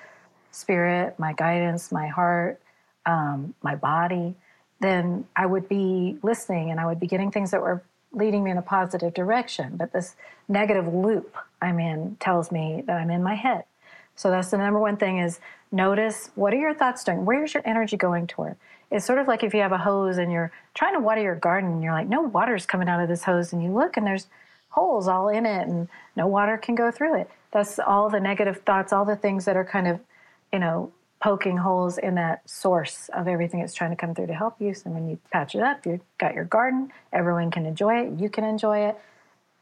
spirit, 0.51 1.17
my 1.19 1.33
guidance, 1.33 1.91
my 1.91 2.07
heart, 2.07 2.59
um, 3.05 3.53
my 3.61 3.75
body, 3.75 4.35
then 4.79 5.25
I 5.35 5.45
would 5.45 5.69
be 5.69 6.17
listening 6.21 6.71
and 6.71 6.79
I 6.79 6.85
would 6.85 6.99
be 6.99 7.07
getting 7.07 7.31
things 7.31 7.51
that 7.51 7.61
were 7.61 7.83
leading 8.11 8.43
me 8.43 8.51
in 8.51 8.57
a 8.57 8.61
positive 8.61 9.13
direction. 9.13 9.75
But 9.77 9.93
this 9.93 10.15
negative 10.47 10.87
loop 10.87 11.35
I'm 11.61 11.79
in 11.79 12.17
tells 12.19 12.51
me 12.51 12.83
that 12.85 12.97
I'm 12.97 13.09
in 13.09 13.23
my 13.23 13.35
head. 13.35 13.65
So 14.15 14.29
that's 14.29 14.51
the 14.51 14.57
number 14.57 14.79
one 14.79 14.97
thing 14.97 15.19
is 15.19 15.39
notice 15.71 16.31
what 16.35 16.53
are 16.53 16.57
your 16.57 16.73
thoughts 16.73 17.03
doing? 17.03 17.25
Where's 17.25 17.53
your 17.53 17.63
energy 17.65 17.97
going 17.97 18.27
toward? 18.27 18.55
It's 18.91 19.05
sort 19.05 19.19
of 19.19 19.27
like 19.27 19.43
if 19.43 19.53
you 19.53 19.61
have 19.61 19.71
a 19.71 19.77
hose 19.77 20.17
and 20.17 20.31
you're 20.31 20.51
trying 20.73 20.93
to 20.93 20.99
water 20.99 21.21
your 21.21 21.35
garden 21.35 21.71
and 21.71 21.83
you're 21.83 21.91
like, 21.91 22.07
no 22.07 22.21
water's 22.21 22.65
coming 22.65 22.87
out 22.87 23.01
of 23.01 23.09
this 23.09 23.23
hose, 23.23 23.51
and 23.51 23.61
you 23.63 23.71
look 23.71 23.97
and 23.97 24.05
there's 24.05 24.27
holes 24.69 25.07
all 25.07 25.29
in 25.29 25.45
it 25.45 25.67
and 25.67 25.87
no 26.15 26.27
water 26.27 26.57
can 26.57 26.75
go 26.75 26.91
through 26.91 27.19
it. 27.19 27.29
That's 27.51 27.79
all 27.79 28.09
the 28.09 28.19
negative 28.19 28.61
thoughts, 28.65 28.93
all 28.93 29.05
the 29.05 29.15
things 29.15 29.45
that 29.45 29.55
are 29.55 29.65
kind 29.65 29.87
of, 29.87 29.99
you 30.53 30.59
know, 30.59 30.91
poking 31.25 31.57
holes 31.57 31.97
in 31.97 32.13
that 32.13 32.47
source 32.47 33.09
of 33.11 33.27
everything 33.27 33.59
that's 33.59 33.73
trying 33.73 33.89
to 33.89 33.95
come 33.95 34.13
through 34.13 34.27
to 34.27 34.33
help 34.35 34.61
you. 34.61 34.75
So 34.75 34.91
when 34.91 35.09
you 35.09 35.17
patch 35.31 35.55
it 35.55 35.61
up, 35.63 35.83
you've 35.83 36.01
got 36.19 36.35
your 36.35 36.43
garden, 36.43 36.91
everyone 37.11 37.49
can 37.49 37.65
enjoy 37.65 38.01
it, 38.01 38.19
you 38.19 38.29
can 38.29 38.43
enjoy 38.43 38.89
it. 38.89 38.99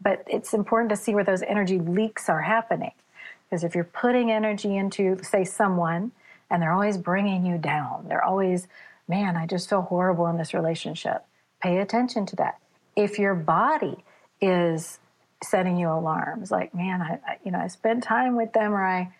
But 0.01 0.25
it's 0.27 0.53
important 0.53 0.89
to 0.89 0.97
see 0.97 1.15
where 1.15 1.23
those 1.23 1.41
energy 1.41 1.79
leaks 1.79 2.27
are 2.27 2.41
happening. 2.41 2.91
Because 3.45 3.63
if 3.63 3.75
you're 3.75 3.85
putting 3.85 4.29
energy 4.29 4.75
into, 4.75 5.17
say, 5.23 5.45
someone, 5.45 6.11
and 6.49 6.61
they're 6.61 6.73
always 6.73 6.97
bringing 6.97 7.45
you 7.45 7.57
down, 7.57 8.07
they're 8.09 8.25
always, 8.25 8.67
man, 9.07 9.37
I 9.37 9.47
just 9.47 9.69
feel 9.69 9.83
horrible 9.83 10.27
in 10.27 10.37
this 10.37 10.53
relationship. 10.53 11.23
Pay 11.61 11.77
attention 11.77 12.25
to 12.25 12.35
that. 12.35 12.59
If 12.97 13.17
your 13.17 13.35
body 13.35 14.03
is 14.41 14.99
setting 15.41 15.77
you 15.77 15.87
alarms, 15.87 16.51
like, 16.51 16.75
man, 16.75 17.01
I, 17.01 17.19
I 17.25 17.37
you 17.45 17.51
know, 17.51 17.59
I 17.59 17.67
spend 17.67 18.03
time 18.03 18.35
with 18.35 18.51
them, 18.51 18.73
or 18.73 18.83
I, 18.83 19.13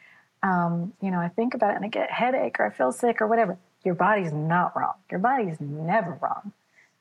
um, 0.44 0.94
you 1.02 1.10
know, 1.10 1.20
I 1.20 1.30
think 1.30 1.54
about 1.54 1.72
it 1.72 1.78
and 1.78 1.86
I 1.86 1.88
get 1.88 2.10
a 2.10 2.14
headache 2.14 2.60
or 2.60 2.66
I 2.66 2.70
feel 2.70 2.92
sick 2.92 3.22
or 3.22 3.28
whatever. 3.28 3.58
Your 3.84 3.96
body's 3.96 4.32
not 4.32 4.76
wrong. 4.76 4.94
Your 5.10 5.20
body's 5.20 5.60
never 5.60 6.20
wrong. 6.22 6.52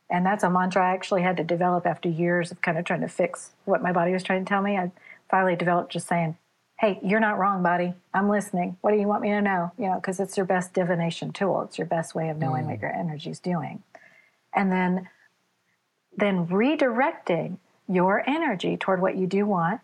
And 0.09 0.25
that's 0.25 0.43
a 0.43 0.49
mantra 0.49 0.89
I 0.89 0.93
actually 0.93 1.21
had 1.23 1.37
to 1.37 1.43
develop 1.43 1.85
after 1.85 2.07
years 2.07 2.51
of 2.51 2.61
kind 2.61 2.77
of 2.77 2.85
trying 2.85 3.01
to 3.01 3.07
fix 3.07 3.51
what 3.65 3.81
my 3.81 3.91
body 3.91 4.13
was 4.13 4.23
trying 4.23 4.45
to 4.45 4.49
tell 4.49 4.61
me. 4.61 4.77
I 4.77 4.91
finally 5.29 5.55
developed 5.55 5.91
just 5.91 6.07
saying, 6.07 6.37
hey, 6.79 6.99
you're 7.03 7.19
not 7.19 7.37
wrong, 7.37 7.63
body. 7.63 7.93
I'm 8.13 8.29
listening. 8.29 8.77
What 8.81 8.91
do 8.91 8.97
you 8.97 9.07
want 9.07 9.21
me 9.21 9.29
to 9.29 9.41
know? 9.41 9.71
You 9.77 9.87
know, 9.87 9.95
because 9.95 10.19
it's 10.19 10.37
your 10.37 10.45
best 10.45 10.73
divination 10.73 11.31
tool. 11.31 11.61
It's 11.61 11.77
your 11.77 11.87
best 11.87 12.15
way 12.15 12.29
of 12.29 12.37
knowing 12.37 12.65
mm. 12.65 12.71
what 12.71 12.81
your 12.81 12.93
energy's 12.93 13.39
doing. 13.39 13.83
And 14.53 14.71
then, 14.71 15.09
then 16.15 16.47
redirecting 16.47 17.57
your 17.87 18.27
energy 18.29 18.77
toward 18.77 19.01
what 19.01 19.15
you 19.15 19.27
do 19.27 19.45
want 19.45 19.81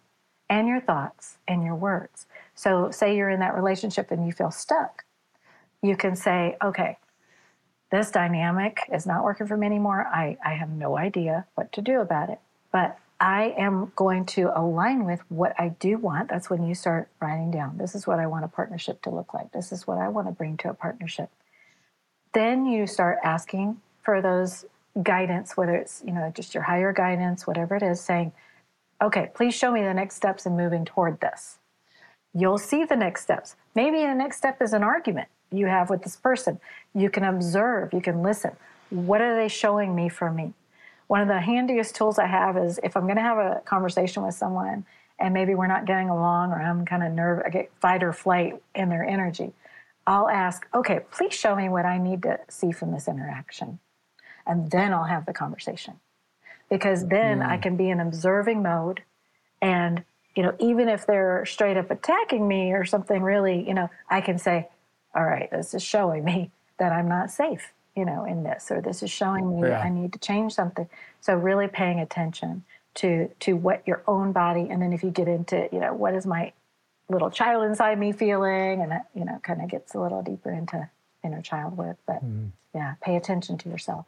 and 0.49 0.68
your 0.68 0.82
thoughts 0.82 1.38
and 1.47 1.64
your 1.64 1.76
words. 1.76 2.26
So, 2.60 2.91
say 2.91 3.16
you're 3.16 3.30
in 3.30 3.39
that 3.39 3.55
relationship 3.55 4.12
and 4.12 4.28
you 4.28 4.34
feel 4.34 4.51
stuck, 4.51 5.05
you 5.82 5.95
can 5.95 6.18
say, 6.18 6.57
okay, 6.62 6.97
this 7.89 8.12
dynamic 8.12 8.80
is 8.91 9.05
not 9.05 9.24
working 9.24 9.47
for 9.47 9.55
me 9.55 9.66
anymore. 9.66 10.05
I, 10.05 10.38
I 10.43 10.55
have 10.55 10.70
no 10.70 10.97
idea 10.97 11.45
what 11.55 11.72
to 11.72 11.82
do 11.82 12.01
about 12.01 12.30
it. 12.30 12.39
But 12.74 12.99
I 13.18 13.55
am 13.57 13.93
going 13.95 14.26
to 14.36 14.51
align 14.53 15.05
with 15.05 15.22
what 15.30 15.57
I 15.57 15.70
do 15.70 15.99
want. 15.99 16.28
That's 16.28 16.49
when 16.49 16.68
you 16.68 16.76
start 16.76 17.07
writing 17.22 17.49
down 17.49 17.78
this 17.78 17.95
is 17.95 18.05
what 18.05 18.20
I 18.20 18.28
want 18.28 18.43
a 18.43 18.49
partnership 18.49 19.01
to 19.03 19.10
look 19.10 19.34
like. 19.34 19.53
This 19.53 19.72
is 19.72 19.88
what 19.88 19.97
I 19.97 20.10
want 20.10 20.28
to 20.28 20.34
bring 20.34 20.57
to 20.57 20.70
a 20.70 20.74
partnership. 20.74 21.30
Then 22.34 22.66
you 22.66 22.88
start 22.88 23.20
asking 23.24 23.80
for 24.01 24.22
those 24.22 24.66
guidance, 25.01 25.55
whether 25.55 25.76
it's, 25.76 26.03
you 26.05 26.12
know, 26.12 26.30
just 26.36 26.53
your 26.53 26.64
higher 26.64 26.91
guidance, 26.91 27.47
whatever 27.47 27.78
it 27.78 27.84
is, 27.84 28.01
saying, 28.01 28.34
okay, 29.01 29.32
please 29.34 29.55
show 29.55 29.72
me 29.72 29.82
the 29.82 29.93
next 29.93 30.16
steps 30.16 30.45
in 30.45 30.57
moving 30.57 30.84
toward 30.84 31.22
this 31.22 31.59
you'll 32.34 32.57
see 32.57 32.86
the 32.86 32.95
next 32.95 33.23
steps. 33.23 33.55
Maybe 33.75 33.99
the 33.99 34.13
next 34.13 34.38
step 34.38 34.61
is 34.61 34.73
an 34.73 34.84
argument 34.84 35.27
you 35.51 35.65
have 35.65 35.89
with 35.89 36.03
this 36.03 36.15
person. 36.15 36.59
You 36.93 37.09
can 37.09 37.23
observe, 37.23 37.93
you 37.93 38.01
can 38.01 38.21
listen. 38.21 38.51
What 38.89 39.21
are 39.21 39.36
they 39.36 39.47
showing 39.47 39.95
me 39.95 40.09
for 40.09 40.32
me? 40.32 40.53
One 41.07 41.21
of 41.21 41.27
the 41.27 41.41
handiest 41.41 41.95
tools 41.95 42.19
I 42.19 42.27
have 42.27 42.55
is 42.57 42.80
if 42.84 42.95
I'm 42.95 43.03
going 43.03 43.15
to 43.15 43.21
have 43.21 43.38
a 43.38 43.61
conversation 43.65 44.23
with 44.23 44.36
someone 44.36 44.86
and 45.19 45.34
maybe 45.34 45.55
we're 45.55 45.67
not 45.67 45.86
getting 45.86 46.09
along 46.09 46.51
or 46.51 46.61
I'm 46.61 46.86
kind 46.86 47.03
of 47.03 47.11
nervous, 47.11 47.43
I 47.45 47.49
get 47.49 47.71
fight 47.82 48.03
or 48.03 48.13
flight 48.13 48.61
in 48.75 48.89
their 48.89 49.03
energy, 49.03 49.53
I'll 50.05 50.30
ask, 50.30 50.67
okay, 50.73 51.01
please 51.11 51.34
show 51.34 51.55
me 51.55 51.67
what 51.69 51.86
I 51.86 51.97
need 51.97 52.23
to 52.23 52.39
see 52.47 52.71
from 52.71 52.91
this 52.91 53.07
interaction. 53.07 53.80
And 54.45 54.69
then 54.71 54.93
I'll 54.93 55.03
have 55.03 55.25
the 55.25 55.34
conversation. 55.34 55.99
Because 56.69 57.07
then 57.07 57.39
mm. 57.39 57.47
I 57.47 57.57
can 57.57 57.75
be 57.75 57.89
in 57.89 57.99
observing 57.99 58.61
mode 58.61 59.01
and 59.61 60.03
you 60.39 60.45
know, 60.45 60.55
even 60.57 60.87
if 60.87 61.05
they're 61.05 61.45
straight 61.45 61.75
up 61.75 61.91
attacking 61.91 62.47
me 62.47 62.71
or 62.71 62.85
something 62.85 63.21
really, 63.21 63.67
you 63.67 63.73
know, 63.73 63.89
I 64.09 64.21
can 64.21 64.39
say, 64.39 64.69
all 65.13 65.25
right, 65.25 65.51
this 65.51 65.73
is 65.73 65.83
showing 65.83 66.23
me 66.23 66.49
that 66.77 66.93
I'm 66.93 67.09
not 67.09 67.29
safe, 67.29 67.73
you 67.93 68.05
know, 68.05 68.23
in 68.23 68.43
this, 68.43 68.71
or 68.71 68.79
this 68.79 69.03
is 69.03 69.11
showing 69.11 69.59
me 69.59 69.67
yeah. 69.67 69.81
I 69.81 69.89
need 69.89 70.13
to 70.13 70.19
change 70.19 70.53
something. 70.53 70.87
So 71.19 71.35
really 71.35 71.67
paying 71.67 71.99
attention 71.99 72.63
to 72.93 73.27
to 73.41 73.57
what 73.57 73.85
your 73.85 74.01
own 74.07 74.31
body, 74.31 74.69
and 74.69 74.81
then 74.81 74.93
if 74.93 75.03
you 75.03 75.09
get 75.09 75.28
into, 75.28 75.67
you 75.74 75.82
know, 75.82 75.93
what 75.93 76.13
is 76.13 76.25
my 76.25 76.53
little 77.09 77.29
child 77.29 77.66
inside 77.66 77.99
me 77.99 78.13
feeling, 78.13 78.82
and 78.82 78.91
that, 78.91 79.09
you 79.13 79.25
know, 79.25 79.41
kind 79.43 79.61
of 79.61 79.70
gets 79.70 79.93
a 79.93 79.99
little 79.99 80.21
deeper 80.21 80.51
into 80.51 80.89
inner 81.21 81.41
child 81.41 81.75
work. 81.75 81.97
But 82.07 82.24
mm. 82.24 82.51
yeah, 82.74 82.93
pay 83.01 83.17
attention 83.17 83.57
to 83.57 83.67
yourself. 83.67 84.05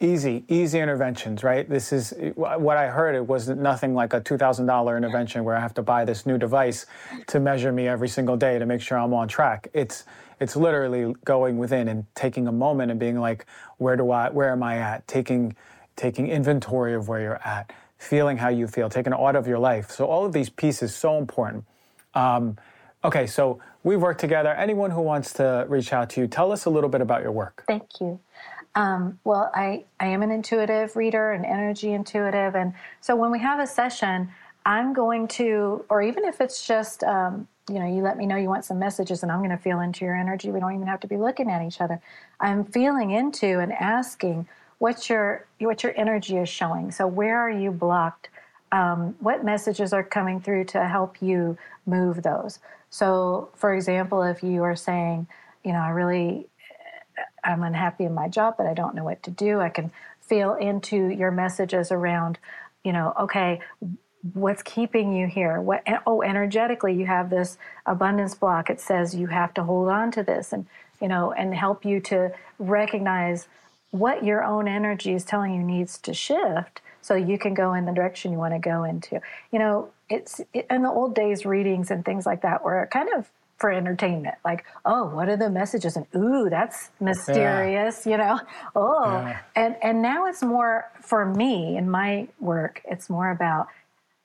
Easy, 0.00 0.44
easy 0.46 0.78
interventions, 0.78 1.42
right? 1.42 1.68
This 1.68 1.92
is 1.92 2.14
what 2.36 2.76
I 2.76 2.86
heard. 2.86 3.16
It 3.16 3.26
was 3.26 3.48
nothing 3.48 3.94
like 3.94 4.14
a 4.14 4.20
$2,000 4.20 4.96
intervention 4.96 5.42
where 5.42 5.56
I 5.56 5.60
have 5.60 5.74
to 5.74 5.82
buy 5.82 6.04
this 6.04 6.24
new 6.24 6.38
device 6.38 6.86
to 7.26 7.40
measure 7.40 7.72
me 7.72 7.88
every 7.88 8.08
single 8.08 8.36
day 8.36 8.60
to 8.60 8.66
make 8.66 8.80
sure 8.80 8.96
I'm 8.96 9.12
on 9.12 9.26
track. 9.26 9.68
It's 9.72 10.04
it's 10.40 10.54
literally 10.54 11.14
going 11.24 11.58
within 11.58 11.88
and 11.88 12.06
taking 12.14 12.46
a 12.46 12.52
moment 12.52 12.92
and 12.92 13.00
being 13.00 13.18
like, 13.18 13.44
where 13.78 13.96
do 13.96 14.12
I, 14.12 14.30
where 14.30 14.52
am 14.52 14.62
I 14.62 14.78
at? 14.78 15.06
Taking 15.08 15.56
taking 15.96 16.28
inventory 16.28 16.94
of 16.94 17.08
where 17.08 17.20
you're 17.20 17.42
at, 17.44 17.72
feeling 17.98 18.36
how 18.36 18.48
you 18.48 18.68
feel, 18.68 18.88
taking 18.88 19.12
an 19.12 19.18
audit 19.18 19.40
of 19.40 19.48
your 19.48 19.58
life. 19.58 19.90
So 19.90 20.06
all 20.06 20.24
of 20.24 20.32
these 20.32 20.48
pieces 20.48 20.94
so 20.94 21.18
important. 21.18 21.64
Um, 22.14 22.56
okay, 23.02 23.26
so 23.26 23.58
we've 23.82 24.00
worked 24.00 24.20
together. 24.20 24.50
Anyone 24.50 24.92
who 24.92 25.00
wants 25.00 25.32
to 25.34 25.66
reach 25.68 25.92
out 25.92 26.08
to 26.10 26.20
you, 26.20 26.28
tell 26.28 26.52
us 26.52 26.66
a 26.66 26.70
little 26.70 26.88
bit 26.88 27.00
about 27.00 27.22
your 27.22 27.32
work. 27.32 27.64
Thank 27.66 28.00
you. 28.00 28.20
Um, 28.78 29.18
well, 29.24 29.50
I, 29.56 29.84
I 29.98 30.06
am 30.06 30.22
an 30.22 30.30
intuitive 30.30 30.94
reader, 30.94 31.32
an 31.32 31.44
energy 31.44 31.92
intuitive. 31.92 32.54
And 32.54 32.74
so 33.00 33.16
when 33.16 33.32
we 33.32 33.40
have 33.40 33.58
a 33.58 33.66
session, 33.66 34.30
I'm 34.64 34.92
going 34.92 35.26
to, 35.28 35.84
or 35.90 36.00
even 36.00 36.24
if 36.24 36.40
it's 36.40 36.64
just, 36.64 37.02
um, 37.02 37.48
you 37.68 37.80
know, 37.80 37.86
you 37.92 38.02
let 38.02 38.16
me 38.16 38.24
know 38.24 38.36
you 38.36 38.48
want 38.48 38.64
some 38.64 38.78
messages 38.78 39.24
and 39.24 39.32
I'm 39.32 39.40
going 39.40 39.50
to 39.50 39.56
feel 39.56 39.80
into 39.80 40.04
your 40.04 40.14
energy. 40.14 40.52
We 40.52 40.60
don't 40.60 40.76
even 40.76 40.86
have 40.86 41.00
to 41.00 41.08
be 41.08 41.16
looking 41.16 41.50
at 41.50 41.60
each 41.60 41.80
other. 41.80 42.00
I'm 42.38 42.64
feeling 42.64 43.10
into 43.10 43.58
and 43.58 43.72
asking 43.72 44.46
what 44.78 45.10
your 45.10 45.44
what 45.58 45.82
your 45.82 45.92
energy 45.96 46.36
is 46.36 46.48
showing. 46.48 46.92
So 46.92 47.04
where 47.04 47.36
are 47.36 47.50
you 47.50 47.72
blocked? 47.72 48.28
Um, 48.70 49.16
what 49.18 49.44
messages 49.44 49.92
are 49.92 50.04
coming 50.04 50.40
through 50.40 50.66
to 50.66 50.86
help 50.86 51.20
you 51.20 51.58
move 51.84 52.22
those? 52.22 52.60
So, 52.90 53.48
for 53.56 53.74
example, 53.74 54.22
if 54.22 54.44
you 54.44 54.62
are 54.62 54.76
saying, 54.76 55.26
you 55.64 55.72
know, 55.72 55.80
I 55.80 55.88
really 55.88 56.46
I'm 57.48 57.62
unhappy 57.62 58.04
in 58.04 58.14
my 58.14 58.28
job, 58.28 58.54
but 58.56 58.66
I 58.66 58.74
don't 58.74 58.94
know 58.94 59.04
what 59.04 59.22
to 59.24 59.30
do. 59.30 59.60
I 59.60 59.70
can 59.70 59.90
feel 60.20 60.54
into 60.54 61.08
your 61.08 61.30
messages 61.30 61.90
around, 61.90 62.38
you 62.84 62.92
know, 62.92 63.14
okay, 63.18 63.60
what's 64.34 64.62
keeping 64.62 65.12
you 65.12 65.26
here? 65.26 65.60
What 65.60 65.82
oh, 66.06 66.22
energetically 66.22 66.94
you 66.94 67.06
have 67.06 67.30
this 67.30 67.56
abundance 67.86 68.34
block. 68.34 68.68
It 68.68 68.80
says 68.80 69.14
you 69.14 69.28
have 69.28 69.54
to 69.54 69.64
hold 69.64 69.88
on 69.88 70.10
to 70.12 70.22
this 70.22 70.52
and 70.52 70.66
you 71.00 71.08
know, 71.08 71.32
and 71.32 71.54
help 71.54 71.84
you 71.84 72.00
to 72.00 72.32
recognize 72.58 73.48
what 73.90 74.24
your 74.24 74.44
own 74.44 74.68
energy 74.68 75.14
is 75.14 75.24
telling 75.24 75.54
you 75.54 75.62
needs 75.62 75.98
to 75.98 76.12
shift 76.12 76.80
so 77.00 77.14
you 77.14 77.38
can 77.38 77.54
go 77.54 77.72
in 77.72 77.86
the 77.86 77.92
direction 77.92 78.32
you 78.32 78.38
want 78.38 78.54
to 78.54 78.58
go 78.58 78.84
into. 78.84 79.20
You 79.50 79.58
know, 79.58 79.90
it's 80.10 80.40
in 80.52 80.82
the 80.82 80.90
old 80.90 81.14
days 81.14 81.46
readings 81.46 81.90
and 81.90 82.04
things 82.04 82.26
like 82.26 82.42
that 82.42 82.64
were 82.64 82.88
kind 82.92 83.08
of 83.16 83.30
for 83.58 83.70
entertainment. 83.70 84.36
Like, 84.44 84.64
oh, 84.84 85.06
what 85.06 85.28
are 85.28 85.36
the 85.36 85.50
messages? 85.50 85.96
And 85.96 86.06
ooh, 86.16 86.48
that's 86.48 86.90
mysterious, 87.00 88.06
yeah. 88.06 88.12
you 88.12 88.18
know. 88.18 88.40
Oh, 88.74 89.10
yeah. 89.10 89.40
and 89.56 89.76
and 89.82 90.00
now 90.00 90.26
it's 90.26 90.42
more 90.42 90.90
for 91.00 91.26
me 91.26 91.76
in 91.76 91.90
my 91.90 92.28
work. 92.40 92.80
It's 92.84 93.10
more 93.10 93.30
about 93.30 93.68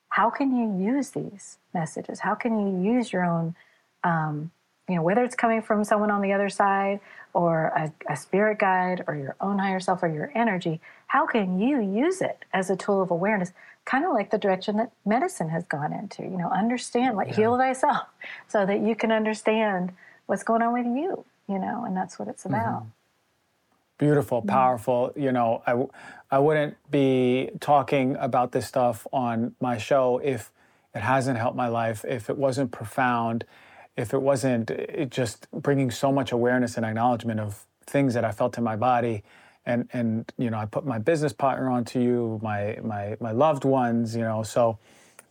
how 0.08 0.30
can 0.30 0.54
you 0.54 0.94
use 0.94 1.10
these 1.10 1.58
messages? 1.74 2.20
How 2.20 2.34
can 2.34 2.58
you 2.58 2.94
use 2.94 3.12
your 3.12 3.24
own, 3.24 3.56
um, 4.04 4.52
you 4.88 4.94
know, 4.94 5.02
whether 5.02 5.24
it's 5.24 5.34
coming 5.34 5.60
from 5.60 5.82
someone 5.82 6.10
on 6.10 6.22
the 6.22 6.32
other 6.32 6.48
side 6.48 7.00
or 7.34 7.72
a, 7.76 7.92
a 8.12 8.16
spirit 8.16 8.58
guide 8.58 9.04
or 9.06 9.16
your 9.16 9.36
own 9.40 9.58
higher 9.58 9.80
self 9.80 10.02
or 10.02 10.08
your 10.08 10.30
energy. 10.34 10.80
How 11.08 11.26
can 11.26 11.58
you 11.58 11.80
use 11.80 12.22
it 12.22 12.44
as 12.52 12.70
a 12.70 12.76
tool 12.76 13.02
of 13.02 13.10
awareness? 13.10 13.52
Kind 13.84 14.04
of 14.04 14.12
like 14.12 14.30
the 14.30 14.38
direction 14.38 14.76
that 14.78 14.92
medicine 15.04 15.50
has 15.50 15.64
gone 15.66 15.92
into. 15.92 16.22
You 16.22 16.38
know, 16.38 16.50
understand, 16.50 17.16
like 17.16 17.28
yeah. 17.28 17.36
heal 17.36 17.58
thyself, 17.58 18.06
so 18.48 18.66
that 18.66 18.80
you 18.80 18.94
can 18.94 19.12
understand 19.12 19.92
what's 20.26 20.42
going 20.42 20.62
on 20.62 20.72
with 20.72 20.86
you. 20.86 21.24
You 21.48 21.58
know, 21.58 21.84
and 21.84 21.96
that's 21.96 22.18
what 22.18 22.28
it's 22.28 22.44
mm-hmm. 22.44 22.54
about. 22.54 22.80
Mm-hmm. 22.80 22.88
Beautiful, 23.98 24.42
powerful. 24.42 25.12
You 25.14 25.30
know, 25.32 25.62
I 25.66 25.86
I 26.34 26.38
wouldn't 26.38 26.76
be 26.90 27.50
talking 27.60 28.16
about 28.16 28.52
this 28.52 28.66
stuff 28.66 29.06
on 29.12 29.54
my 29.60 29.78
show 29.78 30.20
if 30.22 30.50
it 30.94 31.00
hasn't 31.00 31.38
helped 31.38 31.56
my 31.56 31.68
life, 31.68 32.04
if 32.06 32.28
it 32.28 32.36
wasn't 32.36 32.72
profound, 32.72 33.44
if 33.96 34.12
it 34.12 34.20
wasn't 34.20 34.70
it 34.70 35.10
just 35.10 35.48
bringing 35.52 35.90
so 35.90 36.10
much 36.10 36.32
awareness 36.32 36.76
and 36.76 36.84
acknowledgement 36.84 37.40
of 37.40 37.66
things 37.86 38.14
that 38.14 38.24
I 38.24 38.32
felt 38.32 38.58
in 38.58 38.64
my 38.64 38.76
body 38.76 39.22
and 39.66 39.88
and 39.92 40.30
you 40.38 40.50
know 40.50 40.58
I 40.58 40.66
put 40.66 40.84
my 40.86 40.98
business 40.98 41.32
partner 41.32 41.70
onto 41.70 42.00
you, 42.00 42.40
my 42.42 42.78
my 42.82 43.16
my 43.20 43.32
loved 43.32 43.64
ones, 43.64 44.14
you 44.14 44.22
know. 44.22 44.42
So 44.42 44.78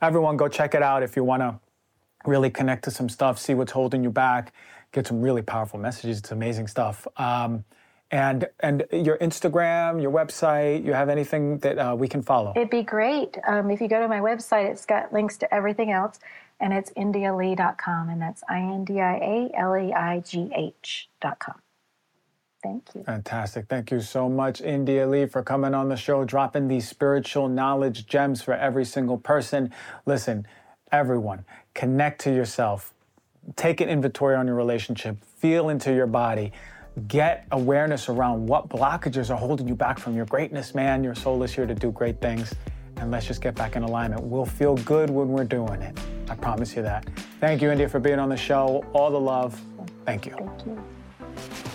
everyone, 0.01 0.37
go 0.37 0.47
check 0.47 0.75
it 0.75 0.83
out 0.83 1.03
if 1.03 1.15
you 1.15 1.23
want 1.23 1.41
to 1.41 1.59
really 2.25 2.49
connect 2.49 2.83
to 2.85 2.91
some 2.91 3.09
stuff, 3.09 3.39
see 3.39 3.53
what's 3.53 3.71
holding 3.71 4.03
you 4.03 4.09
back, 4.09 4.53
get 4.91 5.07
some 5.07 5.21
really 5.21 5.41
powerful 5.41 5.79
messages. 5.79 6.19
It's 6.19 6.31
amazing 6.31 6.67
stuff. 6.67 7.07
Um, 7.17 7.65
and 8.11 8.47
and 8.59 8.85
your 8.91 9.17
Instagram, 9.17 10.01
your 10.01 10.11
website, 10.11 10.85
you 10.85 10.93
have 10.93 11.09
anything 11.09 11.57
that 11.59 11.79
uh, 11.79 11.95
we 11.97 12.07
can 12.07 12.21
follow? 12.21 12.53
It'd 12.55 12.69
be 12.69 12.83
great 12.83 13.37
um, 13.47 13.71
if 13.71 13.81
you 13.81 13.87
go 13.87 13.99
to 13.99 14.07
my 14.07 14.19
website. 14.19 14.69
It's 14.69 14.85
got 14.85 15.11
links 15.11 15.37
to 15.37 15.53
everything 15.53 15.91
else, 15.91 16.19
and 16.59 16.73
it's 16.73 16.91
indialeigh.com, 16.91 18.09
and 18.09 18.21
that's 18.21 18.43
i 18.47 18.59
n 18.59 18.85
d 18.85 19.01
i 19.01 19.15
a 19.15 19.51
l 19.57 19.75
e 19.75 19.91
i 19.93 20.19
g 20.19 20.51
h.com. 20.53 21.62
Thank 22.63 22.95
you. 22.95 23.03
Fantastic. 23.03 23.67
Thank 23.67 23.91
you 23.91 23.99
so 23.99 24.29
much, 24.29 24.61
India 24.61 25.05
Leigh, 25.05 25.25
for 25.25 25.43
coming 25.43 25.73
on 25.73 25.89
the 25.89 25.97
show, 25.97 26.23
dropping 26.23 26.69
these 26.69 26.87
spiritual 26.87 27.49
knowledge 27.49 28.07
gems 28.07 28.41
for 28.41 28.53
every 28.53 28.85
single 28.85 29.17
person. 29.17 29.73
Listen, 30.05 30.47
everyone, 30.91 31.43
connect 31.73 32.21
to 32.21 32.33
yourself. 32.33 32.93
Take 33.57 33.81
an 33.81 33.89
inventory 33.89 34.35
on 34.35 34.47
your 34.47 34.55
relationship. 34.55 35.17
Feel 35.25 35.67
into 35.67 35.93
your 35.93 36.07
body. 36.07 36.53
Get 37.07 37.45
awareness 37.51 38.07
around 38.07 38.47
what 38.47 38.69
blockages 38.69 39.29
are 39.29 39.37
holding 39.37 39.67
you 39.67 39.75
back 39.75 39.99
from 39.99 40.15
your 40.15 40.25
greatness, 40.25 40.73
man. 40.73 41.03
Your 41.03 41.15
soul 41.15 41.43
is 41.43 41.51
here 41.51 41.65
to 41.65 41.75
do 41.75 41.91
great 41.91 42.21
things. 42.21 42.53
And 42.97 43.11
let's 43.11 43.25
just 43.25 43.41
get 43.41 43.55
back 43.55 43.75
in 43.75 43.83
alignment. 43.83 44.23
We'll 44.23 44.45
feel 44.45 44.75
good 44.77 45.09
when 45.09 45.27
we're 45.29 45.43
doing 45.43 45.81
it. 45.81 45.99
I 46.29 46.35
promise 46.35 46.75
you 46.75 46.83
that. 46.83 47.05
Thank 47.41 47.61
you, 47.61 47.71
India, 47.71 47.89
for 47.89 47.99
being 47.99 48.19
on 48.19 48.29
the 48.29 48.37
show. 48.37 48.85
All 48.93 49.11
the 49.11 49.19
love. 49.19 49.59
Thank 50.05 50.25
you. 50.25 50.35
Thank 50.37 50.65
you. 50.65 51.72